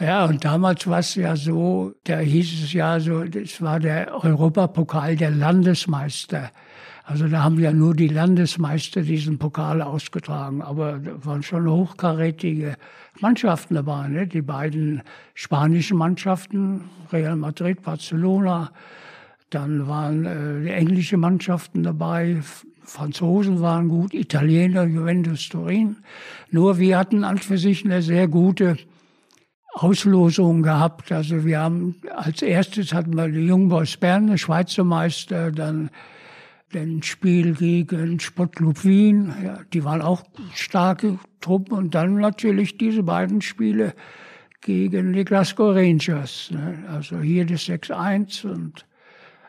Ja, 0.00 0.24
und 0.24 0.42
damals 0.44 0.86
war 0.86 1.00
es 1.00 1.14
ja 1.14 1.36
so, 1.36 1.92
da 2.04 2.18
hieß 2.18 2.64
es 2.64 2.72
ja 2.72 2.98
so, 3.00 3.24
das 3.24 3.60
war 3.60 3.80
der 3.80 4.14
Europapokal 4.24 5.14
der 5.14 5.30
Landesmeister. 5.30 6.50
Also 7.04 7.28
da 7.28 7.42
haben 7.42 7.60
ja 7.60 7.70
nur 7.70 7.94
die 7.94 8.08
Landesmeister 8.08 9.02
diesen 9.02 9.38
Pokal 9.38 9.82
ausgetragen, 9.82 10.62
aber 10.62 10.98
da 10.98 11.22
waren 11.26 11.42
schon 11.42 11.68
hochkarätige 11.68 12.76
Mannschaften 13.20 13.74
dabei. 13.74 14.08
Ne? 14.08 14.26
Die 14.26 14.40
beiden 14.40 15.02
spanischen 15.34 15.98
Mannschaften, 15.98 16.88
Real 17.12 17.36
Madrid, 17.36 17.82
Barcelona, 17.82 18.72
dann 19.54 19.86
waren 19.86 20.26
äh, 20.26 20.72
englische 20.72 21.16
Mannschaften 21.16 21.82
dabei, 21.82 22.40
Franzosen 22.84 23.60
waren 23.60 23.88
gut, 23.88 24.12
Italiener, 24.12 24.84
Juventus 24.84 25.48
Turin. 25.48 25.96
Nur 26.50 26.78
wir 26.78 26.98
hatten 26.98 27.24
an 27.24 27.38
für 27.38 27.58
sich 27.58 27.84
eine 27.84 28.02
sehr 28.02 28.28
gute 28.28 28.76
Auslosung 29.72 30.62
gehabt. 30.62 31.10
Also 31.10 31.44
wir 31.44 31.60
haben 31.60 31.96
als 32.14 32.42
erstes 32.42 32.92
hatten 32.92 33.16
wir 33.16 33.28
die 33.28 33.46
Jungboys 33.46 33.96
Bern, 33.96 34.26
der 34.28 34.38
Schweizer 34.38 34.84
Meister, 34.84 35.50
dann 35.50 35.90
ein 36.74 37.02
Spiel 37.02 37.54
gegen 37.54 38.18
Sportclub 38.18 38.84
Wien. 38.84 39.32
Ja, 39.44 39.60
die 39.72 39.84
waren 39.84 40.02
auch 40.02 40.24
starke 40.54 41.18
Truppen 41.40 41.76
und 41.76 41.94
dann 41.94 42.16
natürlich 42.16 42.78
diese 42.78 43.02
beiden 43.02 43.40
Spiele 43.40 43.94
gegen 44.60 45.12
die 45.12 45.24
Glasgow 45.24 45.74
Rangers. 45.74 46.50
Ne? 46.50 46.84
Also 46.88 47.20
hier 47.20 47.44
das 47.44 47.68
6-1 47.68 48.46
und 48.46 48.86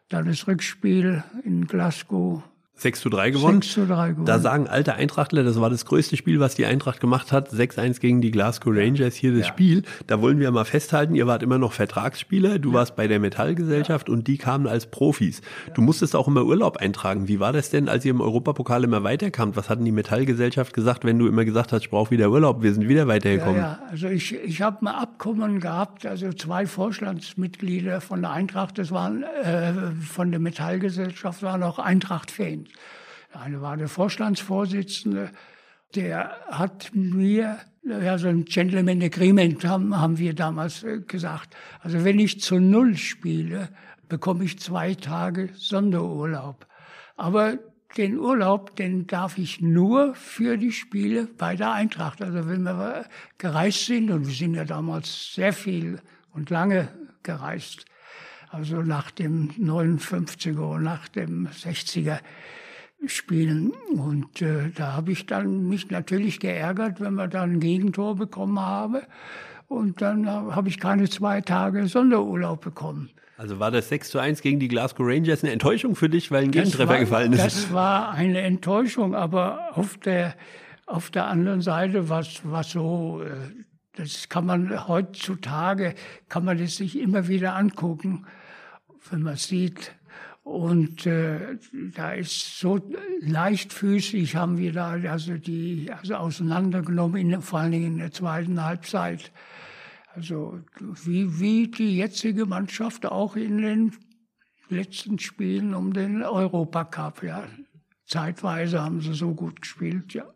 dann 0.09 0.25
das 0.25 0.47
Rückspiel 0.47 1.23
in 1.43 1.67
Glasgow 1.67 2.43
6 2.77 2.99
zu 2.99 3.09
3 3.09 3.29
gewonnen. 3.31 3.61
6 3.61 3.73
zu 3.73 3.85
3 3.87 4.09
gewonnen. 4.09 4.25
Da 4.25 4.39
sagen 4.39 4.67
alte 4.67 4.95
Eintrachtler, 4.95 5.43
das 5.43 5.59
war 5.61 5.69
das 5.69 5.85
größte 5.85 6.17
Spiel, 6.17 6.41
was 6.41 6.55
die 6.55 6.65
Eintracht 6.65 6.99
gemacht 6.99 7.31
hat. 7.31 7.49
6-1 7.51 8.01
gegen 8.01 8.19
die 8.21 8.31
Glasgow 8.31 8.73
Rangers, 8.75 9.15
hier 9.15 9.31
das 9.31 9.41
Ja. 9.41 9.47
Spiel. 9.47 9.83
Da 10.07 10.21
wollen 10.21 10.39
wir 10.39 10.51
mal 10.51 10.65
festhalten, 10.65 11.15
ihr 11.15 11.25
wart 11.25 11.41
immer 11.41 11.57
noch 11.57 11.71
Vertragsspieler, 11.71 12.59
du 12.59 12.73
warst 12.73 12.97
bei 12.97 13.07
der 13.07 13.19
Metallgesellschaft 13.21 14.09
und 14.09 14.27
die 14.27 14.37
kamen 14.37 14.67
als 14.67 14.87
Profis. 14.87 15.41
Du 15.73 15.81
musstest 15.81 16.15
auch 16.17 16.27
immer 16.27 16.43
Urlaub 16.43 16.77
eintragen. 16.77 17.27
Wie 17.29 17.39
war 17.39 17.53
das 17.53 17.69
denn, 17.69 17.87
als 17.87 18.03
ihr 18.03 18.11
im 18.11 18.19
Europapokal 18.19 18.83
immer 18.83 19.03
weiterkamt? 19.03 19.55
Was 19.55 19.69
hatten 19.69 19.85
die 19.85 19.93
Metallgesellschaft 19.93 20.73
gesagt, 20.73 21.05
wenn 21.05 21.17
du 21.17 21.27
immer 21.27 21.45
gesagt 21.45 21.71
hast, 21.71 21.83
ich 21.83 21.89
brauche 21.89 22.11
wieder 22.11 22.29
Urlaub, 22.29 22.61
wir 22.61 22.73
sind 22.73 22.89
wieder 22.89 23.01
Ja, 23.03 23.07
weitergekommen? 23.07 23.57
ja, 23.57 23.79
also 23.89 24.07
ich, 24.09 24.33
ich 24.35 24.61
habe 24.61 24.81
ein 24.81 24.87
Abkommen 24.87 25.61
gehabt, 25.61 26.05
also 26.05 26.33
zwei 26.33 26.65
Vorstandsmitglieder 26.65 28.01
von 28.01 28.21
der 28.21 28.31
Eintracht, 28.31 28.77
das 28.77 28.91
waren 28.91 29.23
äh, 29.23 29.71
von 30.05 30.31
der 30.31 30.39
Metallgesellschaft, 30.41 31.41
waren 31.41 31.63
auch 31.63 31.79
Eintracht-Fans. 31.79 32.64
Eine 33.33 33.61
war 33.61 33.77
der 33.77 33.89
Vorstandsvorsitzende, 33.89 35.31
der 35.95 36.35
hat 36.49 36.91
mir, 36.93 37.59
ja, 37.83 38.17
so 38.17 38.27
ein 38.27 38.45
Gentleman 38.45 39.01
Agreement 39.01 39.63
haben, 39.65 39.97
haben 39.97 40.17
wir 40.17 40.33
damals 40.33 40.83
äh, 40.83 40.99
gesagt. 40.99 41.55
Also 41.81 42.03
wenn 42.03 42.19
ich 42.19 42.41
zu 42.41 42.59
Null 42.59 42.97
spiele, 42.97 43.69
bekomme 44.09 44.43
ich 44.43 44.59
zwei 44.59 44.93
Tage 44.93 45.49
Sonderurlaub. 45.55 46.65
Aber 47.17 47.57
den 47.97 48.19
Urlaub, 48.19 48.75
den 48.75 49.07
darf 49.07 49.37
ich 49.37 49.61
nur 49.61 50.15
für 50.15 50.57
die 50.57 50.71
Spiele 50.71 51.27
bei 51.37 51.55
der 51.55 51.71
Eintracht. 51.71 52.21
Also 52.21 52.49
wenn 52.49 52.63
wir 52.63 53.05
gereist 53.37 53.85
sind, 53.85 54.11
und 54.11 54.27
wir 54.27 54.33
sind 54.33 54.53
ja 54.53 54.65
damals 54.65 55.33
sehr 55.33 55.53
viel 55.53 56.01
und 56.33 56.49
lange 56.49 56.89
gereist, 57.23 57.85
also 58.49 58.81
nach 58.81 59.11
dem 59.11 59.49
59er 59.51 60.59
und 60.59 60.83
nach 60.83 61.07
dem 61.07 61.47
60er 61.47 62.19
Spielen. 63.07 63.71
Und 63.93 64.41
äh, 64.41 64.71
da 64.73 64.93
habe 64.93 65.11
ich 65.11 65.25
dann 65.25 65.67
mich 65.67 65.91
natürlich 65.91 66.39
geärgert, 66.39 66.99
wenn 66.99 67.15
wir 67.15 67.27
dann 67.27 67.53
ein 67.53 67.59
Gegentor 67.59 68.15
bekommen 68.15 68.59
habe. 68.59 69.03
Und 69.67 70.01
dann 70.01 70.27
habe 70.27 70.69
ich 70.69 70.79
keine 70.79 71.09
zwei 71.09 71.41
Tage 71.41 71.87
Sonderurlaub 71.87 72.61
bekommen. 72.61 73.09
Also 73.37 73.59
war 73.59 73.71
das 73.71 73.89
6 73.89 74.11
zu 74.11 74.19
1 74.19 74.41
gegen 74.41 74.59
die 74.59 74.67
Glasgow 74.67 75.05
Rangers 75.05 75.43
eine 75.43 75.51
Enttäuschung 75.51 75.95
für 75.95 76.09
dich, 76.09 76.31
weil 76.31 76.43
ein 76.45 76.51
Gegentreffer 76.51 76.87
war, 76.89 76.99
gefallen 76.99 77.33
ist? 77.33 77.43
Das 77.43 77.73
war 77.73 78.11
eine 78.11 78.41
Enttäuschung, 78.41 79.13
aber 79.13 79.77
auf 79.77 79.97
der, 79.97 80.35
auf 80.85 81.09
der 81.09 81.27
anderen 81.27 81.61
Seite 81.61 82.07
was 82.07 82.41
was 82.43 82.71
so, 82.71 83.21
äh, 83.23 83.29
das 83.95 84.29
kann 84.29 84.45
man 84.45 84.87
heutzutage, 84.87 85.95
kann 86.29 86.45
man 86.45 86.57
das 86.57 86.77
sich 86.77 86.99
immer 86.99 87.27
wieder 87.27 87.55
angucken, 87.55 88.25
wenn 89.09 89.21
man 89.21 89.37
sieht. 89.37 89.95
Und 90.43 91.07
äh, 91.07 91.57
da 91.95 92.11
ist 92.11 92.59
so 92.59 92.79
leichtfüßig 93.21 94.35
haben 94.35 94.59
wir 94.59 94.73
da 94.73 94.91
also 94.91 95.37
die 95.37 95.91
also 95.91 96.15
auseinandergenommen, 96.15 97.19
in, 97.19 97.41
vor 97.41 97.59
allen 97.59 97.71
Dingen 97.71 97.93
in 97.93 97.97
der 97.97 98.11
zweiten 98.11 98.63
Halbzeit. 98.63 99.31
Also 100.13 100.59
wie, 101.03 101.39
wie 101.39 101.67
die 101.67 101.97
jetzige 101.97 102.45
Mannschaft 102.45 103.07
auch 103.07 103.35
in 103.35 103.57
den 103.57 103.91
letzten 104.69 105.17
Spielen 105.17 105.73
um 105.73 105.93
den 105.93 106.21
Europacup. 106.21 107.23
Ja. 107.23 107.47
Zeitweise 108.05 108.81
haben 108.81 109.01
sie 109.01 109.15
so 109.15 109.33
gut 109.33 109.61
gespielt, 109.61 110.13
ja. 110.13 110.34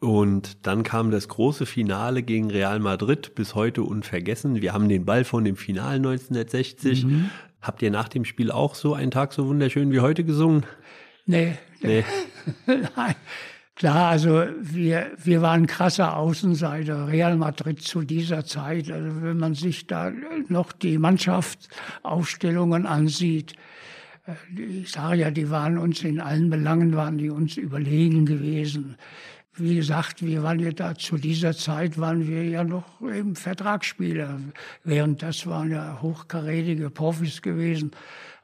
Und 0.00 0.66
dann 0.66 0.84
kam 0.84 1.10
das 1.10 1.28
große 1.28 1.66
Finale 1.66 2.22
gegen 2.22 2.50
Real 2.50 2.78
Madrid, 2.78 3.34
bis 3.34 3.54
heute 3.54 3.82
unvergessen. 3.82 4.62
Wir 4.62 4.72
haben 4.72 4.88
den 4.88 5.04
Ball 5.04 5.24
von 5.24 5.44
dem 5.44 5.56
Finale 5.56 5.96
1960. 5.96 7.04
Mhm. 7.04 7.30
Habt 7.60 7.82
ihr 7.82 7.90
nach 7.90 8.08
dem 8.08 8.24
Spiel 8.24 8.52
auch 8.52 8.76
so 8.76 8.94
einen 8.94 9.10
Tag 9.10 9.32
so 9.32 9.46
wunderschön 9.46 9.90
wie 9.90 10.00
heute 10.00 10.22
gesungen? 10.22 10.64
Nee, 11.26 11.58
Nee. 11.82 12.04
Nein. 12.66 13.14
Klar, 13.74 14.08
also 14.08 14.44
wir, 14.60 15.12
wir 15.22 15.40
waren 15.40 15.68
krasser 15.68 16.16
Außenseiter. 16.16 17.06
Real 17.08 17.36
Madrid 17.36 17.80
zu 17.80 18.02
dieser 18.02 18.44
Zeit. 18.44 18.90
Also 18.90 19.22
wenn 19.22 19.38
man 19.38 19.54
sich 19.54 19.86
da 19.86 20.10
noch 20.48 20.72
die 20.72 20.98
Mannschaftsaufstellungen 20.98 22.86
ansieht, 22.86 23.54
äh, 24.26 24.32
ich 24.60 24.90
sage 24.90 25.20
ja, 25.20 25.30
die 25.30 25.50
waren 25.50 25.78
uns 25.78 26.02
in 26.02 26.20
allen 26.20 26.50
Belangen, 26.50 26.96
waren 26.96 27.18
die 27.18 27.30
uns 27.30 27.56
überlegen 27.56 28.26
gewesen. 28.26 28.96
Wie 29.60 29.74
gesagt, 29.74 30.24
wir 30.24 30.42
waren 30.44 30.60
ja 30.60 30.70
da 30.70 30.94
zu 30.94 31.16
dieser 31.16 31.52
Zeit 31.52 31.98
waren 31.98 32.28
wir 32.28 32.44
ja 32.44 32.62
noch 32.62 33.00
eben 33.02 33.34
Vertragsspieler. 33.34 34.40
Während 34.84 35.22
das 35.22 35.46
waren 35.46 35.70
ja 35.70 35.98
hochkarätige 36.00 36.90
Profis 36.90 37.42
gewesen 37.42 37.90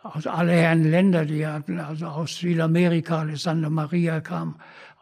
aus 0.04 0.26
aller 0.26 0.52
Herren 0.52 0.90
Länder, 0.90 1.24
die 1.24 1.46
hatten 1.46 1.78
also 1.78 2.06
aus 2.06 2.36
Südamerika, 2.38 3.20
Alessandro 3.20 3.70
Maria 3.70 4.20
kam 4.20 4.56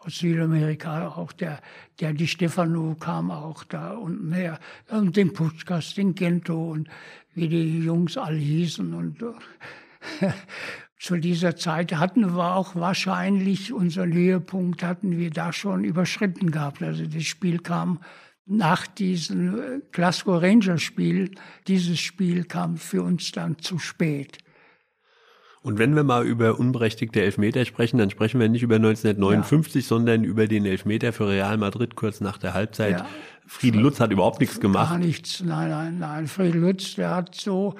aus 0.04 0.18
Südamerika, 0.18 1.08
auch 1.08 1.32
der, 1.32 1.60
der 2.00 2.12
Di 2.12 2.26
Stefano 2.26 2.94
kam 2.94 3.30
auch 3.30 3.64
da 3.64 3.92
unten 3.92 4.32
her, 4.32 4.60
und 4.90 5.16
den 5.16 5.32
Putschkas, 5.32 5.94
den 5.94 6.14
Gento 6.14 6.72
und 6.72 6.88
wie 7.34 7.48
die 7.48 7.80
Jungs 7.80 8.16
alle 8.16 8.36
hießen 8.36 8.94
und 8.94 9.24
zu 11.02 11.16
dieser 11.16 11.56
Zeit 11.56 11.94
hatten 11.94 12.36
wir 12.36 12.54
auch 12.54 12.76
wahrscheinlich 12.76 13.72
unseren 13.72 14.12
Höhepunkt 14.12 14.84
hatten 14.84 15.18
wir 15.18 15.30
da 15.30 15.52
schon 15.52 15.82
überschritten 15.82 16.52
gehabt. 16.52 16.80
Also 16.80 17.06
das 17.06 17.24
Spiel 17.24 17.58
kam 17.58 17.98
nach 18.46 18.86
diesem 18.86 19.82
Glasgow 19.90 20.40
Rangers 20.40 20.80
Spiel. 20.80 21.32
Dieses 21.66 21.98
Spiel 21.98 22.44
kam 22.44 22.76
für 22.76 23.02
uns 23.02 23.32
dann 23.32 23.58
zu 23.58 23.80
spät. 23.80 24.38
Und 25.62 25.80
wenn 25.80 25.96
wir 25.96 26.04
mal 26.04 26.24
über 26.24 26.60
unberechtigte 26.60 27.20
Elfmeter 27.20 27.64
sprechen, 27.64 27.98
dann 27.98 28.10
sprechen 28.10 28.38
wir 28.38 28.48
nicht 28.48 28.62
über 28.62 28.76
1959, 28.76 29.82
ja. 29.82 29.88
sondern 29.88 30.22
über 30.22 30.46
den 30.46 30.64
Elfmeter 30.66 31.12
für 31.12 31.28
Real 31.28 31.56
Madrid 31.56 31.96
kurz 31.96 32.20
nach 32.20 32.38
der 32.38 32.54
Halbzeit. 32.54 33.00
Ja. 33.00 33.06
Friedel 33.48 33.80
Lutz 33.80 33.98
hat 33.98 34.12
überhaupt 34.12 34.38
nichts 34.38 34.60
gemacht. 34.60 34.90
Gar 34.90 34.98
nichts, 34.98 35.40
nein, 35.40 35.68
nein, 35.68 35.98
nein. 35.98 36.26
Friedel 36.28 36.60
Lutz, 36.60 36.94
der 36.94 37.10
hat 37.10 37.34
so 37.34 37.74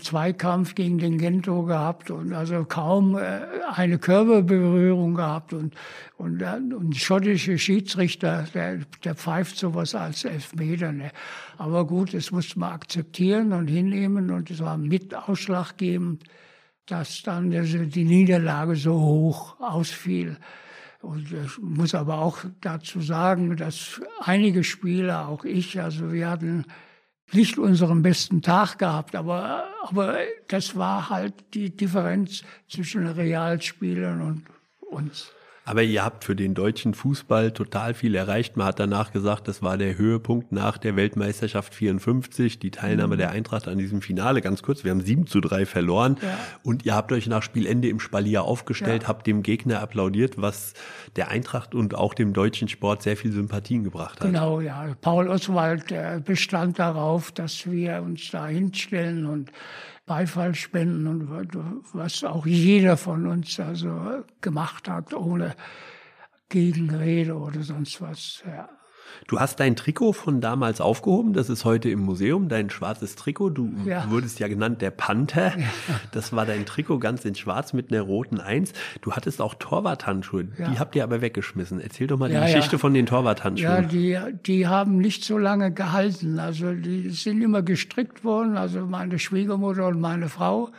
Zweikampf 0.00 0.74
gegen 0.74 0.98
den 0.98 1.18
Gento 1.18 1.64
gehabt 1.64 2.10
und 2.10 2.32
also 2.32 2.64
kaum 2.64 3.16
äh, 3.16 3.40
eine 3.72 3.98
Körperberührung 3.98 5.14
gehabt 5.14 5.52
und 5.52 5.74
und, 6.16 6.42
und 6.42 6.96
schottische 6.96 7.58
Schiedsrichter, 7.58 8.46
der, 8.52 8.80
der 9.04 9.14
pfeift 9.14 9.56
sowas 9.56 9.94
als 9.94 10.24
Elfmeter. 10.24 10.90
Ne? 10.90 11.12
Aber 11.58 11.86
gut, 11.86 12.12
das 12.12 12.32
musste 12.32 12.58
man 12.58 12.72
akzeptieren 12.72 13.52
und 13.52 13.68
hinnehmen 13.68 14.30
und 14.30 14.50
es 14.50 14.58
war 14.58 14.76
mit 14.76 15.14
ausschlaggebend 15.14 16.24
dass 16.88 17.22
dann 17.22 17.50
die 17.50 18.04
Niederlage 18.04 18.76
so 18.76 18.98
hoch 18.98 19.60
ausfiel. 19.60 20.36
Und 21.00 21.30
ich 21.30 21.58
muss 21.60 21.94
aber 21.94 22.18
auch 22.18 22.38
dazu 22.60 23.00
sagen, 23.00 23.56
dass 23.56 24.00
einige 24.20 24.64
Spieler, 24.64 25.28
auch 25.28 25.44
ich, 25.44 25.80
also 25.80 26.12
wir 26.12 26.28
hatten 26.28 26.64
nicht 27.32 27.58
unseren 27.58 28.02
besten 28.02 28.42
Tag 28.42 28.78
gehabt, 28.78 29.14
aber, 29.14 29.64
aber 29.82 30.18
das 30.48 30.76
war 30.76 31.10
halt 31.10 31.34
die 31.54 31.70
Differenz 31.76 32.42
zwischen 32.68 33.06
Realspielern 33.06 34.20
und 34.22 34.44
uns. 34.80 35.32
Aber 35.68 35.82
ihr 35.82 36.02
habt 36.02 36.24
für 36.24 36.34
den 36.34 36.54
deutschen 36.54 36.94
Fußball 36.94 37.52
total 37.52 37.92
viel 37.92 38.14
erreicht. 38.14 38.56
Man 38.56 38.66
hat 38.66 38.80
danach 38.80 39.12
gesagt, 39.12 39.48
das 39.48 39.60
war 39.60 39.76
der 39.76 39.98
Höhepunkt 39.98 40.50
nach 40.50 40.78
der 40.78 40.96
Weltmeisterschaft 40.96 41.74
54, 41.74 42.58
die 42.58 42.70
Teilnahme 42.70 43.16
mhm. 43.16 43.18
der 43.18 43.30
Eintracht 43.32 43.68
an 43.68 43.76
diesem 43.76 44.00
Finale. 44.00 44.40
Ganz 44.40 44.62
kurz, 44.62 44.82
wir 44.82 44.92
haben 44.92 45.02
7 45.02 45.26
zu 45.26 45.40
3 45.42 45.66
verloren 45.66 46.16
ja. 46.22 46.38
und 46.62 46.86
ihr 46.86 46.94
habt 46.94 47.12
euch 47.12 47.26
nach 47.26 47.42
Spielende 47.42 47.90
im 47.90 48.00
Spalier 48.00 48.44
aufgestellt, 48.44 49.02
ja. 49.02 49.08
habt 49.08 49.26
dem 49.26 49.42
Gegner 49.42 49.82
applaudiert, 49.82 50.40
was 50.40 50.72
der 51.16 51.28
Eintracht 51.28 51.74
und 51.74 51.94
auch 51.94 52.14
dem 52.14 52.32
deutschen 52.32 52.68
Sport 52.68 53.02
sehr 53.02 53.18
viel 53.18 53.32
Sympathien 53.32 53.84
gebracht 53.84 54.20
hat. 54.20 54.26
Genau, 54.26 54.62
ja. 54.62 54.96
Paul 55.02 55.28
Oswald 55.28 55.92
bestand 56.24 56.78
darauf, 56.78 57.30
dass 57.30 57.70
wir 57.70 58.00
uns 58.00 58.30
da 58.30 58.46
hinstellen 58.46 59.26
und 59.26 59.52
Beifall 60.08 60.54
spenden 60.54 61.06
und 61.06 61.28
was 61.92 62.24
auch 62.24 62.46
jeder 62.46 62.96
von 62.96 63.26
uns 63.26 63.60
also 63.60 64.24
gemacht 64.40 64.88
hat, 64.88 65.14
ohne 65.14 65.54
Gegenrede 66.48 67.36
oder 67.36 67.62
sonst 67.62 68.00
was. 68.00 68.42
Ja. 68.44 68.68
Du 69.26 69.38
hast 69.40 69.60
dein 69.60 69.76
Trikot 69.76 70.14
von 70.14 70.40
damals 70.40 70.80
aufgehoben, 70.80 71.32
das 71.34 71.50
ist 71.50 71.64
heute 71.64 71.90
im 71.90 72.00
Museum, 72.00 72.48
dein 72.48 72.70
schwarzes 72.70 73.14
Trikot. 73.14 73.50
Du 73.50 73.70
ja. 73.84 74.10
wurdest 74.10 74.38
ja 74.38 74.48
genannt 74.48 74.80
der 74.80 74.90
Panther. 74.90 75.58
Ja. 75.58 75.66
Das 76.12 76.32
war 76.32 76.46
dein 76.46 76.64
Trikot 76.66 76.98
ganz 76.98 77.24
in 77.24 77.34
schwarz 77.34 77.72
mit 77.72 77.92
einer 77.92 78.00
roten 78.00 78.40
Eins. 78.40 78.72
Du 79.02 79.12
hattest 79.12 79.40
auch 79.40 79.54
Torwarthandschuhe, 79.54 80.48
ja. 80.58 80.70
die 80.70 80.78
habt 80.78 80.96
ihr 80.96 81.04
aber 81.04 81.20
weggeschmissen. 81.20 81.80
Erzähl 81.80 82.06
doch 82.06 82.18
mal 82.18 82.30
die 82.30 82.40
Geschichte 82.40 82.78
von 82.78 82.94
den 82.94 83.06
Torwarthandschuhen. 83.06 83.70
Ja, 83.70 83.82
die, 83.82 84.18
die 84.46 84.66
haben 84.66 84.98
nicht 84.98 85.24
so 85.24 85.36
lange 85.36 85.72
gehalten. 85.72 86.38
Also 86.38 86.72
die 86.72 87.10
sind 87.10 87.42
immer 87.42 87.62
gestrickt 87.62 88.24
worden. 88.24 88.56
Also 88.56 88.86
meine 88.86 89.18
Schwiegermutter 89.18 89.88
und 89.88 90.00
meine 90.00 90.28
Frau, 90.28 90.70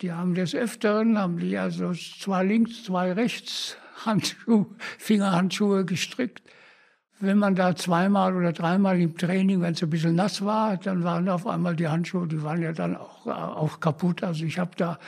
die 0.00 0.12
haben 0.12 0.34
des 0.34 0.54
Öfteren, 0.54 1.18
haben 1.18 1.38
die 1.38 1.56
also 1.56 1.92
zwei 1.92 2.44
links, 2.44 2.84
zwei 2.84 3.12
rechts 3.12 3.76
Handschuhe, 4.04 4.66
Fingerhandschuhe 4.98 5.84
gestrickt 5.84 6.42
wenn 7.22 7.38
man 7.38 7.54
da 7.54 7.76
zweimal 7.76 8.34
oder 8.34 8.52
dreimal 8.52 9.00
im 9.00 9.16
Training, 9.16 9.60
wenn 9.60 9.74
es 9.74 9.82
ein 9.82 9.90
bisschen 9.90 10.16
nass 10.16 10.44
war, 10.44 10.76
dann 10.76 11.04
waren 11.04 11.28
auf 11.28 11.46
einmal 11.46 11.76
die 11.76 11.86
Handschuhe, 11.86 12.26
die 12.26 12.42
waren 12.42 12.60
ja 12.60 12.72
dann 12.72 12.96
auch, 12.96 13.26
auch 13.28 13.78
kaputt. 13.78 14.24
Also 14.24 14.44
ich 14.44 14.58
habe 14.58 14.72
da 14.76 14.98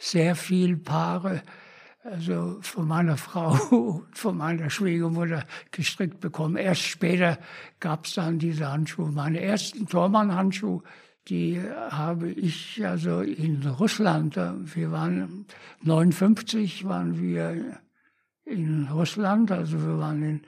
sehr 0.00 0.34
viel 0.34 0.76
Paare, 0.76 1.42
also 2.02 2.58
von 2.60 2.88
meiner 2.88 3.16
Frau 3.16 3.52
und 3.70 4.18
von 4.18 4.36
meiner 4.36 4.68
Schwiegermutter 4.68 5.44
gestrickt 5.70 6.18
bekommen. 6.18 6.56
Erst 6.56 6.82
später 6.82 7.38
gab 7.78 8.06
es 8.06 8.14
dann 8.14 8.40
diese 8.40 8.68
Handschuhe. 8.68 9.12
Meine 9.12 9.40
ersten 9.40 9.86
Tormann-Handschuhe, 9.86 10.82
die 11.28 11.60
habe 11.90 12.32
ich 12.32 12.84
also 12.84 13.20
in 13.20 13.64
Russland, 13.64 14.34
wir 14.34 14.90
waren 14.90 15.46
59, 15.82 16.84
waren 16.84 17.20
wir 17.20 17.78
in 18.44 18.88
Russland, 18.88 19.52
also 19.52 19.80
wir 19.80 19.98
waren 19.98 20.22
in 20.24 20.40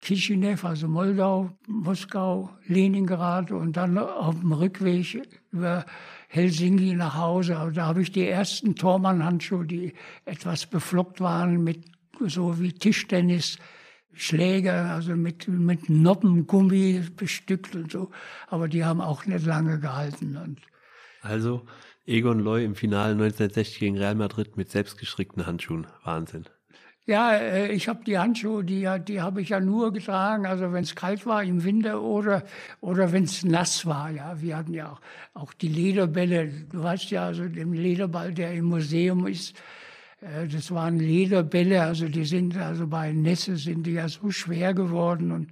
Kishinev, 0.00 0.64
also 0.64 0.88
Moldau, 0.88 1.50
Moskau, 1.66 2.50
Leningrad 2.66 3.50
und 3.50 3.76
dann 3.76 3.98
auf 3.98 4.38
dem 4.38 4.52
Rückweg 4.52 5.28
über 5.50 5.84
Helsinki 6.28 6.94
nach 6.94 7.16
Hause. 7.16 7.58
Also 7.58 7.74
da 7.74 7.86
habe 7.86 8.02
ich 8.02 8.12
die 8.12 8.26
ersten 8.26 8.76
Tormann-Handschuhe, 8.76 9.66
die 9.66 9.94
etwas 10.24 10.66
beflockt 10.66 11.20
waren 11.20 11.62
mit 11.64 11.84
so 12.26 12.60
wie 12.60 12.72
Tischtennis. 12.72 13.58
Schläger, 14.14 14.90
also 14.90 15.14
mit, 15.14 15.46
mit 15.46 15.88
Noppengummi 15.88 17.04
bestückt 17.14 17.76
und 17.76 17.92
so. 17.92 18.10
Aber 18.48 18.66
die 18.66 18.84
haben 18.84 19.00
auch 19.00 19.26
nicht 19.26 19.46
lange 19.46 19.78
gehalten. 19.78 20.36
Und 20.36 20.60
also 21.20 21.64
Egon 22.04 22.40
Loy 22.40 22.64
im 22.64 22.74
Finale 22.74 23.12
1960 23.12 23.78
gegen 23.78 23.98
Real 23.98 24.16
Madrid 24.16 24.56
mit 24.56 24.70
selbstgestrickten 24.70 25.46
Handschuhen. 25.46 25.86
Wahnsinn. 26.04 26.46
Ja, 27.08 27.36
äh, 27.36 27.72
ich 27.72 27.88
habe 27.88 28.04
die 28.04 28.18
Handschuhe, 28.18 28.62
die, 28.62 28.86
die 29.06 29.22
habe 29.22 29.40
ich 29.40 29.48
ja 29.48 29.60
nur 29.60 29.94
getragen, 29.94 30.44
also 30.44 30.74
wenn 30.74 30.82
es 30.84 30.94
kalt 30.94 31.24
war 31.24 31.42
im 31.42 31.64
Winter 31.64 32.02
oder, 32.02 32.42
oder 32.82 33.12
wenn 33.12 33.24
es 33.24 33.42
nass 33.44 33.86
war. 33.86 34.10
Ja, 34.10 34.38
wir 34.42 34.58
hatten 34.58 34.74
ja 34.74 34.92
auch, 34.92 35.00
auch 35.32 35.54
die 35.54 35.68
Lederbälle. 35.68 36.48
Du 36.70 36.82
weißt 36.82 37.10
ja, 37.10 37.24
also 37.24 37.48
den 37.48 37.72
Lederball, 37.72 38.34
der 38.34 38.52
im 38.52 38.66
Museum 38.66 39.26
ist, 39.26 39.56
äh, 40.20 40.46
das 40.48 40.70
waren 40.70 40.98
Lederbälle, 40.98 41.80
also 41.82 42.08
die 42.08 42.26
sind, 42.26 42.58
also 42.58 42.86
bei 42.86 43.10
Nässe 43.10 43.56
sind 43.56 43.86
die 43.86 43.92
ja 43.92 44.06
so 44.06 44.30
schwer 44.30 44.74
geworden 44.74 45.32
und 45.32 45.48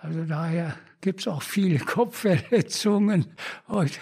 also 0.00 0.24
daher 0.24 0.74
gibt's 1.02 1.28
auch 1.28 1.42
viele 1.42 1.78
Kopfverletzungen 1.84 3.26
heute. 3.68 4.00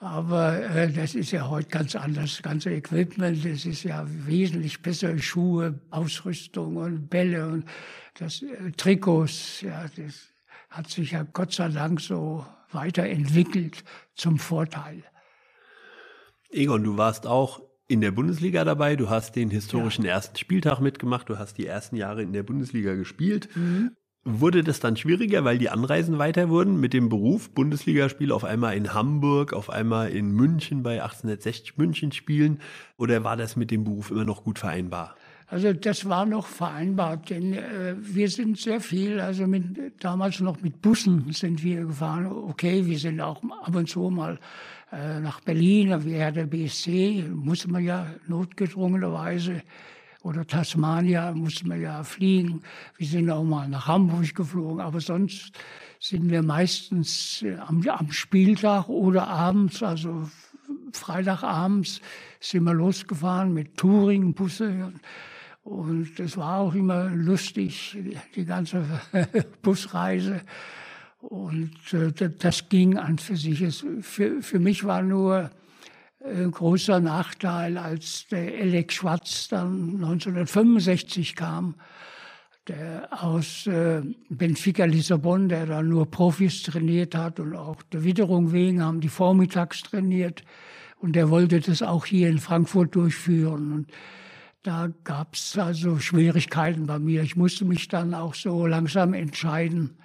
Aber 0.00 0.58
äh, 0.58 0.90
das 0.90 1.14
ist 1.14 1.30
ja 1.30 1.48
heute 1.50 1.68
ganz 1.68 1.94
anders. 1.94 2.36
Das 2.36 2.42
ganze 2.42 2.70
Equipment, 2.70 3.44
das 3.44 3.66
ist 3.66 3.82
ja 3.82 4.06
wesentlich 4.08 4.80
besser. 4.80 5.16
Schuhe, 5.18 5.78
Ausrüstung 5.90 6.76
und 6.76 7.08
Bälle 7.08 7.46
und 7.46 7.66
das 8.18 8.40
äh, 8.40 8.72
Trikots. 8.78 9.60
Ja, 9.60 9.84
das 9.94 10.28
hat 10.70 10.88
sich 10.88 11.10
ja 11.10 11.26
Gott 11.30 11.52
sei 11.52 11.68
Dank 11.68 12.00
so 12.00 12.46
weiterentwickelt 12.72 13.84
zum 14.14 14.38
Vorteil. 14.38 15.02
Egon, 16.48 16.82
du 16.82 16.96
warst 16.96 17.26
auch 17.26 17.60
in 17.86 18.00
der 18.00 18.10
Bundesliga 18.10 18.64
dabei. 18.64 18.96
Du 18.96 19.10
hast 19.10 19.36
den 19.36 19.50
historischen 19.50 20.06
ja. 20.06 20.12
ersten 20.12 20.38
Spieltag 20.38 20.80
mitgemacht. 20.80 21.28
Du 21.28 21.38
hast 21.38 21.58
die 21.58 21.66
ersten 21.66 21.96
Jahre 21.96 22.22
in 22.22 22.32
der 22.32 22.42
Bundesliga 22.42 22.94
gespielt. 22.94 23.54
Mhm. 23.54 23.96
Wurde 24.24 24.62
das 24.62 24.80
dann 24.80 24.98
schwieriger, 24.98 25.44
weil 25.44 25.56
die 25.56 25.70
Anreisen 25.70 26.18
weiter 26.18 26.50
wurden 26.50 26.78
mit 26.78 26.92
dem 26.92 27.08
Beruf? 27.08 27.50
Bundesligaspiel 27.50 28.32
auf 28.32 28.44
einmal 28.44 28.76
in 28.76 28.92
Hamburg, 28.92 29.54
auf 29.54 29.70
einmal 29.70 30.10
in 30.10 30.32
München 30.32 30.82
bei 30.82 31.02
1860 31.02 31.78
München 31.78 32.12
spielen? 32.12 32.60
Oder 32.98 33.24
war 33.24 33.38
das 33.38 33.56
mit 33.56 33.70
dem 33.70 33.84
Beruf 33.84 34.10
immer 34.10 34.26
noch 34.26 34.44
gut 34.44 34.58
vereinbar? 34.58 35.14
Also 35.46 35.72
das 35.72 36.06
war 36.06 36.26
noch 36.26 36.46
vereinbar, 36.46 37.16
denn 37.16 37.54
äh, 37.54 37.96
wir 37.98 38.28
sind 38.28 38.58
sehr 38.58 38.80
viel, 38.80 39.20
also 39.20 39.46
mit, 39.46 39.64
damals 40.04 40.38
noch 40.40 40.60
mit 40.60 40.82
Bussen 40.82 41.32
sind 41.32 41.64
wir 41.64 41.86
gefahren. 41.86 42.26
Okay, 42.26 42.84
wir 42.84 42.98
sind 42.98 43.22
auch 43.22 43.42
ab 43.42 43.74
und 43.74 43.88
zu 43.88 44.10
mal 44.10 44.38
äh, 44.92 45.18
nach 45.18 45.40
Berlin, 45.40 46.04
wie 46.04 46.12
der 46.12 46.46
BSC, 46.46 47.24
muss 47.32 47.66
man 47.66 47.82
ja 47.82 48.06
notgedrungenerweise 48.28 49.62
oder 50.22 50.46
Tasmania 50.46 51.32
mussten 51.32 51.70
wir 51.70 51.76
ja 51.76 52.02
fliegen. 52.04 52.62
Wir 52.96 53.06
sind 53.06 53.30
auch 53.30 53.44
mal 53.44 53.68
nach 53.68 53.86
Hamburg 53.86 54.34
geflogen, 54.34 54.80
aber 54.80 55.00
sonst 55.00 55.52
sind 55.98 56.30
wir 56.30 56.42
meistens 56.42 57.42
äh, 57.42 57.56
am, 57.56 57.86
am 57.88 58.12
Spieltag 58.12 58.88
oder 58.88 59.28
abends, 59.28 59.82
also 59.82 60.28
Freitagabends 60.92 62.00
sind 62.40 62.64
wir 62.64 62.74
losgefahren 62.74 63.52
mit 63.52 63.76
Touringbusse. 63.76 64.92
Und 65.62 66.18
es 66.18 66.36
war 66.36 66.58
auch 66.58 66.74
immer 66.74 67.10
lustig, 67.10 67.96
die 68.34 68.44
ganze 68.44 68.84
Busreise. 69.62 70.40
Und 71.20 71.92
äh, 71.92 72.30
das 72.38 72.68
ging 72.68 72.96
an 72.96 73.18
für 73.18 73.36
sich. 73.36 73.84
für, 74.00 74.40
für 74.42 74.58
mich 74.58 74.84
war 74.84 75.02
nur 75.02 75.50
großer 76.20 77.00
Nachteil, 77.00 77.78
als 77.78 78.26
der 78.28 78.58
Elek 78.60 78.92
Schwarz 78.92 79.48
dann 79.48 79.94
1965 79.94 81.34
kam, 81.34 81.76
der 82.68 83.08
aus 83.10 83.66
äh, 83.66 84.02
Benfica 84.28 84.84
Lissabon, 84.84 85.48
der 85.48 85.66
da 85.66 85.82
nur 85.82 86.10
Profis 86.10 86.62
trainiert 86.62 87.14
hat 87.14 87.40
und 87.40 87.56
auch 87.56 87.82
der 87.82 88.04
Witterung 88.04 88.52
wegen 88.52 88.82
haben 88.82 89.00
die 89.00 89.08
vormittags 89.08 89.82
trainiert 89.82 90.44
und 90.98 91.16
der 91.16 91.30
wollte 91.30 91.60
das 91.60 91.82
auch 91.82 92.04
hier 92.04 92.28
in 92.28 92.38
Frankfurt 92.38 92.94
durchführen 92.94 93.72
und 93.72 93.86
da 94.62 94.90
gab 95.04 95.34
es 95.34 95.56
also 95.56 95.98
Schwierigkeiten 95.98 96.86
bei 96.86 96.98
mir. 96.98 97.22
Ich 97.22 97.34
musste 97.34 97.64
mich 97.64 97.88
dann 97.88 98.12
auch 98.12 98.34
so 98.34 98.66
langsam 98.66 99.14
entscheiden, 99.14 99.96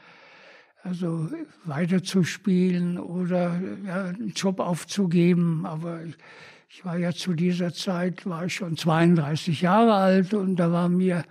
also 0.85 1.27
weiterzuspielen 1.63 2.99
oder 2.99 3.59
ja, 3.85 4.05
einen 4.05 4.33
Job 4.35 4.59
aufzugeben. 4.59 5.65
Aber 5.65 6.03
ich, 6.03 6.15
ich 6.69 6.85
war 6.85 6.97
ja 6.97 7.11
zu 7.11 7.33
dieser 7.33 7.73
Zeit, 7.73 8.27
war 8.27 8.45
ich 8.45 8.53
schon 8.53 8.77
32 8.77 9.61
Jahre 9.61 9.95
alt 9.95 10.35
und 10.35 10.57
da 10.57 10.71
war 10.71 10.87
mir 10.87 11.23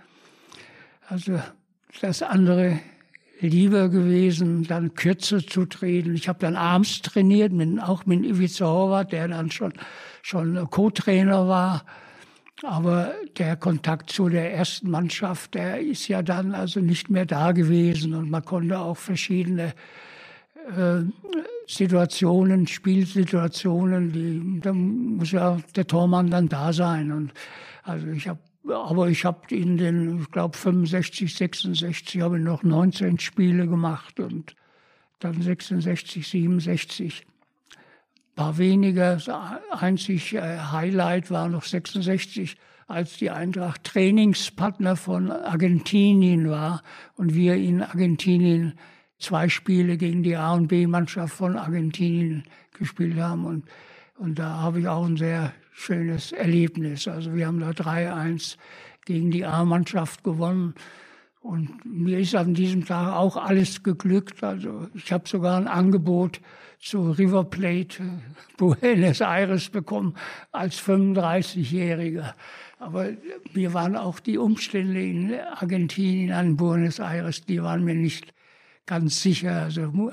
also 1.07 1.39
das 2.01 2.21
andere 2.21 2.79
lieber 3.39 3.87
gewesen, 3.87 4.63
dann 4.63 4.93
kürzer 4.93 5.45
zu 5.45 5.65
treten. 5.65 6.15
Ich 6.15 6.27
habe 6.27 6.39
dann 6.39 6.57
abends 6.57 7.01
trainiert, 7.01 7.53
mit, 7.53 7.81
auch 7.81 8.05
mit 8.05 8.25
Ivica 8.25 8.65
Horvath, 8.65 9.13
der 9.13 9.29
dann 9.29 9.51
schon, 9.51 9.71
schon 10.21 10.69
Co-Trainer 10.69 11.47
war. 11.47 11.85
Aber 12.63 13.13
der 13.37 13.57
Kontakt 13.57 14.09
zu 14.09 14.29
der 14.29 14.53
ersten 14.53 14.89
Mannschaft, 14.89 15.55
der 15.55 15.81
ist 15.81 16.07
ja 16.07 16.21
dann 16.21 16.53
also 16.53 16.79
nicht 16.79 17.09
mehr 17.09 17.25
da 17.25 17.51
gewesen 17.51 18.13
und 18.13 18.29
man 18.29 18.45
konnte 18.45 18.79
auch 18.79 18.97
verschiedene 18.97 19.73
äh, 20.77 21.01
Situationen, 21.67 22.65
Spielsituationen, 22.65 24.11
die, 24.13 24.59
da 24.61 24.71
muss 24.73 25.31
ja 25.31 25.57
der 25.75 25.85
Tormann 25.85 26.29
dann 26.29 26.47
da 26.47 26.71
sein. 26.71 27.11
Und 27.11 27.33
also 27.83 28.07
ich 28.07 28.27
habe 28.27 28.39
aber 28.67 29.09
ich 29.09 29.25
habe 29.25 29.53
in 29.55 29.77
den, 29.77 30.21
ich 30.21 30.31
glaube 30.31 30.57
65, 30.57 31.35
66 31.35 32.21
habe 32.21 32.39
ich 32.39 32.43
noch 32.43 32.63
19 32.63 33.19
Spiele 33.19 33.67
gemacht 33.67 34.19
und 34.19 34.55
dann 35.19 35.39
66, 35.39 36.27
67 36.27 37.27
paar 38.35 38.57
weniger. 38.57 39.15
Das 39.15 39.29
einzig 39.71 40.33
äh, 40.33 40.57
Highlight 40.71 41.31
war 41.31 41.49
noch 41.49 41.63
66, 41.63 42.57
als 42.87 43.17
die 43.17 43.31
Eintracht 43.31 43.83
Trainingspartner 43.83 44.95
von 44.95 45.31
Argentinien 45.31 46.49
war 46.49 46.83
und 47.15 47.33
wir 47.33 47.55
in 47.55 47.81
Argentinien 47.81 48.77
zwei 49.17 49.49
Spiele 49.49 49.97
gegen 49.97 50.23
die 50.23 50.35
A- 50.35 50.53
und 50.53 50.67
B-Mannschaft 50.67 51.33
von 51.33 51.57
Argentinien 51.57 52.43
gespielt 52.77 53.17
haben. 53.17 53.45
Und, 53.45 53.65
und 54.17 54.37
da 54.37 54.61
habe 54.61 54.81
ich 54.81 54.87
auch 54.87 55.05
ein 55.05 55.17
sehr 55.17 55.53
schönes 55.71 56.31
Erlebnis. 56.31 57.07
Also 57.07 57.33
wir 57.33 57.47
haben 57.47 57.59
da 57.59 57.71
3-1 57.71 58.57
gegen 59.05 59.31
die 59.31 59.45
A-Mannschaft 59.45 60.23
gewonnen. 60.23 60.75
Und 61.45 61.85
mir 61.85 62.17
ist 62.17 62.33
an 62.33 62.55
diesem 62.55 62.85
Tag 62.85 63.13
auch 63.13 63.37
alles 63.37 63.83
geglückt. 63.83 64.43
Also 64.43 64.87
ich 64.95 65.11
habe 65.11 65.29
sogar 65.29 65.57
ein 65.57 65.67
Angebot 65.67 66.41
zu 66.79 67.11
River 67.11 67.43
Plate 67.43 68.01
Buenos 68.57 69.21
Aires 69.21 69.69
bekommen 69.69 70.15
als 70.51 70.81
35-Jähriger. 70.81 72.33
Aber 72.79 73.09
mir 73.53 73.75
waren 73.75 73.95
auch 73.95 74.19
die 74.19 74.39
Umstände 74.39 74.99
in 74.99 75.39
Argentinien 75.39 76.31
an 76.31 76.57
Buenos 76.57 76.97
Aires, 76.97 77.45
die 77.45 77.61
waren 77.61 77.83
mir 77.83 77.93
nicht 77.93 78.33
ganz 78.87 79.21
sicher. 79.21 79.65
Also 79.65 80.11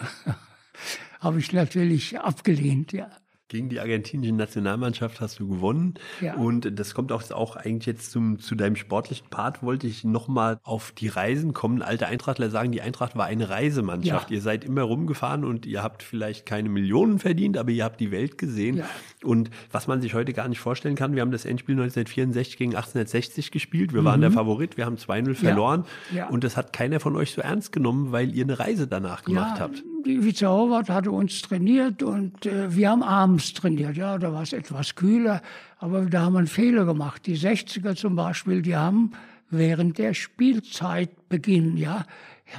habe 1.21 1.39
ich 1.39 1.51
natürlich 1.55 2.21
abgelehnt, 2.21 2.93
ja. 2.93 3.11
Gegen 3.53 3.69
die 3.69 3.81
argentinische 3.81 4.33
Nationalmannschaft 4.33 5.21
hast 5.21 5.39
du 5.39 5.47
gewonnen. 5.47 5.93
Ja. 6.23 6.37
Und 6.37 6.79
das 6.79 6.95
kommt 6.95 7.13
auch, 7.13 7.31
auch 7.33 7.55
eigentlich 7.55 7.85
jetzt 7.85 8.11
zum, 8.11 8.39
zu 8.39 8.55
deinem 8.55 8.77
sportlichen 8.77 9.29
Part, 9.29 9.63
wollte 9.63 9.87
ich 9.87 10.05
nochmal 10.05 10.59
auf 10.63 10.91
die 10.93 11.09
Reisen 11.09 11.53
kommen. 11.53 11.83
Alte 11.83 12.07
Eintrachtler 12.07 12.49
sagen, 12.49 12.73
die 12.73 12.81
Eintracht 12.81 13.15
war 13.15 13.27
eine 13.27 13.51
Reisemannschaft. 13.51 14.31
Ja. 14.31 14.37
Ihr 14.37 14.41
seid 14.41 14.65
immer 14.65 14.81
rumgefahren 14.85 15.45
und 15.45 15.67
ihr 15.67 15.83
habt 15.83 16.03
vielleicht 16.03 16.47
keine 16.47 16.71
Millionen 16.71 17.19
verdient, 17.19 17.59
aber 17.59 17.73
ihr 17.73 17.85
habt 17.85 18.01
die 18.01 18.11
Welt 18.11 18.39
gesehen. 18.39 18.79
Ja. 18.79 18.89
Und 19.23 19.51
was 19.71 19.87
man 19.87 20.01
sich 20.01 20.15
heute 20.15 20.33
gar 20.33 20.49
nicht 20.49 20.61
vorstellen 20.61 20.95
kann, 20.95 21.15
wir 21.15 21.21
haben 21.21 21.31
das 21.31 21.45
Endspiel 21.45 21.75
1964 21.75 22.57
gegen 22.57 22.75
1860 22.75 23.51
gespielt. 23.51 23.93
Wir 23.93 24.01
mhm. 24.01 24.07
waren 24.07 24.21
der 24.23 24.31
Favorit, 24.31 24.79
wir 24.79 24.87
haben 24.87 24.97
2-0 24.97 25.35
verloren. 25.35 25.85
Und 26.31 26.43
das 26.43 26.57
hat 26.57 26.73
keiner 26.73 27.01
von 27.01 27.17
euch 27.17 27.33
so 27.33 27.43
ernst 27.43 27.71
genommen, 27.71 28.13
weil 28.13 28.35
ihr 28.35 28.45
eine 28.45 28.59
Reise 28.59 28.87
danach 28.87 29.25
gemacht 29.25 29.61
habt. 29.61 29.85
Vize 30.05 30.47
Horvath 30.47 30.91
hatte 30.91 31.11
uns 31.11 31.43
trainiert 31.43 32.03
und 32.03 32.47
äh, 32.47 32.75
wir 32.75 32.91
haben 32.91 33.03
abends 33.03 33.53
trainiert. 33.55 33.97
Ja, 33.97 34.19
da 34.19 34.33
war 34.33 34.43
es 34.43 34.53
etwas 34.53 34.95
kühler, 34.95 35.43
aber 35.79 36.07
da 36.07 36.23
haben 36.23 36.35
wir 36.35 36.39
einen 36.39 36.47
Fehler 36.47 36.85
gemacht. 36.85 37.27
Die 37.27 37.37
60er 37.37 37.95
zum 37.95 38.17
Beispiel, 38.17 38.63
die 38.63 38.77
haben 38.77 39.13
während 39.51 39.99
der 39.99 40.15
Spielzeit 40.15 41.29
beginnen, 41.29 41.77
ja, 41.77 42.07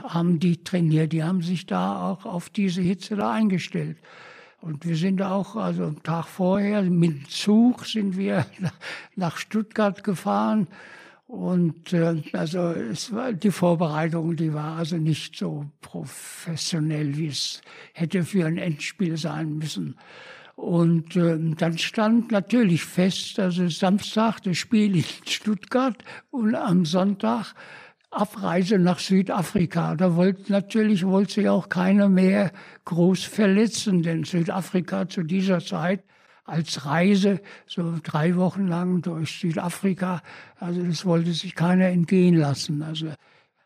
haben 0.04 0.40
die 0.40 0.64
trainiert. 0.64 1.14
Die 1.14 1.24
haben 1.24 1.42
sich 1.42 1.66
da 1.66 2.10
auch 2.10 2.26
auf 2.26 2.50
diese 2.50 2.82
Hitze 2.82 3.16
da 3.16 3.32
eingestellt. 3.32 3.98
Und 4.62 4.86
wir 4.86 4.96
sind 4.96 5.22
auch, 5.22 5.56
also 5.56 5.84
einen 5.84 6.04
Tag 6.04 6.26
vorher, 6.26 6.84
mit 6.84 7.12
dem 7.12 7.30
Zug 7.30 7.86
sind 7.86 8.18
wir 8.18 8.46
nach 9.16 9.38
Stuttgart 9.38 10.04
gefahren 10.04 10.68
und 11.34 11.94
äh, 11.94 12.22
also 12.34 12.60
es 12.60 13.12
war 13.12 13.34
die 13.34 13.50
Vorbereitung, 13.50 14.36
die 14.36 14.54
war 14.54 14.78
also 14.78 14.98
nicht 14.98 15.36
so 15.36 15.66
professionell, 15.82 17.18
wie 17.18 17.26
es 17.26 17.64
hätte 17.94 18.24
für 18.24 18.46
ein 18.46 18.60
Endspiel 18.60 19.18
sein 19.18 19.58
müssen. 19.58 19.96
Und 20.56 21.16
äh, 21.16 21.40
dann 21.58 21.80
stand 21.80 22.32
natürlich 22.32 22.86
fest, 22.86 23.40
also 23.40 23.68
Samstag 23.68 24.42
das 24.42 24.58
Spiel 24.58 24.96
in 24.96 25.06
Stuttgart 25.26 25.98
und 26.30 26.54
am 26.54 26.86
Sonntag 26.86 27.56
Abreise 28.12 28.78
nach 28.78 29.00
Südafrika. 29.00 29.96
Da 29.96 30.16
wollte 30.16 30.52
natürlich 30.52 31.04
wollte 31.04 31.34
sich 31.34 31.50
auch 31.50 31.68
keiner 31.68 32.10
mehr 32.10 32.52
groß 32.86 33.24
verletzen, 33.24 34.04
denn 34.04 34.24
Südafrika 34.24 35.10
zu 35.10 35.24
dieser 35.24 35.62
Zeit 35.62 36.04
als 36.46 36.86
Reise, 36.86 37.42
so 37.68 37.96
drei 38.04 38.36
Wochen 38.36 38.68
lang 38.68 39.02
durch 39.02 39.40
Südafrika. 39.40 40.22
Also 40.60 40.84
das 40.84 41.06
wollte 41.06 41.34
sich 41.34 41.56
keiner 41.56 41.88
entgehen 41.88 42.36
lassen. 42.36 42.82
Also 42.82 43.08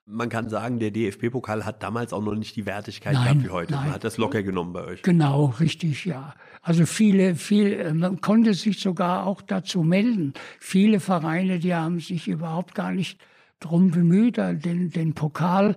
man 0.05 0.30
kann 0.30 0.47
sagen, 0.47 0.80
der 0.80 0.91
DFB-Pokal 0.91 1.65
hat 1.65 1.84
damals 1.84 2.13
auch 2.13 2.23
noch 2.23 2.36
nicht 2.36 2.55
die 2.55 2.65
Wertigkeit 2.65 3.13
nein, 3.13 3.23
gehabt 3.23 3.43
wie 3.43 3.49
heute. 3.49 3.73
Nein. 3.73 3.86
Man 3.86 3.93
hat 3.93 4.03
das 4.05 4.17
locker 4.17 4.41
genommen 4.41 4.71
bei 4.71 4.86
euch. 4.86 5.01
Genau, 5.01 5.53
richtig, 5.59 6.05
ja. 6.05 6.34
Also 6.61 6.86
viele, 6.86 7.36
viel, 7.36 7.93
man 7.93 8.21
konnte 8.21 8.53
sich 8.53 8.80
sogar 8.80 9.25
auch 9.25 9.41
dazu 9.41 9.84
melden. 9.84 10.34
Viele 10.59 11.01
Vereine, 11.01 11.59
die 11.59 11.75
haben 11.75 11.99
sich 11.99 12.30
überhaupt 12.30 12.73
gar 12.73 12.91
nicht 12.91 13.19
drum 13.59 13.91
bemüht, 13.91 14.38
den, 14.38 14.91
den 14.91 15.13
Pokal 15.13 15.71
äh, 15.71 15.75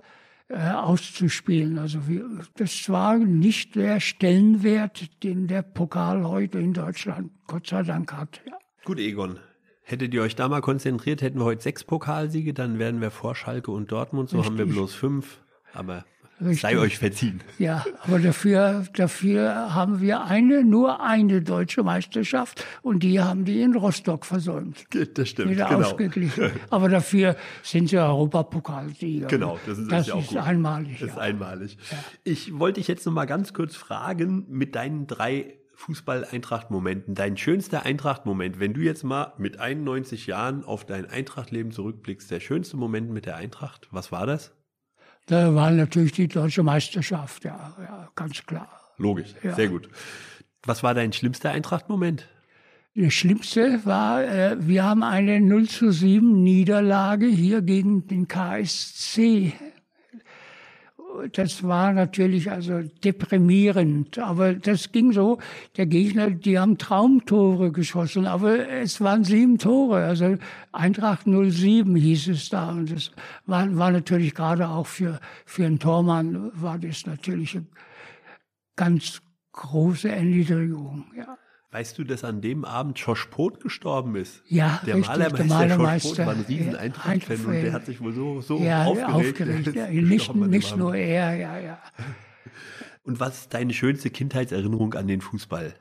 auszuspielen. 0.53 1.77
Also 1.77 1.99
das 2.57 2.89
war 2.89 3.17
nicht 3.17 3.75
der 3.75 3.99
Stellenwert, 3.99 5.23
den 5.23 5.47
der 5.47 5.61
Pokal 5.61 6.25
heute 6.25 6.59
in 6.59 6.73
Deutschland 6.73 7.31
Gott 7.47 7.67
sei 7.67 7.83
Dank 7.83 8.13
hat. 8.13 8.41
Ja. 8.45 8.57
Gut, 8.83 8.99
Egon. 8.99 9.39
Hättet 9.83 10.13
ihr 10.13 10.21
euch 10.21 10.35
da 10.35 10.47
mal 10.47 10.61
konzentriert, 10.61 11.21
hätten 11.21 11.39
wir 11.39 11.45
heute 11.45 11.63
sechs 11.63 11.83
Pokalsiege, 11.83 12.53
dann 12.53 12.79
wären 12.79 13.01
wir 13.01 13.11
vor 13.11 13.35
Schalke 13.35 13.71
und 13.71 13.91
Dortmund. 13.91 14.29
So 14.29 14.37
Richtig. 14.37 14.51
haben 14.51 14.57
wir 14.57 14.73
bloß 14.73 14.93
fünf. 14.93 15.41
Aber 15.73 16.05
Richtig. 16.41 16.61
Sei 16.61 16.77
euch 16.77 16.97
verziehen. 16.97 17.41
Ja, 17.59 17.85
aber 18.01 18.19
dafür, 18.19 18.85
dafür 18.93 19.75
haben 19.75 20.01
wir 20.01 20.23
eine, 20.23 20.63
nur 20.63 21.01
eine 21.01 21.41
deutsche 21.41 21.83
Meisterschaft 21.83 22.65
und 22.81 23.03
die 23.03 23.19
haben 23.19 23.45
die 23.45 23.61
in 23.61 23.75
Rostock 23.75 24.25
versäumt. 24.25 24.85
Das 25.13 25.29
stimmt, 25.29 25.51
Wieder 25.51 25.67
genau. 25.67 25.87
ausgeglichen. 25.87 26.51
Aber 26.71 26.89
dafür 26.89 27.35
sind 27.61 27.89
sie 27.89 27.97
Europapokalsieger. 27.97 29.27
Genau, 29.27 29.59
das 29.67 29.77
ist, 29.77 29.91
das 29.91 30.07
ja 30.07 30.15
auch 30.15 30.31
ist 30.31 30.37
einmalig. 30.37 30.99
Das 30.99 31.09
ist 31.09 31.15
ja. 31.15 31.21
einmalig. 31.21 31.77
Ja. 31.91 31.97
Ich 32.23 32.57
wollte 32.57 32.79
dich 32.79 32.87
jetzt 32.87 33.05
noch 33.05 33.13
mal 33.13 33.25
ganz 33.25 33.53
kurz 33.53 33.75
fragen 33.75 34.45
mit 34.49 34.75
deinen 34.75 35.05
drei 35.05 35.57
Fußball-Eintracht-Momenten, 35.75 37.15
dein 37.15 37.37
schönster 37.37 37.85
Eintracht-Moment, 37.85 38.59
wenn 38.59 38.73
du 38.73 38.81
jetzt 38.81 39.03
mal 39.03 39.33
mit 39.37 39.59
91 39.59 40.27
Jahren 40.27 40.63
auf 40.63 40.85
dein 40.85 41.07
Eintracht-Leben 41.07 41.71
zurückblickst, 41.71 42.29
der 42.29 42.39
schönste 42.39 42.77
Moment 42.77 43.09
mit 43.09 43.25
der 43.25 43.35
Eintracht, 43.35 43.87
was 43.91 44.11
war 44.11 44.25
das? 44.25 44.53
Da 45.31 45.55
war 45.55 45.71
natürlich 45.71 46.11
die 46.11 46.27
deutsche 46.27 46.61
Meisterschaft, 46.61 47.45
ja, 47.45 47.73
ja 47.79 48.09
ganz 48.15 48.45
klar. 48.45 48.67
Logisch, 48.97 49.33
ja. 49.41 49.55
sehr 49.55 49.69
gut. 49.69 49.87
Was 50.63 50.83
war 50.83 50.93
dein 50.93 51.13
schlimmster 51.13 51.51
Eintracht-Moment? 51.51 52.27
Das 52.95 53.13
Schlimmste 53.13 53.79
war, 53.85 54.25
äh, 54.25 54.57
wir 54.59 54.83
haben 54.83 55.03
eine 55.03 55.39
0 55.39 55.69
zu 55.69 55.93
7 55.93 56.43
Niederlage 56.43 57.27
hier 57.27 57.61
gegen 57.61 58.07
den 58.07 58.27
KSC 58.27 59.53
das 61.33 61.63
war 61.63 61.93
natürlich 61.93 62.51
also 62.51 62.81
deprimierend, 63.03 64.17
aber 64.19 64.53
das 64.53 64.91
ging 64.91 65.11
so. 65.11 65.39
Der 65.77 65.85
Gegner, 65.85 66.31
die 66.31 66.57
haben 66.57 66.77
Traumtore 66.77 67.71
geschossen, 67.71 68.25
aber 68.25 68.67
es 68.69 69.01
waren 69.01 69.23
sieben 69.23 69.57
Tore. 69.57 70.03
Also 70.05 70.37
Eintracht 70.71 71.25
07 71.25 71.95
hieß 71.95 72.29
es 72.29 72.49
da 72.49 72.71
und 72.71 72.91
das 72.91 73.11
war, 73.45 73.75
war 73.77 73.91
natürlich 73.91 74.33
gerade 74.33 74.69
auch 74.69 74.87
für 74.87 75.19
für 75.45 75.65
einen 75.65 75.79
Tormann 75.79 76.51
war 76.53 76.77
das 76.79 77.05
natürlich 77.05 77.55
eine 77.55 77.65
ganz 78.75 79.21
große 79.51 80.09
Erniedrigung. 80.09 81.05
Ja. 81.15 81.37
Weißt 81.71 81.97
du, 81.97 82.03
dass 82.03 82.25
an 82.25 82.41
dem 82.41 82.65
Abend 82.65 82.99
Josh 82.99 83.27
Poth 83.27 83.61
gestorben 83.61 84.17
ist? 84.17 84.43
Ja, 84.47 84.81
der 84.85 84.95
richtig, 84.95 85.07
Malermeister, 85.07 85.37
der 85.37 85.45
Malermeister. 85.45 86.09
Josh 86.09 86.17
Poth 86.17 86.25
war 86.27 86.33
ein 86.33 86.45
riesen 86.47 86.75
Eintracht-Fan 86.75 87.45
und 87.45 87.53
der 87.53 87.71
hat 87.71 87.85
sich 87.85 88.01
wohl 88.01 88.11
so, 88.11 88.41
so 88.41 88.59
ja, 88.59 88.83
aufgeregt. 88.83 89.41
aufgeregt. 89.41 89.75
Ja, 89.75 89.87
nicht 89.87 90.35
nicht 90.35 90.75
nur 90.75 90.95
er, 90.95 91.35
ja, 91.35 91.57
ja. 91.59 91.81
Und 93.03 93.19
was 93.19 93.41
ist 93.41 93.53
deine 93.53 93.73
schönste 93.73 94.11
Kindheitserinnerung 94.11 94.93
an 94.93 95.07
den 95.07 95.21
Fußball? 95.21 95.73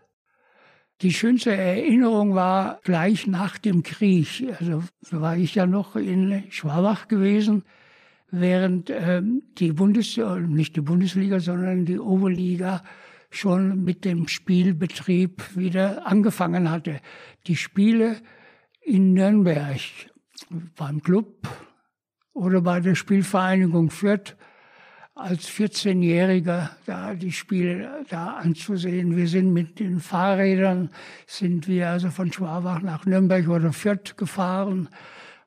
Die 1.02 1.12
schönste 1.12 1.54
Erinnerung 1.54 2.34
war 2.34 2.80
gleich 2.82 3.26
nach 3.26 3.58
dem 3.58 3.82
Krieg. 3.82 4.46
Also 4.58 4.84
war 5.10 5.36
ich 5.36 5.54
ja 5.54 5.66
noch 5.66 5.96
in 5.96 6.44
Schwabach 6.50 7.08
gewesen, 7.08 7.64
während 8.30 8.90
ähm, 8.90 9.42
die 9.58 9.72
Bundes 9.72 10.18
nicht 10.46 10.76
die 10.76 10.80
Bundesliga, 10.80 11.40
sondern 11.40 11.84
die 11.84 11.98
Oberliga 11.98 12.82
schon 13.30 13.84
mit 13.84 14.04
dem 14.04 14.28
Spielbetrieb 14.28 15.56
wieder 15.56 16.06
angefangen 16.06 16.70
hatte. 16.70 17.00
Die 17.46 17.56
Spiele 17.56 18.16
in 18.80 19.14
Nürnberg 19.14 19.80
beim 20.76 21.02
Club 21.02 21.48
oder 22.32 22.60
bei 22.60 22.80
der 22.80 22.94
Spielvereinigung 22.94 23.90
Fürth 23.90 24.36
als 25.14 25.48
14-Jähriger 25.48 26.70
da 26.86 27.14
die 27.14 27.32
Spiele 27.32 28.04
da 28.08 28.34
anzusehen. 28.34 29.16
Wir 29.16 29.28
sind 29.28 29.52
mit 29.52 29.78
den 29.78 30.00
Fahrrädern, 30.00 30.90
sind 31.26 31.68
wir 31.68 31.90
also 31.90 32.10
von 32.10 32.32
Schwabach 32.32 32.80
nach 32.80 33.04
Nürnberg 33.04 33.48
oder 33.48 33.72
Fürth 33.72 34.16
gefahren, 34.16 34.88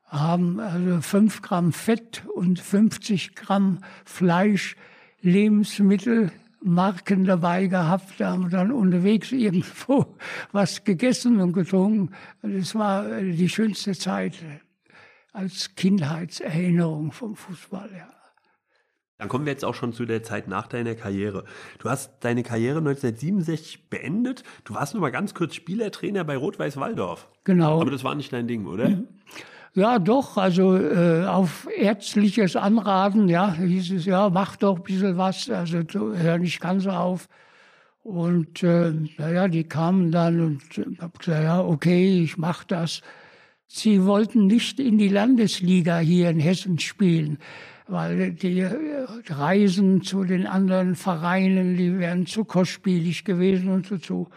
haben 0.05 0.59
also 0.59 1.01
5 1.01 1.41
Gramm 1.41 1.73
Fett 1.73 2.23
und 2.35 2.59
50 2.59 3.35
Gramm 3.35 3.79
Fleisch, 4.05 4.75
Lebensmittel, 5.21 6.31
Marken 6.63 7.25
dabei 7.25 7.67
gehabt, 7.67 8.19
da 8.19 8.31
haben 8.31 8.43
wir 8.43 8.49
dann 8.49 8.71
unterwegs 8.71 9.31
irgendwo 9.31 10.15
was 10.51 10.83
gegessen 10.83 11.39
und 11.39 11.53
getrunken. 11.53 12.11
Das 12.41 12.75
war 12.75 13.21
die 13.21 13.49
schönste 13.49 13.93
Zeit 13.93 14.35
als 15.33 15.75
Kindheitserinnerung 15.75 17.11
vom 17.11 17.35
Fußball, 17.35 17.89
ja. 17.97 18.07
Dann 19.23 19.29
kommen 19.29 19.45
wir 19.45 19.53
jetzt 19.53 19.63
auch 19.63 19.75
schon 19.75 19.93
zu 19.93 20.05
der 20.05 20.21
Zeit 20.21 20.49
nach 20.49 20.67
deiner 20.67 20.95
Karriere. 20.95 21.45
Du 21.79 21.89
hast 21.89 22.11
deine 22.21 22.43
Karriere 22.43 22.79
1967 22.79 23.89
beendet. 23.89 24.43
Du 24.65 24.73
warst 24.73 24.93
nur 24.93 25.01
mal 25.01 25.11
ganz 25.11 25.33
kurz 25.33 25.55
Spielertrainer 25.55 26.25
bei 26.25 26.35
Rot-Weiß 26.35 26.75
Waldorf. 26.77 27.29
Genau. 27.45 27.79
Aber 27.79 27.91
das 27.91 28.03
war 28.03 28.15
nicht 28.15 28.33
dein 28.33 28.47
Ding, 28.47 28.65
oder? 28.65 29.03
Ja, 29.75 29.97
doch, 29.97 30.37
also 30.37 30.77
äh, 30.77 31.25
auf 31.25 31.67
ärztliches 31.75 32.55
Anraten, 32.55 33.27
ja, 33.27 33.53
hieß 33.55 33.91
es, 33.93 34.05
ja, 34.05 34.29
mach 34.29 34.55
doch 34.55 34.77
ein 34.77 34.83
bisschen 34.83 35.17
was, 35.17 35.49
also 35.49 35.79
hör 36.15 36.37
nicht 36.37 36.61
ganz 36.61 36.85
auf. 36.85 37.27
Und 38.03 38.61
äh, 38.61 38.93
naja, 39.17 39.47
die 39.47 39.63
kamen 39.63 40.11
dann 40.11 40.39
und 40.41 40.61
hab 41.01 41.17
gesagt, 41.17 41.43
ja, 41.43 41.59
okay, 41.61 42.21
ich 42.21 42.37
mach 42.37 42.63
das. 42.65 43.01
Sie 43.65 44.05
wollten 44.05 44.45
nicht 44.45 44.79
in 44.79 44.99
die 44.99 45.07
Landesliga 45.07 45.97
hier 45.97 46.29
in 46.29 46.39
Hessen 46.39 46.77
spielen, 46.77 47.39
weil 47.87 48.33
die 48.33 48.59
äh, 48.59 48.75
Reisen 49.27 50.03
zu 50.03 50.23
den 50.23 50.45
anderen 50.45 50.93
Vereinen, 50.95 51.77
die 51.77 51.97
wären 51.97 52.27
zu 52.27 52.45
kostspielig 52.45 53.25
gewesen 53.25 53.69
und 53.69 53.87
so. 53.87 53.97
so. 53.97 54.27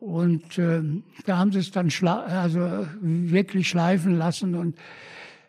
Und 0.00 0.58
äh, 0.58 0.80
da 1.26 1.38
haben 1.38 1.52
sie 1.52 1.58
es 1.58 1.70
dann 1.70 1.90
also 2.06 2.86
wirklich 3.00 3.68
schleifen 3.68 4.16
lassen 4.16 4.54
und 4.54 4.78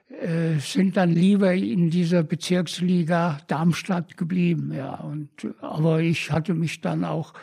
äh, 0.09 0.57
sind 0.59 0.97
dann 0.97 1.11
lieber 1.11 1.53
in 1.53 1.91
dieser 1.91 2.23
Bezirksliga 2.23 3.37
Darmstadt 3.47 4.17
geblieben. 4.17 4.73
Ja, 4.73 4.95
und 4.95 5.29
aber 5.61 6.01
ich 6.01 6.31
hatte 6.31 6.55
mich 6.55 6.81
dann 6.81 7.05
auch 7.05 7.33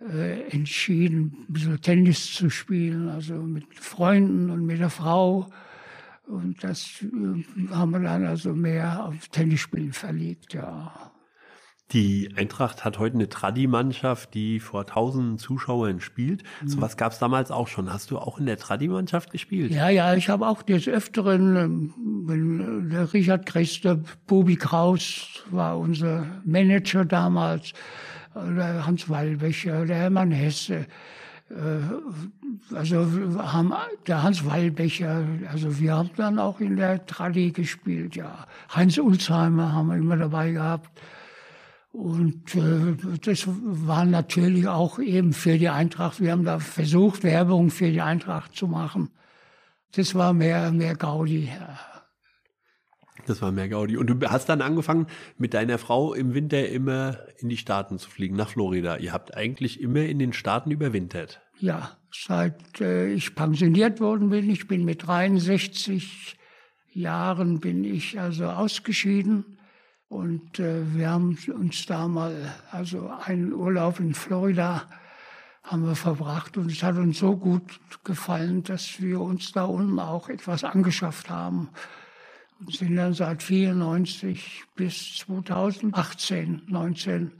äh, 0.00 0.42
entschieden, 0.50 1.46
ein 1.48 1.52
bisschen 1.52 1.80
Tennis 1.80 2.32
zu 2.32 2.50
spielen, 2.50 3.08
also 3.08 3.34
mit 3.34 3.66
Freunden 3.74 4.50
und 4.50 4.64
mit 4.64 4.78
der 4.78 4.90
Frau. 4.90 5.48
Und 6.26 6.62
das 6.62 7.02
äh, 7.02 7.72
haben 7.72 7.90
wir 7.90 8.00
dann 8.00 8.24
also 8.24 8.52
mehr 8.52 9.06
auf 9.06 9.28
Tennisspielen 9.28 9.92
verlegt, 9.92 10.54
ja. 10.54 11.10
Die 11.92 12.30
Eintracht 12.36 12.84
hat 12.84 12.98
heute 12.98 13.14
eine 13.14 13.30
Tradi-Mannschaft, 13.30 14.34
die 14.34 14.60
vor 14.60 14.84
tausenden 14.84 15.38
Zuschauern 15.38 16.00
spielt. 16.00 16.42
Mhm. 16.60 16.68
So 16.68 16.80
was 16.82 16.98
gab 16.98 17.12
es 17.12 17.18
damals 17.18 17.50
auch 17.50 17.66
schon. 17.66 17.90
Hast 17.90 18.10
du 18.10 18.18
auch 18.18 18.38
in 18.38 18.44
der 18.44 18.58
Tradi-Mannschaft 18.58 19.30
gespielt? 19.30 19.72
Ja, 19.72 19.88
ja, 19.88 20.14
ich 20.14 20.28
habe 20.28 20.46
auch 20.46 20.62
des 20.62 20.86
Öfteren, 20.86 21.56
ähm, 21.56 21.94
wenn 22.26 22.88
äh, 22.88 22.90
der 22.90 23.12
Richard 23.14 23.46
Christe, 23.46 24.02
Bubi 24.26 24.56
Kraus 24.56 25.42
war 25.50 25.78
unser 25.78 26.26
Manager 26.44 27.06
damals, 27.06 27.72
äh, 28.34 28.54
der 28.54 28.86
Hans 28.86 29.08
Wallbecher, 29.08 29.86
der 29.86 29.96
Hermann 29.96 30.30
Hesse, 30.30 30.86
äh, 31.48 32.74
also 32.74 33.06
haben 33.38 33.72
der 34.06 34.22
Hans 34.22 34.44
Wallbecher, 34.44 35.24
also 35.50 35.80
wir 35.80 35.94
haben 35.94 36.10
dann 36.16 36.38
auch 36.38 36.60
in 36.60 36.76
der 36.76 37.06
Tradi 37.06 37.50
gespielt, 37.50 38.14
ja. 38.14 38.46
Heinz 38.74 38.98
Ulzheimer 38.98 39.72
haben 39.72 39.88
wir 39.88 39.96
immer 39.96 40.18
dabei 40.18 40.50
gehabt. 40.52 40.90
Und 41.90 42.54
äh, 42.54 42.96
das 43.22 43.44
war 43.46 44.04
natürlich 44.04 44.68
auch 44.68 44.98
eben 44.98 45.32
für 45.32 45.58
die 45.58 45.68
Eintracht. 45.68 46.20
Wir 46.20 46.32
haben 46.32 46.44
da 46.44 46.58
versucht, 46.58 47.24
Werbung 47.24 47.70
für 47.70 47.90
die 47.90 48.02
Eintracht 48.02 48.54
zu 48.54 48.68
machen. 48.68 49.10
Das 49.92 50.14
war 50.14 50.32
mehr, 50.34 50.70
mehr 50.70 50.94
Gaudi. 50.94 51.50
Das 53.26 53.42
war 53.42 53.52
mehr 53.52 53.68
Gaudi. 53.68 53.96
Und 53.96 54.06
du 54.08 54.28
hast 54.28 54.48
dann 54.48 54.62
angefangen, 54.62 55.06
mit 55.36 55.54
deiner 55.54 55.78
Frau 55.78 56.14
im 56.14 56.34
Winter 56.34 56.68
immer 56.68 57.18
in 57.38 57.48
die 57.48 57.56
Staaten 57.56 57.98
zu 57.98 58.08
fliegen, 58.10 58.36
nach 58.36 58.50
Florida. 58.50 58.96
Ihr 58.96 59.12
habt 59.12 59.34
eigentlich 59.34 59.80
immer 59.80 60.02
in 60.02 60.18
den 60.18 60.32
Staaten 60.32 60.70
überwintert. 60.70 61.40
Ja, 61.58 61.96
seit 62.12 62.80
äh, 62.80 63.12
ich 63.12 63.34
pensioniert 63.34 64.00
worden 64.00 64.30
bin, 64.30 64.48
ich 64.48 64.68
bin 64.68 64.84
mit 64.84 65.06
63 65.06 66.36
Jahren 66.92 67.60
bin 67.60 67.84
ich 67.84 68.18
also 68.18 68.46
ausgeschieden. 68.46 69.57
Und 70.08 70.58
äh, 70.58 70.94
wir 70.94 71.10
haben 71.10 71.36
uns 71.54 71.84
da 71.86 72.08
mal, 72.08 72.54
also 72.70 73.10
einen 73.24 73.52
Urlaub 73.52 74.00
in 74.00 74.14
Florida 74.14 74.84
haben 75.62 75.84
wir 75.84 75.96
verbracht 75.96 76.56
und 76.56 76.72
es 76.72 76.82
hat 76.82 76.96
uns 76.96 77.18
so 77.18 77.36
gut 77.36 77.78
gefallen, 78.02 78.62
dass 78.62 79.02
wir 79.02 79.20
uns 79.20 79.52
da 79.52 79.64
unten 79.64 79.98
auch 79.98 80.30
etwas 80.30 80.64
angeschafft 80.64 81.28
haben 81.28 81.68
und 82.58 82.74
sind 82.74 82.96
dann 82.96 83.12
seit 83.12 83.42
94 83.42 84.64
bis 84.74 85.16
2018, 85.18 86.62
19, 86.68 87.32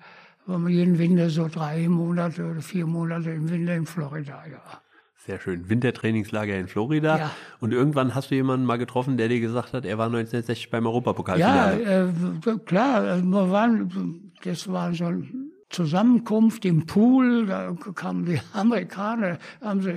waren 0.45 0.67
wir 0.67 0.75
jeden 0.75 0.99
Winter 0.99 1.31
so 1.31 1.49
drei 1.49 1.89
Monate 1.89 2.51
oder 2.51 2.61
vier 2.61 2.87
Monate 2.87 3.31
im 3.31 3.49
Winter 3.49 3.75
in 3.75 3.87
Florida, 3.87 4.45
ja. 4.47 4.83
Sehr 5.29 5.39
schön. 5.41 5.69
Wintertrainingslager 5.69 6.57
in 6.59 6.69
Florida. 6.69 7.19
Ja. 7.19 7.31
Und 7.61 7.73
irgendwann 7.73 8.15
hast 8.15 8.31
du 8.31 8.35
jemanden 8.35 8.65
mal 8.65 8.79
getroffen, 8.79 9.19
der 9.19 9.29
dir 9.29 9.41
gesagt 9.41 9.75
hat, 9.75 9.85
er 9.85 9.99
war 9.99 10.07
1960 10.07 10.71
beim 10.71 10.85
Ja, 10.85 10.89
Europapokalfinale. 10.89 12.13
äh, 12.47 12.59
klar, 12.65 13.03
also 13.03 13.25
wir 13.27 13.51
waren, 13.51 14.33
das 14.43 14.73
war 14.73 14.95
so 14.95 15.05
eine 15.05 15.29
Zusammenkunft 15.69 16.65
im 16.65 16.87
Pool, 16.87 17.45
da 17.45 17.75
kamen 17.95 18.25
die 18.25 18.41
Amerikaner, 18.55 19.37
haben 19.61 19.83
sie 19.83 19.97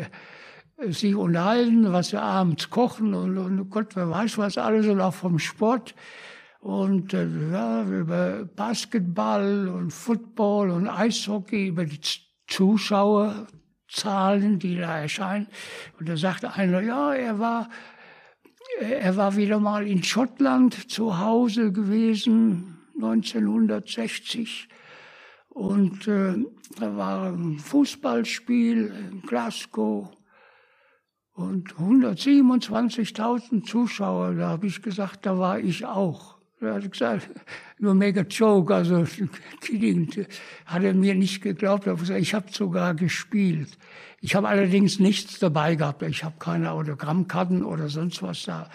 äh, 0.75 0.91
sich 0.91 1.15
unterhalten, 1.15 1.93
was 1.93 2.09
sie 2.09 2.21
abends 2.21 2.69
kochen 2.69 3.13
und, 3.13 3.37
und 3.37 3.69
Gott, 3.69 3.95
wer 3.95 4.09
weiß 4.09 4.37
was 4.37 4.57
alles 4.57 4.85
und 4.87 4.99
auch 4.99 5.13
vom 5.13 5.39
Sport. 5.39 5.95
Und 6.59 7.13
äh, 7.13 7.25
ja, 7.53 7.83
über 7.85 8.43
Basketball 8.53 9.69
und 9.69 9.91
Football 9.93 10.71
und 10.71 10.89
Eishockey, 10.89 11.67
über 11.67 11.85
die 11.85 12.01
Z- 12.01 12.19
Zuschauerzahlen, 13.91 14.59
die 14.59 14.77
da 14.77 14.99
erscheinen. 14.99 15.47
Und 15.99 16.09
da 16.09 16.17
sagte 16.17 16.53
einer, 16.53 16.81
ja, 16.81 17.13
er 17.13 17.39
war 17.39 17.69
er 18.79 19.17
war 19.17 19.35
wieder 19.35 19.59
mal 19.59 19.85
in 19.85 20.01
Schottland 20.01 20.89
zu 20.89 21.19
Hause 21.19 21.73
gewesen, 21.73 22.79
1960. 22.95 24.69
Und 25.49 26.07
äh, 26.07 26.35
da 26.79 26.95
war 26.95 27.33
ein 27.33 27.59
Fußballspiel 27.59 28.93
in 29.11 29.21
Glasgow 29.23 30.09
und 31.33 31.73
127.000 31.73 33.65
Zuschauer. 33.65 34.35
Da 34.35 34.47
habe 34.47 34.67
ich 34.67 34.81
gesagt, 34.81 35.25
da 35.25 35.37
war 35.37 35.59
ich 35.59 35.85
auch. 35.85 36.40
Er 36.61 36.75
hat 36.75 36.91
gesagt, 36.91 37.27
nur 37.79 37.95
make 37.95 38.19
a 38.19 38.23
joke, 38.23 38.73
also 38.73 39.03
kidding. 39.61 40.27
Hat 40.65 40.83
er 40.83 40.93
mir 40.93 41.15
nicht 41.15 41.41
geglaubt. 41.41 41.87
Er 41.87 41.95
gesagt, 41.95 42.19
ich 42.19 42.35
habe 42.35 42.51
sogar 42.51 42.93
gespielt. 42.93 43.79
Ich 44.19 44.35
habe 44.35 44.47
allerdings 44.47 44.99
nichts 44.99 45.39
dabei 45.39 45.73
gehabt. 45.73 46.03
Ich 46.03 46.23
habe 46.23 46.35
keine 46.37 46.71
Autogrammkarten 46.71 47.63
oder 47.63 47.89
sonst 47.89 48.21
was 48.21 48.43
da. 48.43 48.69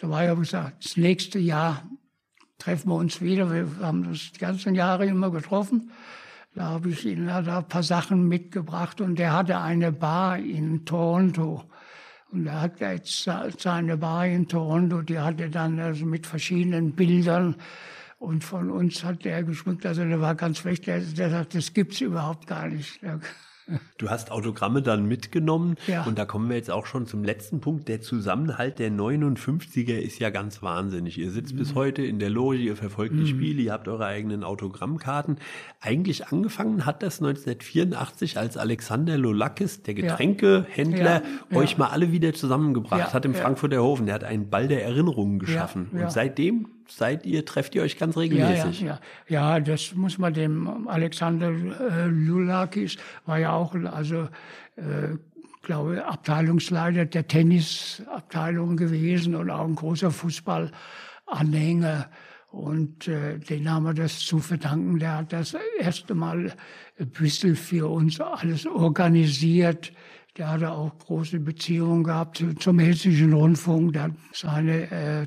Dabei 0.00 0.28
habe 0.28 0.42
ich 0.42 0.50
gesagt, 0.50 0.84
das 0.84 0.96
nächste 0.96 1.40
Jahr 1.40 1.82
treffen 2.58 2.90
wir 2.90 2.94
uns 2.94 3.20
wieder. 3.20 3.50
Wir 3.52 3.68
haben 3.80 4.06
uns 4.06 4.30
die 4.30 4.38
ganzen 4.38 4.76
Jahre 4.76 5.06
immer 5.06 5.32
getroffen. 5.32 5.90
Da 6.54 6.66
habe 6.66 6.90
ich 6.90 7.04
ihm 7.04 7.26
da 7.26 7.58
ein 7.58 7.68
paar 7.68 7.82
Sachen 7.82 8.28
mitgebracht 8.28 9.00
und 9.00 9.18
der 9.18 9.32
hatte 9.32 9.58
eine 9.58 9.90
Bar 9.90 10.38
in 10.38 10.84
Toronto. 10.84 11.64
Und 12.32 12.46
er 12.46 12.62
hat 12.62 12.80
jetzt 12.80 13.28
seine 13.58 13.98
Bar 13.98 14.26
in 14.26 14.48
Toronto, 14.48 15.02
die 15.02 15.18
hatte 15.18 15.50
dann 15.50 15.78
also 15.78 16.06
mit 16.06 16.26
verschiedenen 16.26 16.92
Bildern 16.92 17.56
und 18.18 18.42
von 18.42 18.70
uns 18.70 19.04
hat 19.04 19.26
er 19.26 19.42
geschmückt, 19.42 19.84
also 19.84 20.02
der 20.02 20.20
war 20.20 20.34
ganz 20.34 20.58
schlecht, 20.58 20.86
der, 20.86 21.00
der 21.00 21.28
sagt, 21.28 21.54
das 21.54 21.74
gibt's 21.74 22.00
überhaupt 22.00 22.46
gar 22.46 22.68
nicht. 22.68 23.00
Du 23.98 24.10
hast 24.10 24.30
Autogramme 24.32 24.82
dann 24.82 25.06
mitgenommen 25.06 25.76
Ja. 25.86 26.02
und 26.04 26.18
da 26.18 26.24
kommen 26.24 26.48
wir 26.48 26.56
jetzt 26.56 26.70
auch 26.70 26.86
schon 26.86 27.06
zum 27.06 27.22
letzten 27.22 27.60
Punkt. 27.60 27.88
Der 27.88 28.00
Zusammenhalt 28.00 28.78
der 28.78 28.90
59er 28.90 29.98
ist 29.98 30.18
ja 30.18 30.30
ganz 30.30 30.62
wahnsinnig. 30.62 31.16
Ihr 31.18 31.30
sitzt 31.30 31.54
Mhm. 31.54 31.58
bis 31.58 31.74
heute 31.74 32.02
in 32.02 32.18
der 32.18 32.30
Loge, 32.30 32.56
ihr 32.56 32.76
verfolgt 32.76 33.14
die 33.16 33.26
Spiele, 33.26 33.62
ihr 33.62 33.72
habt 33.72 33.86
eure 33.88 34.06
eigenen 34.06 34.42
Autogrammkarten. 34.44 35.36
Eigentlich 35.80 36.26
angefangen 36.28 36.86
hat 36.86 37.02
das 37.02 37.20
1984, 37.20 38.38
als 38.38 38.56
Alexander 38.56 39.16
Lolakis, 39.16 39.82
der 39.82 39.94
Getränkehändler, 39.94 41.04
Ja, 41.04 41.22
ja. 41.50 41.56
euch 41.56 41.78
mal 41.78 41.88
alle 41.88 42.12
wieder 42.12 42.32
zusammengebracht 42.32 43.14
hat 43.14 43.24
im. 43.24 43.34
Frankfurter 43.34 43.82
Hofen. 43.82 44.06
Der 44.06 44.14
hat 44.16 44.24
einen 44.24 44.50
Ball 44.50 44.68
der 44.68 44.84
Erinnerungen 44.84 45.38
geschaffen. 45.38 45.88
Und 45.92 46.10
seitdem 46.12 46.66
seid 46.88 47.24
ihr, 47.26 47.44
trefft 47.44 47.74
ihr 47.74 47.82
euch 47.82 47.98
ganz 47.98 48.14
Ja, 48.16 48.22
ja, 48.22 48.46
regelmäßig. 48.46 48.80
ja. 48.82 49.00
ja, 49.28 49.60
das 49.60 49.94
muss 49.94 50.18
man 50.18 50.32
dem 50.34 50.88
Alexander 50.88 51.48
äh, 51.50 52.06
Lulakis 52.06 52.96
war 53.26 53.38
ja 53.38 53.52
auch, 53.52 53.74
also 53.74 54.28
äh, 54.76 55.16
glaube 55.62 56.04
Abteilungsleiter 56.04 57.04
der 57.06 57.26
Tennisabteilung 57.28 58.76
gewesen 58.76 59.34
und 59.34 59.50
auch 59.50 59.64
ein 59.64 59.74
großer 59.76 60.10
Fußballanhänger. 60.10 62.08
Und 62.50 63.08
äh, 63.08 63.38
den 63.38 63.70
haben 63.70 63.84
wir 63.84 63.94
das 63.94 64.18
zu 64.20 64.38
verdanken. 64.38 64.98
Der 64.98 65.18
hat 65.18 65.32
das 65.32 65.56
erste 65.78 66.14
Mal 66.14 66.52
ein 66.98 67.10
bisschen 67.10 67.56
für 67.56 67.88
uns 67.88 68.20
alles 68.20 68.66
organisiert. 68.66 69.92
Der 70.36 70.50
hatte 70.50 70.70
auch 70.70 70.98
große 70.98 71.40
Beziehungen 71.40 72.04
gehabt 72.04 72.38
zu- 72.38 72.54
zum 72.54 72.78
Hessischen 72.78 73.32
Rundfunk. 73.32 73.94
Der 73.94 74.02
hat 74.04 74.12
seine 74.32 74.90
äh, 74.90 75.26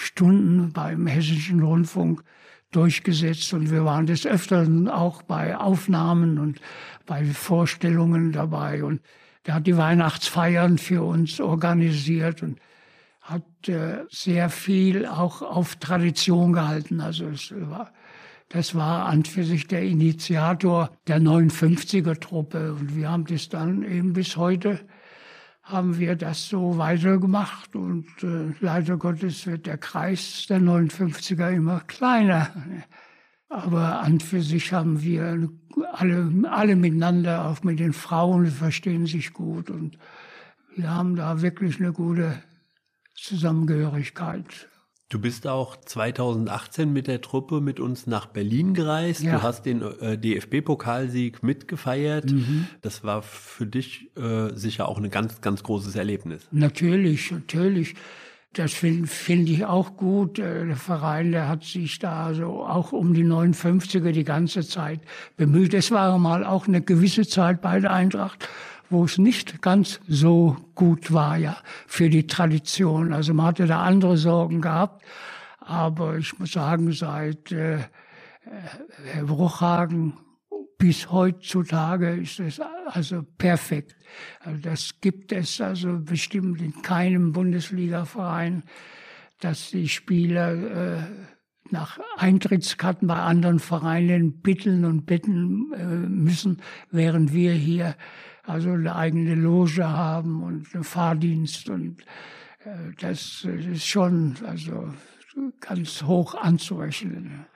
Schallplattenstunden 0.00 0.72
beim 0.72 1.06
Hessischen 1.06 1.62
Rundfunk 1.62 2.22
durchgesetzt. 2.70 3.52
Und 3.52 3.70
wir 3.70 3.84
waren 3.84 4.06
des 4.06 4.26
Öfteren 4.26 4.88
auch 4.88 5.22
bei 5.22 5.56
Aufnahmen 5.56 6.38
und 6.38 6.60
bei 7.06 7.24
Vorstellungen 7.24 8.32
dabei. 8.32 8.84
Und 8.84 9.00
der 9.46 9.54
hat 9.54 9.66
die 9.66 9.76
Weihnachtsfeiern 9.76 10.78
für 10.78 11.02
uns 11.02 11.40
organisiert 11.40 12.42
und 12.42 12.58
hat 13.20 13.68
äh, 13.68 14.04
sehr 14.10 14.50
viel 14.50 15.06
auch 15.06 15.42
auf 15.42 15.76
Tradition 15.76 16.52
gehalten. 16.52 17.00
Also 17.00 17.26
es 17.26 17.52
war, 17.54 17.92
das 18.48 18.74
war 18.74 19.06
an 19.06 19.24
für 19.24 19.44
sich 19.44 19.66
der 19.66 19.82
Initiator 19.82 20.90
der 21.06 21.20
59er-Truppe 21.20 22.72
und 22.72 22.96
wir 22.96 23.10
haben 23.10 23.26
das 23.26 23.48
dann 23.48 23.82
eben 23.82 24.12
bis 24.12 24.36
heute 24.36 24.80
haben 25.70 25.98
wir 25.98 26.16
das 26.16 26.48
so 26.48 26.78
weitergemacht 26.78 27.74
und 27.76 28.06
äh, 28.22 28.54
leider 28.60 28.96
Gottes 28.96 29.46
wird 29.46 29.66
der 29.66 29.78
Kreis 29.78 30.46
der 30.48 30.60
59er 30.60 31.50
immer 31.50 31.80
kleiner. 31.80 32.50
Aber 33.48 34.00
an 34.00 34.20
für 34.20 34.42
sich 34.42 34.72
haben 34.72 35.02
wir 35.02 35.48
alle, 35.92 36.32
alle 36.48 36.76
miteinander, 36.76 37.46
auch 37.46 37.62
mit 37.62 37.80
den 37.80 37.92
Frauen, 37.92 38.46
verstehen 38.46 39.06
sich 39.06 39.32
gut 39.32 39.70
und 39.70 39.98
wir 40.76 40.90
haben 40.90 41.16
da 41.16 41.42
wirklich 41.42 41.80
eine 41.80 41.92
gute 41.92 42.40
Zusammengehörigkeit. 43.14 44.68
Du 45.10 45.18
bist 45.18 45.48
auch 45.48 45.76
2018 45.76 46.92
mit 46.92 47.08
der 47.08 47.20
Truppe 47.20 47.60
mit 47.60 47.80
uns 47.80 48.06
nach 48.06 48.26
Berlin 48.26 48.74
gereist. 48.74 49.22
Ja. 49.22 49.36
Du 49.36 49.42
hast 49.42 49.66
den 49.66 49.82
äh, 49.82 50.16
DFB-Pokalsieg 50.16 51.42
mitgefeiert. 51.42 52.30
Mhm. 52.30 52.68
Das 52.80 53.02
war 53.02 53.22
für 53.22 53.66
dich 53.66 54.08
äh, 54.16 54.54
sicher 54.54 54.88
auch 54.88 54.98
ein 54.98 55.10
ganz, 55.10 55.40
ganz 55.40 55.64
großes 55.64 55.96
Erlebnis. 55.96 56.46
Natürlich, 56.52 57.32
natürlich. 57.32 57.96
Das 58.52 58.72
finde 58.72 59.08
find 59.08 59.48
ich 59.48 59.64
auch 59.64 59.96
gut. 59.96 60.38
Äh, 60.38 60.66
Der 60.66 60.76
Verein, 60.76 61.32
der 61.32 61.48
hat 61.48 61.64
sich 61.64 61.98
da 61.98 62.32
so 62.32 62.64
auch 62.64 62.92
um 62.92 63.12
die 63.12 63.24
59er 63.24 64.12
die 64.12 64.24
ganze 64.24 64.64
Zeit 64.64 65.00
bemüht. 65.36 65.74
Es 65.74 65.90
war 65.90 66.16
mal 66.18 66.44
auch 66.44 66.68
eine 66.68 66.82
gewisse 66.82 67.26
Zeit 67.26 67.60
bei 67.60 67.80
der 67.80 67.92
Eintracht, 67.92 68.48
wo 68.90 69.04
es 69.04 69.18
nicht 69.18 69.62
ganz 69.62 70.00
so 70.06 70.56
gut 70.74 71.12
war, 71.12 71.36
ja, 71.36 71.56
für 71.86 72.10
die 72.10 72.26
Tradition. 72.26 73.12
Also 73.12 73.32
man 73.32 73.46
hatte 73.46 73.66
da 73.66 73.82
andere 73.82 74.16
Sorgen 74.16 74.60
gehabt. 74.60 75.04
Aber 75.60 76.18
ich 76.18 76.38
muss 76.38 76.52
sagen, 76.52 76.92
seit 76.92 77.52
äh, 77.52 77.78
Herr 79.12 79.24
Bruchhagen 79.24 80.14
bis 80.76 81.10
heutzutage 81.10 82.16
ist 82.16 82.40
es 82.40 82.60
also 82.86 83.22
perfekt. 83.38 83.94
Also 84.40 84.60
das 84.60 85.00
gibt 85.00 85.30
es 85.30 85.60
also 85.60 85.98
bestimmt 86.00 86.60
in 86.60 86.82
keinem 86.82 87.32
Bundesligaverein, 87.32 88.64
dass 89.40 89.70
die 89.70 89.88
Spieler 89.88 90.52
äh, 90.54 91.02
nach 91.70 92.00
Eintrittskarten 92.16 93.06
bei 93.06 93.16
anderen 93.16 93.60
Vereinen 93.60 94.40
bitteln 94.40 94.84
und 94.84 95.06
bitten 95.06 95.72
äh, 95.74 95.84
müssen, 95.84 96.62
während 96.90 97.32
wir 97.32 97.52
hier 97.52 97.94
also 98.44 98.70
eine 98.70 98.96
eigene 98.96 99.34
Loge 99.34 99.88
haben 99.88 100.42
und 100.42 100.74
einen 100.74 100.84
Fahrdienst 100.84 101.68
und 101.68 102.02
äh, 102.64 102.92
das 103.00 103.44
ist 103.44 103.86
schon 103.86 104.36
also 104.46 104.92
ganz 105.60 106.02
hoch 106.02 106.34
anzurechnen. 106.34 107.46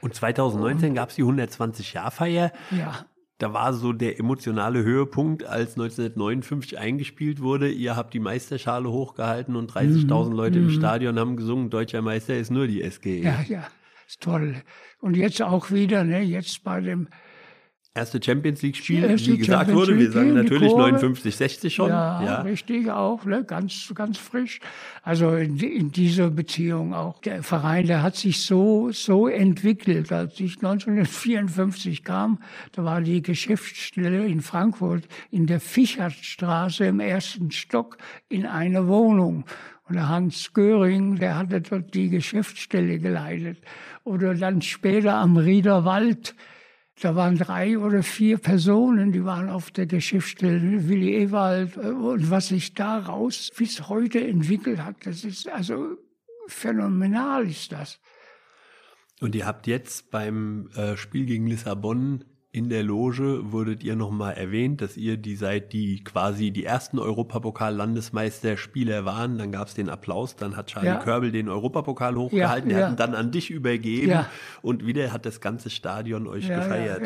Und 0.00 0.14
2019 0.14 0.94
gab 0.94 1.10
es 1.10 1.16
die 1.16 1.24
120-Jahr-Feier. 1.24 2.52
Ja. 2.70 3.04
Da 3.38 3.52
war 3.52 3.72
so 3.72 3.92
der 3.92 4.18
emotionale 4.18 4.82
Höhepunkt, 4.82 5.44
als 5.44 5.72
1959 5.72 6.76
eingespielt 6.78 7.40
wurde. 7.40 7.70
Ihr 7.70 7.94
habt 7.94 8.12
die 8.12 8.18
Meisterschale 8.18 8.90
hochgehalten 8.90 9.54
und 9.54 9.72
30.000 9.72 10.34
Leute 10.34 10.58
im 10.58 10.70
Stadion 10.70 11.18
haben 11.18 11.36
gesungen, 11.36 11.70
deutscher 11.70 12.02
Meister 12.02 12.36
ist 12.36 12.50
nur 12.50 12.66
die 12.66 12.88
SGE. 12.88 13.22
Ja, 13.22 13.42
ja, 13.46 13.68
ist 14.08 14.20
toll. 14.20 14.56
Und 15.00 15.16
jetzt 15.16 15.40
auch 15.40 15.70
wieder, 15.70 16.02
ne, 16.02 16.20
jetzt 16.20 16.64
bei 16.64 16.80
dem, 16.80 17.08
Erste 17.98 18.20
Champions 18.22 18.62
League-Spiel, 18.62 19.02
wie 19.02 19.38
gesagt 19.38 19.66
Champions 19.66 19.76
wurde, 19.76 19.98
wir 19.98 20.12
sagen 20.12 20.34
natürlich 20.34 20.70
Kurve. 20.70 20.92
59, 20.92 21.34
60 21.34 21.74
schon. 21.74 21.88
ja, 21.88 22.22
ja. 22.22 22.40
richtig 22.42 22.88
auch, 22.90 23.24
ne, 23.24 23.42
ganz, 23.42 23.92
ganz 23.92 24.18
frisch. 24.18 24.60
Also 25.02 25.34
in, 25.34 25.58
in 25.58 25.90
dieser 25.90 26.30
Beziehung 26.30 26.94
auch. 26.94 27.20
Der 27.22 27.42
Verein, 27.42 27.88
der 27.88 28.04
hat 28.04 28.14
sich 28.14 28.42
so, 28.42 28.92
so 28.92 29.26
entwickelt. 29.26 30.12
Als 30.12 30.38
ich 30.38 30.58
1954 30.58 32.04
kam, 32.04 32.38
da 32.70 32.84
war 32.84 33.00
die 33.00 33.20
Geschäftsstelle 33.20 34.26
in 34.26 34.42
Frankfurt 34.42 35.08
in 35.32 35.48
der 35.48 35.58
Fichertstraße 35.58 36.84
im 36.84 37.00
ersten 37.00 37.50
Stock 37.50 37.98
in 38.28 38.46
einer 38.46 38.86
Wohnung. 38.86 39.44
Und 39.88 39.96
der 39.96 40.08
Hans 40.08 40.52
Göring, 40.52 41.16
der 41.16 41.36
hatte 41.36 41.60
dort 41.62 41.94
die 41.94 42.10
Geschäftsstelle 42.10 43.00
geleitet. 43.00 43.58
Oder 44.04 44.34
dann 44.34 44.62
später 44.62 45.14
am 45.14 45.36
Riederwald, 45.36 46.36
da 47.00 47.14
waren 47.14 47.36
drei 47.36 47.78
oder 47.78 48.02
vier 48.02 48.38
Personen, 48.38 49.12
die 49.12 49.24
waren 49.24 49.48
auf 49.48 49.70
der 49.70 49.86
Geschäftsstelle, 49.86 50.88
Willi 50.88 51.14
Ewald. 51.22 51.76
äh, 51.76 51.90
Und 51.90 52.30
was 52.30 52.48
sich 52.48 52.74
daraus 52.74 53.50
bis 53.56 53.88
heute 53.88 54.26
entwickelt 54.26 54.82
hat, 54.84 54.96
das 55.04 55.24
ist 55.24 55.48
also 55.48 55.96
phänomenal 56.46 57.46
ist 57.48 57.72
das. 57.72 58.00
Und 59.20 59.34
ihr 59.34 59.46
habt 59.46 59.66
jetzt 59.66 60.10
beim 60.10 60.70
äh, 60.76 60.96
Spiel 60.96 61.26
gegen 61.26 61.46
Lissabon 61.46 62.24
in 62.50 62.70
der 62.70 62.82
Loge 62.82 63.52
wurdet 63.52 63.84
ihr 63.84 63.94
nochmal 63.94 64.32
erwähnt, 64.34 64.80
dass 64.80 64.96
ihr 64.96 65.18
die 65.18 65.36
seid, 65.36 65.72
die 65.74 66.02
quasi 66.02 66.50
die 66.50 66.64
ersten 66.64 66.98
Europapokal-Landesmeisterspieler 66.98 69.04
waren. 69.04 69.36
Dann 69.38 69.52
gab 69.52 69.68
es 69.68 69.74
den 69.74 69.88
Applaus, 69.90 70.34
dann 70.36 70.56
hat 70.56 70.68
Charlie 70.68 70.88
Ja. 70.88 70.96
Körbel 70.96 71.30
den 71.30 71.48
Europapokal 71.48 72.16
hochgehalten, 72.16 72.70
Ja, 72.70 72.78
ja. 72.78 72.84
hat 72.86 72.92
ihn 72.92 72.96
dann 72.96 73.14
an 73.14 73.30
dich 73.32 73.50
übergeben 73.50 74.08
Ja. 74.10 74.28
und 74.62 74.86
wieder 74.86 75.12
hat 75.12 75.26
das 75.26 75.40
ganze 75.42 75.68
Stadion 75.70 76.26
euch 76.26 76.48
gefeiert. 76.48 77.02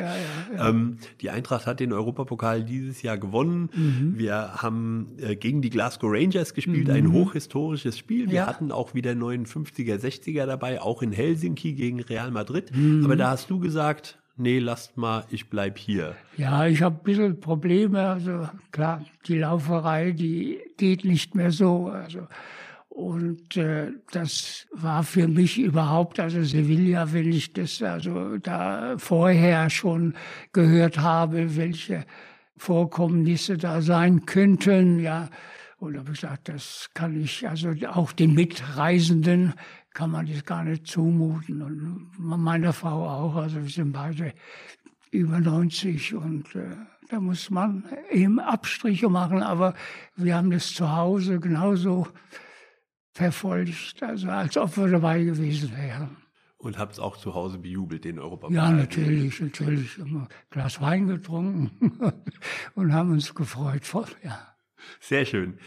Ähm, 0.56 0.98
die 1.20 1.30
Eintracht 1.30 1.66
hat 1.66 1.80
den 1.80 1.92
Europapokal 1.92 2.62
dieses 2.64 3.02
Jahr 3.02 3.18
gewonnen. 3.18 3.68
Mhm. 3.74 4.14
Wir 4.18 4.62
haben 4.62 5.08
äh, 5.18 5.34
gegen 5.34 5.60
die 5.60 5.70
Glasgow 5.70 6.10
Rangers 6.12 6.54
gespielt, 6.54 6.88
ein 6.88 7.10
hochhistorisches 7.12 7.98
Spiel. 7.98 8.30
Wir 8.30 8.46
hatten 8.46 8.70
auch 8.70 8.94
wieder 8.94 9.10
59er, 9.12 9.96
60er 9.98 10.46
dabei, 10.46 10.80
auch 10.80 11.02
in 11.02 11.10
Helsinki 11.12 11.72
gegen 11.74 12.00
Real 12.00 12.30
Madrid. 12.30 12.70
Mhm. 12.74 13.04
Aber 13.04 13.16
da 13.16 13.30
hast 13.30 13.50
du 13.50 13.58
gesagt, 13.58 14.18
nee, 14.36 14.58
lasst 14.58 14.96
mal, 14.96 15.24
ich 15.30 15.48
bleib 15.48 15.78
hier. 15.78 16.14
Ja, 16.36 16.66
ich 16.66 16.82
habe 16.82 16.96
ein 16.96 17.04
bisschen 17.04 17.40
Probleme. 17.40 18.06
Also 18.06 18.48
klar, 18.70 19.04
die 19.26 19.38
Lauferei, 19.38 20.12
die 20.12 20.60
geht 20.76 21.04
nicht 21.04 21.34
mehr 21.34 21.50
so. 21.50 21.86
Also 21.88 22.26
und 22.94 23.56
äh, 23.56 23.92
das 24.10 24.66
war 24.70 25.02
für 25.02 25.26
mich 25.26 25.58
überhaupt, 25.58 26.20
also 26.20 26.42
Sevilla, 26.42 27.10
wenn 27.14 27.32
ich 27.32 27.54
das 27.54 27.80
also 27.80 28.36
da 28.36 28.98
vorher 28.98 29.70
schon 29.70 30.14
gehört 30.52 30.98
habe, 30.98 31.56
welche 31.56 32.04
Vorkommnisse 32.58 33.56
da 33.56 33.80
sein 33.80 34.26
könnten, 34.26 35.00
ja. 35.00 35.30
Und 35.82 35.94
da 35.94 35.98
habe 35.98 36.12
ich 36.12 36.20
gesagt, 36.20 36.48
das 36.48 36.90
kann 36.94 37.20
ich, 37.20 37.48
also 37.48 37.74
auch 37.88 38.12
den 38.12 38.34
Mitreisenden 38.34 39.54
kann 39.92 40.12
man 40.12 40.26
das 40.26 40.44
gar 40.44 40.62
nicht 40.62 40.86
zumuten. 40.86 41.60
Und 41.60 42.08
meiner 42.18 42.72
Frau 42.72 43.08
auch, 43.08 43.34
also 43.34 43.60
wir 43.60 43.68
sind 43.68 43.90
beide 43.90 44.32
über 45.10 45.40
90 45.40 46.14
und 46.14 46.54
äh, 46.54 46.76
da 47.08 47.18
muss 47.18 47.50
man 47.50 47.84
eben 48.12 48.38
Abstriche 48.38 49.08
machen, 49.08 49.42
aber 49.42 49.74
wir 50.14 50.36
haben 50.36 50.52
das 50.52 50.72
zu 50.72 50.88
Hause 50.88 51.40
genauso 51.40 52.06
verfolgt, 53.10 54.00
also 54.04 54.28
als 54.28 54.56
ob 54.56 54.76
wir 54.76 54.86
dabei 54.86 55.24
gewesen 55.24 55.76
wären. 55.76 56.16
Und 56.58 56.78
habt 56.78 56.92
es 56.92 57.00
auch 57.00 57.16
zu 57.16 57.34
Hause 57.34 57.58
bejubelt, 57.58 58.04
den 58.04 58.20
Europapokal? 58.20 58.54
Ja, 58.54 58.70
natürlich, 58.70 59.40
natürlich. 59.40 59.98
Immer 59.98 60.28
Glas 60.50 60.80
Wein 60.80 61.08
getrunken 61.08 61.72
und 62.76 62.92
haben 62.92 63.10
uns 63.10 63.34
gefreut. 63.34 63.82
Ja. 64.22 64.51
Sehr 65.00 65.24
schön. 65.24 65.58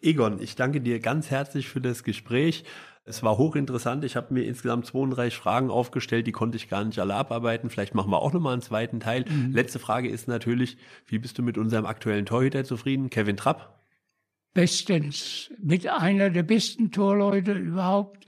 Egon, 0.00 0.40
ich 0.40 0.56
danke 0.56 0.80
dir 0.80 1.00
ganz 1.00 1.30
herzlich 1.30 1.68
für 1.68 1.80
das 1.80 2.04
Gespräch. 2.04 2.64
Es 3.06 3.22
war 3.22 3.36
hochinteressant. 3.36 4.02
Ich 4.04 4.16
habe 4.16 4.32
mir 4.32 4.44
insgesamt 4.44 4.86
32 4.86 5.36
Fragen 5.36 5.70
aufgestellt, 5.70 6.26
die 6.26 6.32
konnte 6.32 6.56
ich 6.56 6.70
gar 6.70 6.84
nicht 6.84 6.98
alle 6.98 7.14
abarbeiten. 7.14 7.68
Vielleicht 7.68 7.94
machen 7.94 8.10
wir 8.10 8.22
auch 8.22 8.32
nochmal 8.32 8.54
einen 8.54 8.62
zweiten 8.62 8.98
Teil. 8.98 9.26
Mhm. 9.28 9.52
Letzte 9.52 9.78
Frage 9.78 10.08
ist 10.08 10.26
natürlich, 10.26 10.78
wie 11.06 11.18
bist 11.18 11.36
du 11.36 11.42
mit 11.42 11.58
unserem 11.58 11.84
aktuellen 11.84 12.24
Torhüter 12.24 12.64
zufrieden? 12.64 13.10
Kevin 13.10 13.36
Trapp? 13.36 13.84
Bestens. 14.54 15.50
Mit 15.58 15.86
einer 15.86 16.30
der 16.30 16.44
besten 16.44 16.92
Torleute 16.92 17.52
überhaupt. 17.52 18.24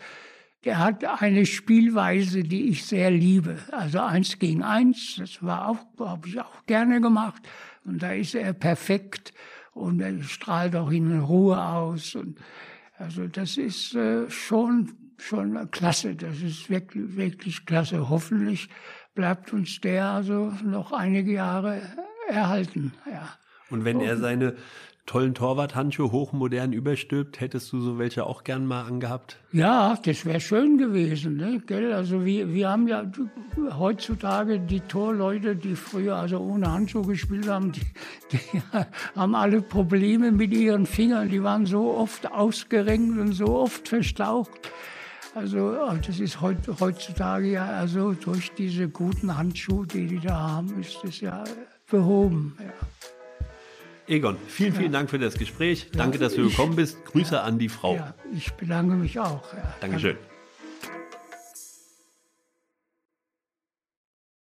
Der 0.64 0.78
hat 0.78 1.04
eine 1.04 1.46
Spielweise, 1.46 2.42
die 2.42 2.68
ich 2.68 2.84
sehr 2.84 3.10
liebe. 3.10 3.56
Also 3.70 4.00
eins 4.00 4.38
gegen 4.38 4.62
eins, 4.62 5.14
das 5.16 5.42
war 5.42 5.68
auch, 5.68 6.06
habe 6.06 6.28
ich 6.28 6.40
auch 6.40 6.66
gerne 6.66 7.00
gemacht. 7.00 7.40
Und 7.84 8.02
da 8.02 8.12
ist 8.12 8.34
er 8.34 8.52
perfekt 8.52 9.32
und 9.76 10.00
er 10.00 10.22
strahlt 10.22 10.74
auch 10.74 10.90
in 10.90 11.20
Ruhe 11.20 11.62
aus. 11.62 12.14
Und 12.14 12.38
also 12.98 13.26
das 13.28 13.56
ist 13.56 13.94
äh, 13.94 14.28
schon 14.30 14.92
schon 15.18 15.70
klasse. 15.70 16.14
Das 16.14 16.40
ist 16.40 16.68
wirklich 16.68 17.16
wirklich 17.16 17.66
klasse. 17.66 18.08
Hoffentlich 18.08 18.68
bleibt 19.14 19.52
uns 19.52 19.80
der 19.80 20.06
also 20.06 20.52
noch 20.64 20.92
einige 20.92 21.32
Jahre 21.32 21.82
erhalten. 22.28 22.92
Ja. 23.10 23.28
Und 23.70 23.84
wenn 23.84 24.00
er 24.00 24.16
seine 24.16 24.56
tollen 25.06 25.34
Torwarthandschuhe 25.34 26.10
hochmodern 26.10 26.72
überstülpt, 26.72 27.40
hättest 27.40 27.72
du 27.72 27.80
so 27.80 27.98
welche 27.98 28.26
auch 28.26 28.44
gern 28.44 28.66
mal 28.66 28.82
angehabt? 28.82 29.38
Ja, 29.52 29.96
das 30.04 30.24
wäre 30.26 30.40
schön 30.40 30.78
gewesen, 30.78 31.36
ne? 31.36 31.62
Gell? 31.64 31.92
Also 31.92 32.24
wir, 32.24 32.52
wir 32.52 32.68
haben 32.68 32.88
ja 32.88 33.04
heutzutage 33.78 34.58
die 34.58 34.80
Torleute, 34.80 35.54
die 35.54 35.76
früher 35.76 36.16
also 36.16 36.38
ohne 36.40 36.70
Handschuhe 36.70 37.06
gespielt 37.06 37.48
haben, 37.48 37.72
die, 37.72 37.80
die 38.32 38.62
haben 39.16 39.34
alle 39.34 39.62
Probleme 39.62 40.32
mit 40.32 40.52
ihren 40.52 40.86
Fingern. 40.86 41.28
Die 41.28 41.42
waren 41.42 41.66
so 41.66 41.94
oft 41.94 42.30
ausgerenkt 42.30 43.18
und 43.18 43.32
so 43.32 43.46
oft 43.46 43.88
verstaucht. 43.88 44.70
Also 45.34 45.76
das 46.06 46.18
ist 46.18 46.40
heutzutage 46.40 47.52
ja 47.52 47.66
also 47.66 48.14
durch 48.14 48.52
diese 48.54 48.88
guten 48.88 49.36
Handschuhe, 49.36 49.86
die 49.86 50.06
die 50.06 50.18
da 50.18 50.34
haben, 50.34 50.80
ist 50.80 50.98
das 51.02 51.20
ja 51.20 51.44
behoben. 51.90 52.56
Ja. 52.58 53.15
Egon, 54.08 54.36
vielen, 54.46 54.72
vielen 54.72 54.92
Dank 54.92 55.10
für 55.10 55.18
das 55.18 55.34
Gespräch. 55.34 55.90
Danke, 55.92 56.18
dass 56.18 56.34
du 56.34 56.48
gekommen 56.48 56.76
bist. 56.76 57.04
Grüße 57.06 57.40
an 57.40 57.58
die 57.58 57.68
Frau. 57.68 57.96
Ja, 57.96 58.14
ich 58.32 58.52
bedanke 58.52 58.94
mich 58.94 59.18
auch. 59.18 59.52
Ja. 59.52 59.74
Dankeschön. 59.80 60.16
Danke. 60.16 60.35